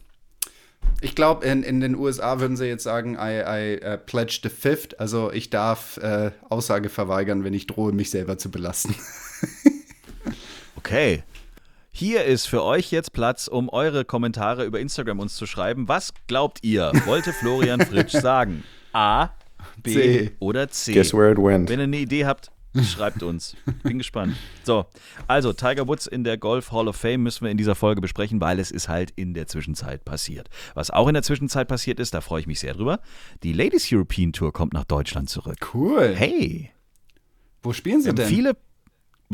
ich 1.02 1.16
glaube, 1.16 1.46
in, 1.46 1.64
in 1.64 1.82
den 1.82 1.96
USA 1.96 2.40
würden 2.40 2.58
sie 2.58 2.66
jetzt 2.66 2.84
sagen, 2.84 3.16
I, 3.20 3.42
I 3.46 3.80
uh, 3.86 3.98
pledge 3.98 4.40
the 4.44 4.50
fifth. 4.50 5.00
Also 5.00 5.32
ich 5.32 5.50
darf 5.50 5.98
äh, 5.98 6.32
Aussage 6.50 6.90
verweigern, 6.90 7.44
wenn 7.44 7.54
ich 7.54 7.68
drohe, 7.68 7.92
mich 7.92 8.10
selber 8.10 8.38
zu 8.38 8.50
belasten. 8.50 8.96
Okay. 10.86 11.24
Hier 11.92 12.26
ist 12.26 12.46
für 12.46 12.64
euch 12.64 12.92
jetzt 12.92 13.12
Platz, 13.12 13.48
um 13.48 13.70
eure 13.70 14.06
Kommentare 14.06 14.66
über 14.66 14.80
Instagram 14.80 15.20
uns 15.20 15.36
zu 15.36 15.48
schreiben. 15.48 15.88
Was 15.88 16.14
glaubt 16.28 16.60
ihr, 16.62 16.92
wollte 17.06 17.34
Florian 17.34 17.82
Fritsch 17.82 18.12
sagen? 18.22 18.64
A, 18.94 19.30
B 19.82 19.94
C. 19.94 20.32
oder 20.38 20.70
C? 20.70 20.94
Guess 20.94 21.12
where 21.12 21.32
it 21.32 21.40
went. 21.40 21.70
Wenn 21.70 21.80
ihr 21.80 21.86
eine 21.86 21.98
Idee 21.98 22.26
habt, 22.28 22.52
schreibt 22.84 23.24
uns. 23.24 23.56
Bin 23.84 23.98
gespannt. 23.98 24.36
So, 24.64 24.86
also 25.28 25.54
Tiger 25.54 25.88
Woods 25.88 26.08
in 26.08 26.24
der 26.24 26.38
Golf 26.38 26.72
Hall 26.72 26.88
of 26.88 26.96
Fame 26.96 27.24
müssen 27.24 27.44
wir 27.46 27.52
in 27.52 27.58
dieser 27.58 27.76
Folge 27.76 28.02
besprechen, 28.02 28.42
weil 28.42 28.60
es 28.60 28.72
ist 28.72 28.90
halt 28.90 29.12
in 29.16 29.34
der 29.34 29.48
Zwischenzeit 29.48 30.04
passiert. 30.06 30.50
Was 30.74 30.92
auch 30.92 31.08
in 31.08 31.14
der 31.14 31.24
Zwischenzeit 31.24 31.68
passiert 31.68 32.00
ist, 32.00 32.14
da 32.14 32.22
freue 32.22 32.42
ich 32.42 32.48
mich 32.48 32.60
sehr 32.60 32.74
drüber. 32.74 33.00
Die 33.44 33.54
Ladies 33.54 33.88
European 33.92 34.34
Tour 34.34 34.52
kommt 34.54 34.74
nach 34.74 34.86
Deutschland 34.86 35.30
zurück. 35.30 35.58
Cool. 35.74 36.14
Hey, 36.16 36.72
Wo 37.64 37.74
spielen 37.74 38.02
sie 38.02 38.14
denn? 38.14 38.28
viele. 38.28 38.58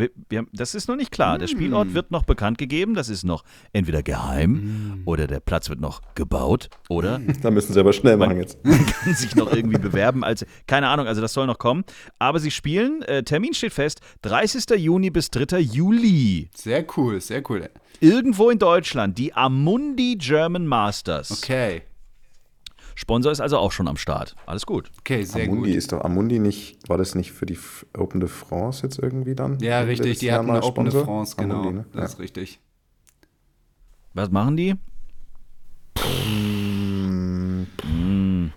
Wir, 0.02 0.10
wir 0.30 0.46
das 0.52 0.74
ist 0.74 0.88
noch 0.88 0.96
nicht 0.96 1.12
klar. 1.12 1.38
Der 1.38 1.48
Spielort 1.48 1.94
wird 1.94 2.10
noch 2.10 2.24
bekannt 2.24 2.58
gegeben. 2.58 2.96
Das 2.96 3.08
ist 3.08 3.24
noch 3.24 3.44
entweder 3.72 4.02
geheim 4.02 5.04
oder 5.06 5.28
der 5.28 5.40
Platz 5.40 5.70
wird 5.70 5.80
noch 5.80 6.02
gebaut 6.16 6.70
oder 6.90 7.20
Da 7.42 7.52
müssen 7.52 7.74
sie 7.74 7.80
aber 7.80 7.94
schnell 7.94 8.18
machen 8.18 8.38
jetzt. 8.38 8.58
kann 8.64 9.14
sich 9.14 9.36
noch 9.36 9.54
irgendwie 9.54 9.78
bewerben. 9.78 10.24
Also, 10.24 10.46
keine 10.66 10.88
Ahnung, 10.88 11.06
also 11.06 11.22
das 11.22 11.34
soll 11.34 11.46
noch 11.46 11.60
kommen. 11.60 11.84
Aber 12.18 12.40
sie 12.40 12.52
spielen, 12.52 13.04
äh, 13.04 13.24
Termin 13.24 13.54
steht 13.54 13.74
fest, 13.74 14.02
30. 14.24 14.80
Juni 14.80 15.12
bis 15.12 15.30
3. 15.30 15.60
Juli. 15.60 16.50
Sehr 16.56 16.86
cool, 16.98 17.22
sehr 17.22 17.44
cool. 17.50 17.70
Irgendwo 18.00 18.50
in 18.50 18.58
Deutschland, 18.58 19.18
die 19.20 19.34
Amundi 19.34 20.16
German 20.18 20.66
Masters. 20.66 21.32
Okay, 21.32 21.84
Sponsor 23.02 23.32
ist 23.32 23.42
also 23.42 23.58
auch 23.58 23.72
schon 23.72 23.88
am 23.88 23.98
Start. 23.98 24.36
Alles 24.46 24.68
gut. 24.68 24.92
okay, 25.00 25.24
sehr 25.24 25.46
Amundi 25.46 25.70
gut. 25.72 25.78
ist 25.78 25.92
doch, 25.92 26.02
Amundi 26.04 26.38
nicht, 26.38 26.78
war 26.88 27.00
das 27.00 27.16
nicht 27.16 27.32
für 27.32 27.48
die 27.48 27.56
F- 27.56 27.84
Open 27.98 28.20
de 28.20 28.30
France 28.30 28.84
jetzt 28.84 29.00
irgendwie 29.00 29.34
dann? 29.34 29.58
Ja, 29.60 29.80
richtig, 29.82 30.20
die 30.20 30.32
hatten 30.32 30.46
mal 30.46 30.58
eine 30.58 30.64
Open 30.64 30.86
de? 30.88 31.04
France, 31.04 31.36
genau. 31.36 31.56
Amundi, 31.62 31.74
ne? 31.80 31.86
Das 31.94 32.00
ja. 32.02 32.06
ist 32.06 32.20
richtig. 32.20 32.60
Was 34.14 34.30
machen 34.30 34.56
die? 34.56 34.76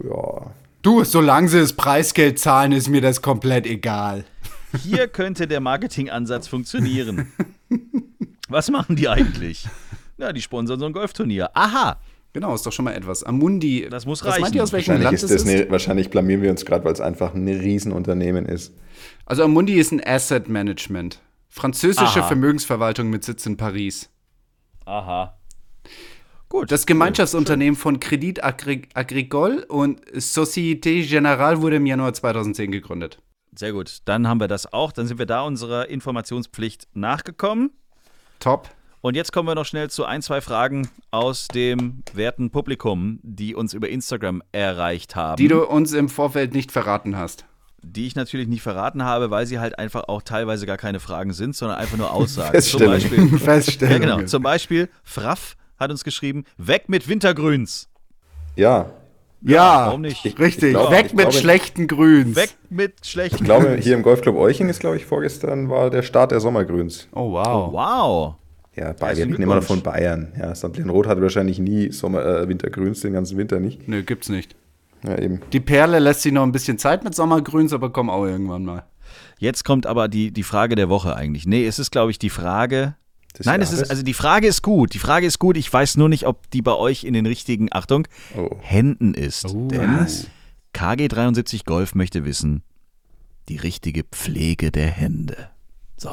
ja. 0.04 0.50
Du, 0.82 1.02
solange 1.04 1.48
sie 1.48 1.60
das 1.60 1.72
Preisgeld 1.72 2.38
zahlen, 2.38 2.72
ist 2.72 2.88
mir 2.88 3.00
das 3.00 3.22
komplett 3.22 3.66
egal. 3.66 4.24
Hier 4.82 5.08
könnte 5.08 5.46
der 5.46 5.60
Marketingansatz 5.60 6.48
funktionieren. 6.48 7.32
Was 8.48 8.70
machen 8.70 8.96
die 8.96 9.08
eigentlich? 9.08 9.66
Ja, 10.18 10.32
die 10.32 10.42
sponsern 10.42 10.78
so 10.78 10.84
ein 10.86 10.92
Golfturnier. 10.92 11.50
Aha, 11.54 11.98
Genau, 12.34 12.52
ist 12.52 12.66
doch 12.66 12.72
schon 12.72 12.84
mal 12.84 12.94
etwas. 12.94 13.22
Amundi. 13.22 13.86
Das 13.88 14.06
muss 14.06 14.22
Was 14.24 14.32
reichen. 14.32 14.42
meint 14.42 14.54
ihr, 14.56 14.62
aus 14.64 14.72
welchem 14.72 14.94
Wahrscheinlich, 14.94 15.22
Land 15.22 15.30
ist 15.32 15.46
das 15.46 15.46
eine, 15.48 15.70
wahrscheinlich 15.70 16.10
blamieren 16.10 16.42
wir 16.42 16.50
uns 16.50 16.66
gerade, 16.66 16.84
weil 16.84 16.92
es 16.92 17.00
einfach 17.00 17.32
ein 17.32 17.46
Riesenunternehmen 17.46 18.44
ist. 18.44 18.74
Also 19.24 19.44
Amundi 19.44 19.74
ist 19.74 19.92
ein 19.92 20.02
Asset 20.04 20.48
Management. 20.48 21.20
Französische 21.48 22.20
Aha. 22.20 22.26
Vermögensverwaltung 22.26 23.08
mit 23.08 23.22
Sitz 23.24 23.46
in 23.46 23.56
Paris. 23.56 24.10
aha. 24.84 25.38
Gut. 26.48 26.70
Das 26.70 26.86
Gemeinschaftsunternehmen 26.86 27.76
von 27.76 27.98
Credit 28.00 28.42
Agri 28.44 28.82
Agricole 28.94 29.64
und 29.66 30.04
Société 30.12 31.04
Générale 31.08 31.60
wurde 31.62 31.76
im 31.76 31.86
Januar 31.86 32.12
2010 32.14 32.70
gegründet. 32.72 33.18
Sehr 33.56 33.72
gut. 33.72 33.98
Dann 34.04 34.26
haben 34.28 34.40
wir 34.40 34.48
das 34.48 34.72
auch. 34.72 34.90
Dann 34.92 35.06
sind 35.06 35.18
wir 35.18 35.26
da 35.26 35.42
unserer 35.42 35.88
Informationspflicht 35.88 36.88
nachgekommen. 36.94 37.70
Top. 38.40 38.68
Und 39.04 39.16
jetzt 39.16 39.34
kommen 39.34 39.46
wir 39.46 39.54
noch 39.54 39.66
schnell 39.66 39.90
zu 39.90 40.06
ein, 40.06 40.22
zwei 40.22 40.40
Fragen 40.40 40.88
aus 41.10 41.46
dem 41.48 42.02
werten 42.14 42.48
Publikum, 42.48 43.18
die 43.22 43.54
uns 43.54 43.74
über 43.74 43.90
Instagram 43.90 44.42
erreicht 44.52 45.14
haben. 45.14 45.36
Die 45.36 45.48
du 45.48 45.62
uns 45.66 45.92
im 45.92 46.08
Vorfeld 46.08 46.54
nicht 46.54 46.72
verraten 46.72 47.14
hast. 47.14 47.44
die 47.82 48.06
ich 48.06 48.14
natürlich 48.16 48.48
nicht 48.48 48.62
verraten 48.62 49.04
habe, 49.04 49.30
weil 49.30 49.44
sie 49.44 49.58
halt 49.58 49.78
einfach 49.78 50.04
auch 50.08 50.22
teilweise 50.22 50.64
gar 50.64 50.78
keine 50.78 51.00
Fragen 51.00 51.34
sind, 51.34 51.54
sondern 51.54 51.76
einfach 51.76 51.98
nur 51.98 52.10
Aussagen. 52.14 52.58
Zum 52.62 52.80
Feststellung. 52.80 52.94
Beispiel, 52.94 53.28
ja, 53.32 53.36
Feststellung. 53.38 54.00
genau. 54.00 54.22
Zum 54.22 54.42
Beispiel, 54.42 54.88
Fraff 55.02 55.54
hat 55.78 55.90
uns 55.90 56.02
geschrieben, 56.02 56.44
weg 56.56 56.84
mit 56.88 57.06
Wintergrüns. 57.06 57.90
Ja, 58.56 58.86
Ja, 59.42 59.88
warum 59.88 60.00
nicht? 60.00 60.24
Ich- 60.24 60.38
richtig. 60.38 60.68
ich 60.68 60.70
glaub- 60.78 60.90
Weg 60.90 61.12
mit 61.12 61.26
glaube- 61.28 61.32
schlechten 61.36 61.88
Grüns. 61.88 62.36
Weg 62.36 62.54
mit 62.70 63.04
schlechten 63.04 63.36
ich 63.36 63.44
glaube, 63.44 63.66
Grüns. 63.66 63.84
hier 63.84 63.96
im 63.96 64.02
Golfclub 64.02 64.34
Euching 64.36 64.70
ist, 64.70 64.80
glaube 64.80 64.96
ich, 64.96 65.04
vorgestern 65.04 65.68
war 65.68 65.90
der 65.90 66.00
Start 66.00 66.30
der 66.30 66.40
Sommergrüns. 66.40 67.06
Oh, 67.12 67.32
wow. 67.32 67.70
Wow. 67.70 68.34
Ja, 68.76 68.92
Bayern, 68.92 69.16
wir 69.16 69.24
reden 69.26 69.42
immer 69.42 69.54
noch 69.56 69.62
von 69.62 69.82
Bayern. 69.82 70.32
Ja, 70.38 70.54
St. 70.54 70.78
Roth 70.88 71.06
hatte 71.06 71.22
wahrscheinlich 71.22 71.58
nie 71.58 71.92
Sommer, 71.92 72.24
äh, 72.24 72.48
Wintergrüns 72.48 73.00
den 73.00 73.12
ganzen 73.12 73.38
Winter 73.38 73.60
nicht. 73.60 73.86
Nö, 73.88 74.02
gibt's 74.02 74.28
nicht. 74.28 74.56
Ja, 75.04 75.18
eben. 75.18 75.40
Die 75.52 75.60
Perle 75.60 75.98
lässt 75.98 76.22
sich 76.22 76.32
noch 76.32 76.42
ein 76.42 76.52
bisschen 76.52 76.78
Zeit 76.78 77.04
mit 77.04 77.14
Sommergrüns, 77.14 77.72
aber 77.72 77.90
komm 77.90 78.10
auch 78.10 78.24
irgendwann 78.24 78.64
mal. 78.64 78.84
Jetzt 79.38 79.64
kommt 79.64 79.86
aber 79.86 80.08
die, 80.08 80.32
die 80.32 80.42
Frage 80.42 80.74
der 80.74 80.88
Woche 80.88 81.14
eigentlich. 81.14 81.46
Nee, 81.46 81.66
es 81.66 81.78
ist, 81.78 81.90
glaube 81.90 82.10
ich, 82.10 82.18
die 82.18 82.30
Frage. 82.30 82.96
Des 83.38 83.46
Nein, 83.46 83.60
es 83.60 83.70
ist, 83.70 83.78
Jahres? 83.78 83.90
also 83.90 84.02
die 84.02 84.14
Frage 84.14 84.46
ist 84.46 84.62
gut. 84.62 84.94
Die 84.94 84.98
Frage 84.98 85.26
ist 85.26 85.38
gut. 85.38 85.56
Ich 85.56 85.70
weiß 85.72 85.96
nur 85.96 86.08
nicht, 86.08 86.26
ob 86.26 86.50
die 86.50 86.62
bei 86.62 86.72
euch 86.72 87.04
in 87.04 87.14
den 87.14 87.26
richtigen, 87.26 87.68
Achtung, 87.70 88.06
Oh. 88.36 88.48
Händen 88.60 89.12
ist. 89.14 89.44
Denn 89.52 89.98
Was? 90.00 90.28
KG73 90.74 91.64
Golf 91.64 91.94
möchte 91.94 92.24
wissen, 92.24 92.62
die 93.48 93.56
richtige 93.56 94.04
Pflege 94.04 94.70
der 94.72 94.88
Hände. 94.88 95.50
So. 95.96 96.10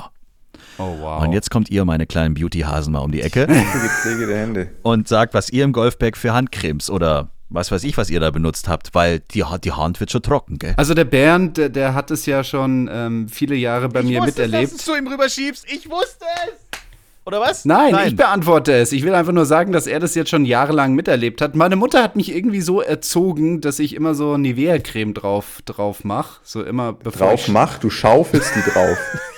Oh, 0.77 0.95
wow. 0.99 1.21
Und 1.21 1.33
jetzt 1.33 1.51
kommt 1.51 1.69
ihr, 1.69 1.85
meine 1.85 2.07
kleinen 2.07 2.33
Beauty-Hasen, 2.33 2.91
mal 2.93 2.99
um 2.99 3.11
die 3.11 3.21
Ecke 3.21 3.47
Die 3.47 3.53
Pflege 4.01 4.27
der 4.27 4.37
Hände. 4.37 4.69
und 4.81 5.07
sagt, 5.07 5.33
was 5.33 5.49
ihr 5.49 5.63
im 5.63 5.73
Golfbag 5.73 6.15
für 6.17 6.33
Handcremes 6.33 6.89
oder 6.89 7.29
was 7.49 7.71
weiß 7.71 7.83
ich, 7.83 7.97
was 7.97 8.09
ihr 8.09 8.19
da 8.19 8.31
benutzt 8.31 8.69
habt, 8.69 8.95
weil 8.95 9.19
die, 9.19 9.43
die 9.63 9.71
Hand 9.73 9.99
wird 9.99 10.09
schon 10.11 10.21
trocken, 10.21 10.57
gell? 10.57 10.73
Also 10.77 10.93
der 10.93 11.03
Bernd, 11.03 11.57
der, 11.57 11.69
der 11.69 11.93
hat 11.93 12.09
es 12.09 12.25
ja 12.25 12.43
schon 12.43 12.89
ähm, 12.91 13.27
viele 13.27 13.55
Jahre 13.55 13.89
bei 13.89 14.01
mir 14.03 14.21
miterlebt. 14.23 14.87
du 14.87 14.95
ihm 14.95 15.07
rüberschiebst. 15.07 15.65
Ich 15.69 15.89
wusste 15.89 16.25
es. 16.47 16.79
Oder 17.23 17.39
was? 17.39 17.65
Nein, 17.65 17.95
ich 18.07 18.15
beantworte 18.15 18.73
es. 18.73 18.91
Ich 18.91 19.03
will 19.03 19.13
einfach 19.13 19.31
nur 19.31 19.45
sagen, 19.45 19.71
dass 19.73 19.85
er 19.85 19.99
das 19.99 20.15
jetzt 20.15 20.31
schon 20.31 20.43
jahrelang 20.43 20.93
miterlebt 20.93 21.41
hat. 21.41 21.55
Meine 21.55 21.75
Mutter 21.75 22.01
hat 22.01 22.15
mich 22.15 22.35
irgendwie 22.35 22.61
so 22.61 22.81
erzogen, 22.81 23.61
dass 23.61 23.77
ich 23.77 23.93
immer 23.93 24.15
so 24.15 24.37
Nivea-Creme 24.37 25.13
drauf, 25.13 25.61
drauf 25.65 26.03
mache. 26.03 26.39
So 26.43 26.63
immer 26.63 26.93
bevor 26.93 27.27
Drauf 27.27 27.41
ich, 27.41 27.47
mach, 27.49 27.77
du 27.77 27.91
schaufelst 27.91 28.53
die 28.55 28.71
drauf. 28.71 28.97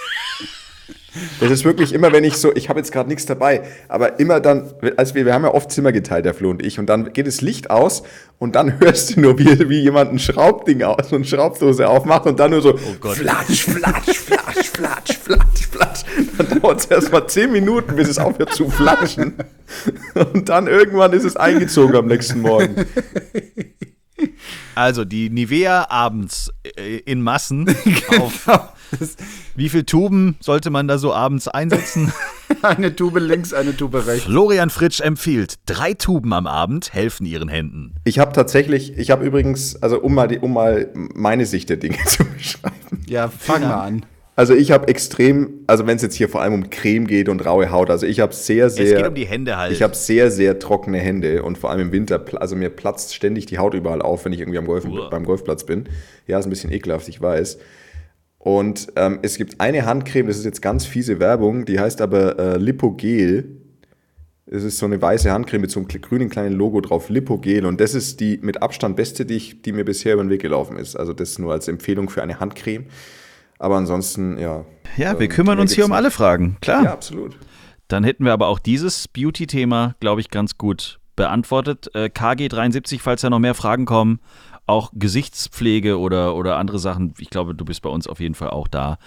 Das 1.40 1.52
ist 1.52 1.66
wirklich 1.66 1.94
immer, 1.94 2.12
wenn 2.12 2.24
ich 2.24 2.38
so, 2.38 2.54
ich 2.56 2.70
habe 2.70 2.80
jetzt 2.80 2.92
gerade 2.92 3.10
nichts 3.10 3.26
dabei, 3.26 3.62
aber 3.88 4.20
immer 4.20 4.40
dann, 4.40 4.74
als 4.98 5.14
wir, 5.14 5.26
wir 5.26 5.34
haben 5.34 5.44
ja 5.44 5.54
oft 5.54 5.72
Zimmer 5.72 5.92
geteilt, 5.92 6.26
der 6.26 6.34
Flo 6.34 6.50
und 6.50 6.66
ich, 6.66 6.80
und 6.80 6.88
dann 6.88 7.14
geht 7.14 7.28
das 7.28 7.42
Licht 7.42 7.70
aus 7.70 8.04
und 8.40 8.56
dann 8.56 8.80
hörst 8.80 9.16
du 9.16 9.22
nur, 9.22 9.38
wie, 9.38 9.70
wie 9.70 9.82
jemand 9.82 10.12
ein 10.12 10.20
Schraubding 10.20 10.84
aus, 10.84 11.14
eine 11.14 11.26
Schraubdose 11.26 11.88
aufmacht 11.88 12.26
und 12.26 12.40
dann 12.40 12.52
nur 12.52 12.62
so, 12.62 12.78
Gott. 13.00 13.18
flatsch, 13.18 13.64
flatsch, 13.64 14.18
flatsch, 14.18 14.68
flatsch, 14.70 15.18
flatsch, 15.18 15.68
flatsch. 15.68 16.04
Dann 16.38 16.62
dauert 16.62 16.80
es 16.80 16.86
erst 16.86 17.12
mal 17.12 17.28
zehn 17.28 17.52
Minuten, 17.52 17.96
bis 17.96 18.10
es 18.10 18.18
aufhört 18.18 18.54
zu 18.54 18.70
flatschen. 18.70 19.36
Und 20.16 20.50
dann 20.50 20.68
irgendwann 20.68 21.14
ist 21.14 21.24
es 21.24 21.36
eingezogen 21.36 21.96
am 21.96 22.08
nächsten 22.08 22.42
Morgen. 22.42 22.86
Also 24.76 25.06
die 25.06 25.30
Nivea 25.30 25.90
abends 25.90 26.52
äh, 26.64 26.98
in 26.98 27.22
Massen. 27.22 27.74
Auf 28.20 28.48
wie 29.56 29.70
viele 29.70 29.86
Tuben 29.86 30.36
sollte 30.40 30.70
man 30.70 30.88
da 30.88 30.98
so 30.98 31.14
abends 31.14 31.48
einsetzen? 31.48 32.12
Eine 32.62 32.96
Tube 32.96 33.20
links, 33.20 33.54
eine 33.54 33.76
Tube 33.76 34.06
rechts. 34.06 34.26
Florian 34.26 34.70
Fritsch 34.70 35.02
empfiehlt, 35.02 35.56
drei 35.66 35.94
Tuben 35.94 36.34
am 36.34 36.48
Abend 36.48 36.94
helfen 36.94 37.26
ihren 37.26 37.50
Händen. 37.50 37.96
Ich 38.04 38.20
habe 38.20 38.32
tatsächlich, 38.32 38.98
ich 38.98 39.12
habe 39.12 39.26
übrigens, 39.26 39.82
also 39.82 40.00
um 40.00 40.14
mal, 40.14 40.28
die, 40.28 40.40
um 40.40 40.54
mal 40.54 40.90
meine 40.94 41.46
Sicht 41.46 41.70
der 41.70 41.78
Dinge 41.78 41.98
zu 42.06 42.24
beschreiben. 42.26 43.04
Ja, 43.08 43.28
fang 43.28 43.64
mal 43.64 43.74
an. 43.74 44.06
Also 44.36 44.56
ich 44.56 44.72
habe 44.72 44.88
extrem, 44.88 45.60
also 45.68 45.86
wenn 45.86 45.96
es 45.96 46.02
jetzt 46.02 46.16
hier 46.16 46.28
vor 46.28 46.42
allem 46.42 46.54
um 46.54 46.70
Creme 46.72 47.06
geht 47.06 47.30
und 47.30 47.46
raue 47.46 47.70
Haut, 47.70 47.92
also 47.92 48.08
ich 48.08 48.20
habe 48.20 48.34
sehr, 48.34 48.72
sehr... 48.72 48.86
es 48.86 48.96
geht 48.96 49.08
um 49.08 49.14
die 49.14 49.28
Hände 49.28 49.58
halt. 49.58 49.72
Ich 49.72 49.84
habe 49.84 49.96
sehr, 49.96 50.32
sehr 50.32 50.58
trockene 50.58 50.98
Hände 50.98 51.44
und 51.44 51.60
vor 51.60 51.70
allem 51.70 51.82
im 51.82 51.92
Winter, 51.92 52.24
also 52.40 52.56
mir 52.56 52.70
platzt 52.70 53.14
ständig 53.14 53.46
die 53.46 53.60
Haut 53.60 53.76
überall 53.76 54.02
auf, 54.02 54.26
wenn 54.26 54.34
ich 54.34 54.40
irgendwie 54.40 54.58
am 54.58 54.66
Golf, 54.66 54.86
Uah. 54.86 55.10
beim 55.10 55.26
Golfplatz 55.26 55.66
bin. 55.66 55.88
Ja, 56.26 56.40
ist 56.40 56.48
ein 56.48 56.50
bisschen 56.50 56.72
ekelhaft, 56.72 57.08
ich 57.10 57.22
weiß. 57.22 57.60
Und 58.40 58.88
ähm, 58.96 59.20
es 59.22 59.38
gibt 59.38 59.62
eine 59.62 59.86
Handcreme, 59.86 60.28
das 60.28 60.38
ist 60.38 60.46
jetzt 60.46 60.62
ganz 60.62 60.86
fiese 60.86 61.20
Werbung, 61.20 61.66
die 61.66 61.80
heißt 61.80 62.02
aber 62.02 62.40
äh, 62.40 62.58
Lipogel. 62.58 63.60
Es 64.48 64.64
ist 64.64 64.80
so 64.80 64.86
eine 64.88 65.02
weiße 65.02 65.32
Handcreme 65.32 65.62
mit 65.62 65.72
so 65.72 65.80
einem 65.80 65.88
grünen 65.88 66.30
kleinen 66.30 66.56
Logo 66.56 66.82
drauf, 66.82 67.10
Lipogel. 67.10 67.66
Und 67.66 67.80
das 67.80 67.94
ist 67.94 68.20
die 68.20 68.40
mit 68.42 68.62
Abstand 68.62 68.96
beste, 68.96 69.26
die, 69.26 69.36
ich, 69.36 69.62
die 69.62 69.72
mir 69.72 69.86
bisher 69.86 70.16
über 70.16 70.24
den 70.24 70.30
Weg 70.30 70.42
gelaufen 70.42 70.76
ist. 70.76 70.96
Also 70.96 71.14
das 71.14 71.40
nur 71.40 71.54
als 71.54 71.68
Empfehlung 71.68 72.10
für 72.10 72.22
eine 72.22 72.40
Handcreme. 72.40 72.86
Aber 73.64 73.78
ansonsten, 73.78 74.38
ja. 74.38 74.66
ja, 74.98 75.18
wir 75.18 75.22
ähm, 75.22 75.30
kümmern 75.30 75.58
uns 75.58 75.72
hier 75.72 75.86
um 75.86 75.94
alle 75.94 76.12
Fragen. 76.12 76.58
Klar. 76.60 76.84
Ja, 76.84 76.92
absolut. 76.92 77.38
Dann 77.88 78.04
hätten 78.04 78.26
wir 78.26 78.34
aber 78.34 78.48
auch 78.48 78.60
dieses 78.60 79.08
Beauty-Thema, 79.08 79.96
glaube 80.02 80.20
ich, 80.20 80.30
ganz 80.30 80.58
gut 80.58 81.00
beantwortet. 81.16 81.90
Äh, 81.94 82.10
KG73, 82.14 83.00
falls 83.00 83.22
da 83.22 83.30
noch 83.30 83.40
mehr 83.40 83.54
Fragen 83.54 83.86
kommen, 83.86 84.20
auch 84.66 84.92
Gesichtspflege 84.94 85.98
oder, 85.98 86.36
oder 86.36 86.58
andere 86.58 86.78
Sachen. 86.78 87.14
Ich 87.20 87.30
glaube, 87.30 87.56
du 87.56 87.64
bist 87.64 87.82
bei 87.82 87.90
uns 87.90 88.06
auf 88.06 88.20
jeden 88.20 88.36
Fall 88.36 88.50
auch 88.50 88.68
da 88.68 88.98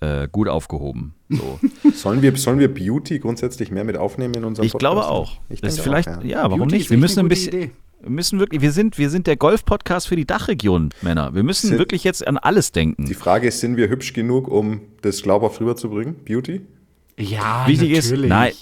äh, 0.00 0.26
gut 0.26 0.48
aufgehoben. 0.48 1.14
So. 1.28 1.60
Sollen 1.92 2.22
wir, 2.22 2.34
sollen 2.36 2.60
wir 2.60 2.72
Beauty 2.72 3.18
grundsätzlich 3.18 3.70
mehr 3.70 3.84
mit 3.84 3.98
aufnehmen 3.98 4.32
in 4.32 4.44
unserem 4.44 4.64
Ich 4.64 4.72
glaube 4.72 5.02
Podcast? 5.02 5.12
auch. 5.12 5.40
Ich 5.50 5.60
das 5.60 5.78
vielleicht, 5.78 6.08
auch, 6.08 6.24
ja. 6.24 6.44
warum 6.44 6.60
Beauty 6.60 6.76
nicht? 6.76 6.90
Wir 6.90 6.96
müssen 6.96 7.20
ein 7.20 7.28
bisschen. 7.28 7.52
Idee. 7.52 7.70
Wir 8.00 8.10
müssen 8.10 8.38
wirklich, 8.38 8.62
wir 8.62 8.70
sind, 8.72 8.96
wir 8.98 9.10
sind 9.10 9.26
der 9.26 9.36
Golf-Podcast 9.36 10.06
für 10.08 10.16
die 10.16 10.24
Dachregion, 10.26 10.90
Männer. 11.02 11.34
Wir 11.34 11.42
müssen 11.42 11.68
Sind- 11.68 11.78
wirklich 11.78 12.04
jetzt 12.04 12.26
an 12.26 12.36
alles 12.38 12.70
denken. 12.72 13.06
Die 13.06 13.14
Frage 13.14 13.48
ist, 13.48 13.60
sind 13.60 13.76
wir 13.76 13.88
hübsch 13.88 14.12
genug, 14.12 14.46
um 14.48 14.80
das 15.02 15.22
glaubhaft 15.22 15.60
rüberzubringen? 15.60 16.16
Beauty? 16.24 16.60
Ja, 17.18 17.64
Wichtig 17.66 17.90
ist, 17.90 18.10
natürlich. 18.12 18.28
nein, 18.30 18.52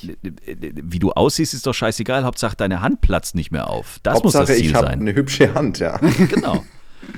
wie 0.55 0.99
du 0.99 1.13
aussiehst, 1.13 1.53
ist 1.53 1.67
doch 1.67 1.75
scheißegal. 1.75 2.25
Hauptsache, 2.25 2.57
deine 2.57 2.81
Hand 2.81 3.03
platzt 3.03 3.35
nicht 3.35 3.51
mehr 3.51 3.69
auf. 3.69 3.99
Das 4.03 4.15
muss 4.23 4.35
Hauptsache, 4.35 4.47
das 4.47 4.57
Ziel 4.57 4.67
ich 4.71 4.75
habe 4.75 4.87
sein. 4.87 5.01
eine 5.01 5.15
hübsche 5.15 5.53
Hand, 5.55 5.79
ja. 5.81 5.99
Genau. 6.31 6.65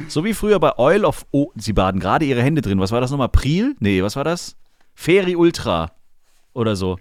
So 0.09 0.25
wie 0.25 0.35
früher 0.35 0.59
bei 0.59 0.77
Oil 0.79 1.05
of 1.05 1.25
O. 1.31 1.53
Sie 1.55 1.73
baden 1.73 2.01
gerade 2.01 2.25
ihre 2.25 2.43
Hände 2.43 2.61
drin. 2.61 2.81
Was 2.81 2.91
war 2.91 3.01
das 3.01 3.13
nochmal? 3.13 3.29
Pril? 3.29 3.77
Nee, 3.79 4.03
was 4.03 4.17
war 4.17 4.25
das? 4.25 4.57
Feri 4.95 5.37
Ultra 5.37 5.93
oder 6.53 6.75
so. 6.75 6.99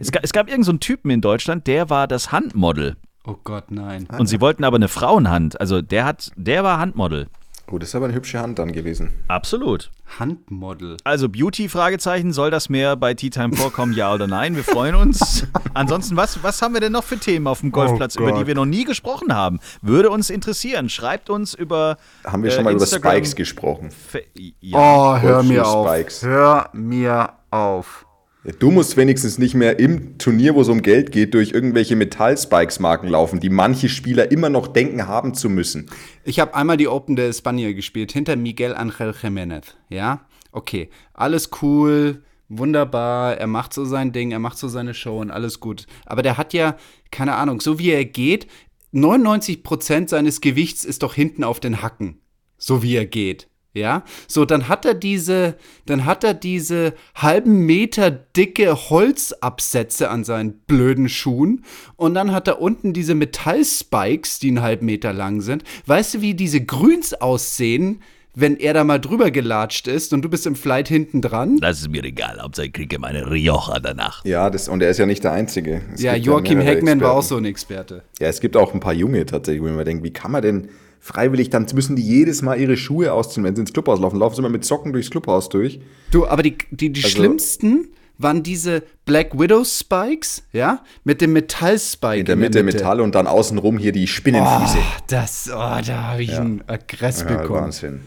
Es, 0.00 0.10
ga, 0.10 0.18
es 0.22 0.32
gab 0.32 0.46
irgendeinen 0.48 0.64
so 0.64 0.72
einen 0.72 0.80
Typen 0.80 1.10
in 1.12 1.20
Deutschland, 1.20 1.68
der 1.68 1.88
war 1.88 2.08
das 2.08 2.32
Handmodel. 2.32 2.96
Oh 3.26 3.36
Gott, 3.44 3.70
nein. 3.70 4.06
Und 4.18 4.26
sie 4.28 4.40
wollten 4.40 4.62
aber 4.64 4.76
eine 4.76 4.88
Frauenhand. 4.88 5.60
Also 5.60 5.82
der 5.82 6.04
hat, 6.04 6.30
der 6.36 6.62
war 6.64 6.78
Handmodel. 6.78 7.26
Oh, 7.68 7.78
das 7.78 7.88
ist 7.88 7.94
aber 7.96 8.04
eine 8.04 8.14
hübsche 8.14 8.38
Hand 8.38 8.60
dann 8.60 8.70
gewesen. 8.70 9.10
Absolut. 9.26 9.90
Handmodel. 10.20 10.98
Also 11.02 11.28
Beauty, 11.28 11.68
Fragezeichen, 11.68 12.32
soll 12.32 12.52
das 12.52 12.68
mehr 12.68 12.94
bei 12.94 13.14
Tea 13.14 13.30
Time 13.30 13.56
vorkommen, 13.56 13.92
ja 13.92 14.14
oder 14.14 14.28
nein? 14.28 14.54
Wir 14.54 14.62
freuen 14.62 14.94
uns. 14.94 15.44
Ansonsten, 15.74 16.16
was, 16.16 16.44
was 16.44 16.62
haben 16.62 16.74
wir 16.74 16.80
denn 16.80 16.92
noch 16.92 17.02
für 17.02 17.18
Themen 17.18 17.48
auf 17.48 17.60
dem 17.62 17.72
Golfplatz, 17.72 18.16
Oh 18.16 18.22
über 18.22 18.32
die 18.38 18.46
wir 18.46 18.54
noch 18.54 18.66
nie 18.66 18.84
gesprochen 18.84 19.34
haben? 19.34 19.58
Würde 19.82 20.10
uns 20.10 20.30
interessieren. 20.30 20.88
Schreibt 20.88 21.28
uns 21.28 21.54
über 21.54 21.96
Haben 22.24 22.44
wir 22.44 22.50
äh, 22.52 22.54
schon 22.54 22.62
mal 22.62 22.72
Instagram- 22.72 23.00
über 23.00 23.10
Spikes 23.10 23.34
gesprochen? 23.34 23.90
Fe- 23.90 24.26
Ja. 24.60 24.78
Oh, 24.78 25.18
hör 25.20 25.42
mir 25.42 25.62
Golfschuh 25.62 25.72
auf. 25.78 25.88
Spikes. 25.88 26.22
Hör 26.22 26.70
mir 26.72 27.32
auf. 27.50 28.05
Du 28.52 28.70
musst 28.70 28.96
wenigstens 28.96 29.38
nicht 29.38 29.54
mehr 29.54 29.80
im 29.80 30.18
Turnier, 30.18 30.54
wo 30.54 30.60
es 30.60 30.68
um 30.68 30.80
Geld 30.80 31.10
geht, 31.10 31.34
durch 31.34 31.50
irgendwelche 31.50 31.96
Metall-Spikes-Marken 31.96 33.08
laufen, 33.08 33.40
die 33.40 33.50
manche 33.50 33.88
Spieler 33.88 34.30
immer 34.30 34.50
noch 34.50 34.68
denken 34.68 35.08
haben 35.08 35.34
zu 35.34 35.50
müssen. 35.50 35.90
Ich 36.22 36.38
habe 36.38 36.54
einmal 36.54 36.76
die 36.76 36.86
Open 36.86 37.16
de 37.16 37.28
España 37.28 37.74
gespielt, 37.74 38.12
hinter 38.12 38.36
Miguel 38.36 38.72
Angel 38.72 39.10
Jiménez. 39.10 39.74
Ja, 39.88 40.26
okay, 40.52 40.90
alles 41.12 41.50
cool, 41.60 42.22
wunderbar, 42.48 43.36
er 43.36 43.48
macht 43.48 43.74
so 43.74 43.84
sein 43.84 44.12
Ding, 44.12 44.30
er 44.30 44.38
macht 44.38 44.58
so 44.58 44.68
seine 44.68 44.94
Show 44.94 45.20
und 45.20 45.32
alles 45.32 45.58
gut. 45.58 45.86
Aber 46.04 46.22
der 46.22 46.38
hat 46.38 46.52
ja, 46.52 46.76
keine 47.10 47.34
Ahnung, 47.34 47.60
so 47.60 47.80
wie 47.80 47.90
er 47.90 48.04
geht, 48.04 48.46
99% 48.94 50.08
seines 50.08 50.40
Gewichts 50.40 50.84
ist 50.84 51.02
doch 51.02 51.14
hinten 51.14 51.42
auf 51.42 51.58
den 51.58 51.82
Hacken, 51.82 52.20
so 52.58 52.80
wie 52.84 52.94
er 52.94 53.06
geht. 53.06 53.48
Ja, 53.76 54.04
so 54.26 54.46
dann 54.46 54.68
hat 54.68 54.86
er 54.86 54.94
diese, 54.94 55.56
dann 55.84 56.06
hat 56.06 56.24
er 56.24 56.32
diese 56.32 56.94
halben 57.14 57.66
Meter 57.66 58.10
dicke 58.10 58.74
Holzabsätze 58.74 60.08
an 60.08 60.24
seinen 60.24 60.54
blöden 60.60 61.10
Schuhen 61.10 61.62
und 61.96 62.14
dann 62.14 62.32
hat 62.32 62.48
er 62.48 62.62
unten 62.62 62.94
diese 62.94 63.14
Metallspikes, 63.14 64.38
die 64.38 64.48
einen 64.48 64.62
halben 64.62 64.86
Meter 64.86 65.12
lang 65.12 65.42
sind. 65.42 65.62
Weißt 65.84 66.14
du, 66.14 66.20
wie 66.22 66.32
diese 66.32 66.64
Grüns 66.64 67.12
aussehen, 67.12 68.00
wenn 68.34 68.56
er 68.56 68.72
da 68.72 68.82
mal 68.82 68.98
drüber 68.98 69.30
gelatscht 69.30 69.88
ist 69.88 70.14
und 70.14 70.22
du 70.22 70.30
bist 70.30 70.46
im 70.46 70.56
Flight 70.56 70.88
hinten 70.88 71.20
dran? 71.20 71.58
Das 71.58 71.80
ist 71.80 71.90
mir 71.90 72.02
egal, 72.02 72.40
Hauptsache 72.40 72.68
ich 72.68 72.72
kriege 72.72 72.98
meine 72.98 73.30
Rioja 73.30 73.78
danach. 73.78 74.24
Ja, 74.24 74.48
das, 74.48 74.70
und 74.70 74.82
er 74.82 74.88
ist 74.88 74.96
ja 74.96 75.04
nicht 75.04 75.22
der 75.22 75.32
Einzige. 75.32 75.82
Es 75.92 76.00
Ja, 76.00 76.14
Joachim 76.14 76.58
mehrere 76.58 76.76
Heckman 76.76 77.02
war 77.02 77.12
auch 77.12 77.22
so 77.22 77.36
ein 77.36 77.44
Experte. 77.44 78.04
Ja, 78.20 78.28
es 78.28 78.40
gibt 78.40 78.56
auch 78.56 78.72
ein 78.72 78.80
paar 78.80 78.94
Junge 78.94 79.26
tatsächlich, 79.26 79.62
wo 79.62 79.68
man 79.68 79.84
denkt, 79.84 80.02
wie 80.02 80.12
kann 80.14 80.32
man 80.32 80.40
denn 80.40 80.68
freiwillig, 81.06 81.50
dann 81.50 81.66
müssen 81.74 81.96
die 81.96 82.02
jedes 82.02 82.42
Mal 82.42 82.60
ihre 82.60 82.76
Schuhe 82.76 83.12
ausziehen, 83.12 83.44
wenn 83.44 83.54
sie 83.54 83.60
ins 83.60 83.72
Clubhaus 83.72 84.00
laufen. 84.00 84.18
Laufen 84.18 84.34
sie 84.34 84.40
immer 84.40 84.48
mit 84.48 84.64
Socken 84.64 84.92
durchs 84.92 85.10
Clubhaus 85.10 85.48
durch. 85.48 85.80
Du, 86.10 86.26
aber 86.26 86.42
die, 86.42 86.58
die, 86.70 86.90
die 86.92 87.02
Also- 87.04 87.16
schlimmsten 87.16 87.88
waren 88.18 88.42
diese 88.42 88.82
Black 89.04 89.38
Widow 89.38 89.62
Spikes, 89.64 90.42
ja, 90.52 90.82
mit 91.04 91.20
dem 91.20 91.34
Metallspike 91.34 92.20
In 92.20 92.24
der 92.26 92.36
Mitte 92.36 92.62
Metall 92.62 93.00
und 93.00 93.14
dann 93.14 93.26
außenrum 93.26 93.76
hier 93.78 93.92
die 93.92 94.06
Spinnenfüße. 94.06 94.78
Oh, 94.78 95.02
das, 95.06 95.50
oh, 95.52 95.52
da 95.54 96.02
habe 96.12 96.22
ich 96.22 96.34
einen 96.34 96.62
Aggress 96.66 97.20
ja, 97.20 97.26
bekommen. 97.26 97.64
Wahnsinn. 97.64 98.00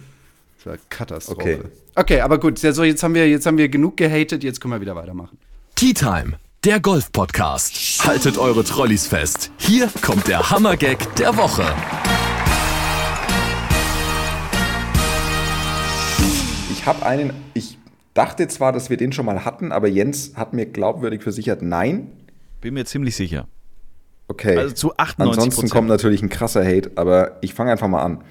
Das 0.58 0.66
war 0.66 0.78
Katastrophe. 0.90 1.40
Okay. 1.40 1.60
Okay, 1.96 2.22
aber 2.22 2.40
gut, 2.40 2.62
ja, 2.62 2.72
so 2.72 2.84
jetzt 2.84 3.04
haben 3.04 3.14
wir 3.14 3.30
jetzt 3.30 3.46
haben 3.46 3.58
wir 3.58 3.70
genug 3.70 3.98
gehatet, 3.98 4.44
jetzt 4.44 4.60
können 4.62 4.74
wir 4.74 4.82
wieder 4.82 4.96
weitermachen. 4.96 5.38
Tea 5.76 5.94
Time, 5.94 6.40
der 6.64 6.80
Golf-Podcast. 6.80 8.06
Haltet 8.06 8.38
eure 8.38 8.64
Trolleys 8.64 9.06
fest. 9.06 9.52
Hier 9.58 9.90
kommt 10.02 10.28
der 10.28 10.50
Hammergag 10.50 11.16
der 11.18 11.38
Woche. 11.38 11.66
Ich 16.80 16.86
habe 16.86 17.06
einen, 17.06 17.34
ich 17.54 17.78
dachte 18.14 18.48
zwar, 18.48 18.72
dass 18.72 18.90
wir 18.90 18.96
den 18.96 19.12
schon 19.12 19.26
mal 19.26 19.44
hatten, 19.44 19.74
aber 19.74 19.90
Jens 19.90 20.38
hat 20.38 20.54
mir 20.54 20.66
glaubwürdig 20.66 21.22
versichert, 21.22 21.62
nein. 21.62 22.10
Bin 22.62 22.74
mir 22.74 22.86
ziemlich 22.86 23.18
sicher. 23.18 23.50
Okay. 24.30 24.58
Also 24.58 24.74
zu 24.74 24.96
98 24.96 25.44
Ansonsten 25.44 25.70
kommt 25.70 25.90
natürlich 25.90 26.22
ein 26.22 26.30
krasser 26.30 26.64
Hate, 26.66 26.92
aber 26.96 27.38
ich 27.42 27.54
fange 27.54 27.74
einfach 27.74 27.90
mal 27.90 28.02
an. 28.02 28.24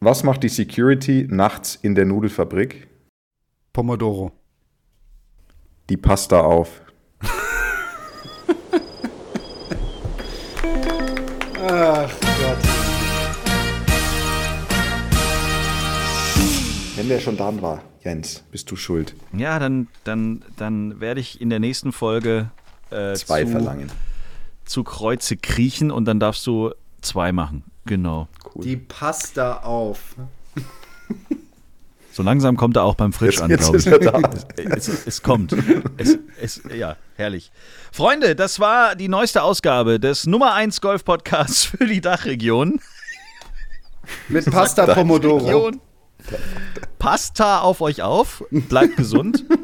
Was 0.00 0.24
macht 0.24 0.42
die 0.42 0.48
Security 0.48 1.26
nachts 1.28 1.78
in 1.82 1.94
der 1.94 2.06
Nudelfabrik? 2.06 2.88
Pomodoro. 3.74 4.32
Die 5.90 5.98
Pasta 5.98 6.40
auf. 6.40 6.80
Ach 11.68 12.25
Wenn 17.06 17.10
der 17.10 17.20
schon 17.20 17.36
dran 17.36 17.62
war, 17.62 17.84
Jens, 18.02 18.42
bist 18.50 18.68
du 18.68 18.74
schuld. 18.74 19.14
Ja, 19.32 19.60
dann, 19.60 19.86
dann, 20.02 20.42
dann 20.56 20.98
werde 20.98 21.20
ich 21.20 21.40
in 21.40 21.50
der 21.50 21.60
nächsten 21.60 21.92
Folge 21.92 22.50
äh, 22.90 23.14
Zwei 23.14 23.44
zu, 23.44 23.50
verlangen. 23.52 23.92
zu 24.64 24.82
Kreuze 24.82 25.36
kriechen 25.36 25.92
und 25.92 26.04
dann 26.06 26.18
darfst 26.18 26.44
du 26.48 26.72
zwei 27.02 27.30
machen. 27.30 27.62
Genau. 27.84 28.26
Die 28.56 28.76
Pasta 28.76 29.58
auf. 29.58 30.16
So 32.10 32.24
langsam 32.24 32.56
kommt 32.56 32.76
er 32.76 32.82
auch 32.82 32.96
beim 32.96 33.12
Frisch 33.12 33.36
Jetzt, 33.36 33.42
an, 33.42 33.50
jetzt 33.50 33.60
glaube 33.62 33.76
ist 33.76 33.86
ich. 33.86 33.92
er 33.92 33.98
da. 34.00 34.74
Es, 34.74 35.06
es 35.06 35.22
kommt. 35.22 35.54
Es, 35.96 36.18
es, 36.42 36.62
ja, 36.76 36.96
herrlich. 37.14 37.52
Freunde, 37.92 38.34
das 38.34 38.58
war 38.58 38.96
die 38.96 39.06
neueste 39.06 39.44
Ausgabe 39.44 40.00
des 40.00 40.26
Nummer 40.26 40.54
1 40.54 40.80
Golf 40.80 41.04
Podcasts 41.04 41.66
für 41.66 41.86
die 41.86 42.00
Dachregion. 42.00 42.80
Mit 44.28 44.50
Pasta 44.50 44.92
Pomodoro. 44.92 45.70
Passt 46.98 47.38
da 47.40 47.60
auf 47.60 47.80
euch 47.80 48.02
auf, 48.02 48.44
bleibt 48.50 48.96
gesund. 48.96 49.44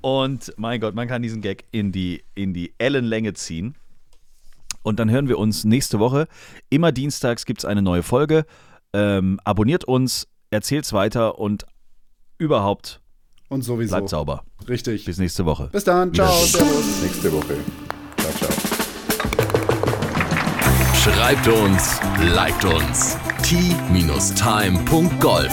Und 0.00 0.52
mein 0.56 0.80
Gott, 0.80 0.94
man 0.96 1.06
kann 1.06 1.22
diesen 1.22 1.42
Gag 1.42 1.64
in 1.70 1.92
die, 1.92 2.24
in 2.34 2.52
die 2.52 2.74
Ellenlänge 2.78 3.34
ziehen. 3.34 3.76
Und 4.82 4.98
dann 4.98 5.08
hören 5.08 5.28
wir 5.28 5.38
uns 5.38 5.62
nächste 5.64 6.00
Woche. 6.00 6.26
Immer 6.70 6.90
dienstags 6.90 7.46
gibt 7.46 7.60
es 7.60 7.64
eine 7.64 7.82
neue 7.82 8.02
Folge. 8.02 8.44
Ähm, 8.92 9.38
abonniert 9.44 9.84
uns, 9.84 10.26
erzählt's 10.50 10.92
weiter 10.92 11.38
und 11.38 11.66
überhaupt 12.36 13.00
Und 13.48 13.62
sowieso. 13.62 13.90
bleibt 13.94 14.08
sauber. 14.08 14.42
Richtig. 14.68 15.04
Bis 15.04 15.18
nächste 15.18 15.44
Woche. 15.46 15.68
Bis 15.70 15.84
dann. 15.84 16.12
Ciao. 16.12 16.32
Servus. 16.32 17.00
Nächste 17.02 17.32
Woche. 17.32 17.54
Ciao, 18.18 18.32
ciao. 18.32 18.50
Schreibt 20.96 21.46
uns, 21.46 22.00
liked 22.34 22.64
uns. 22.64 23.16
t-time.golf 23.42 25.52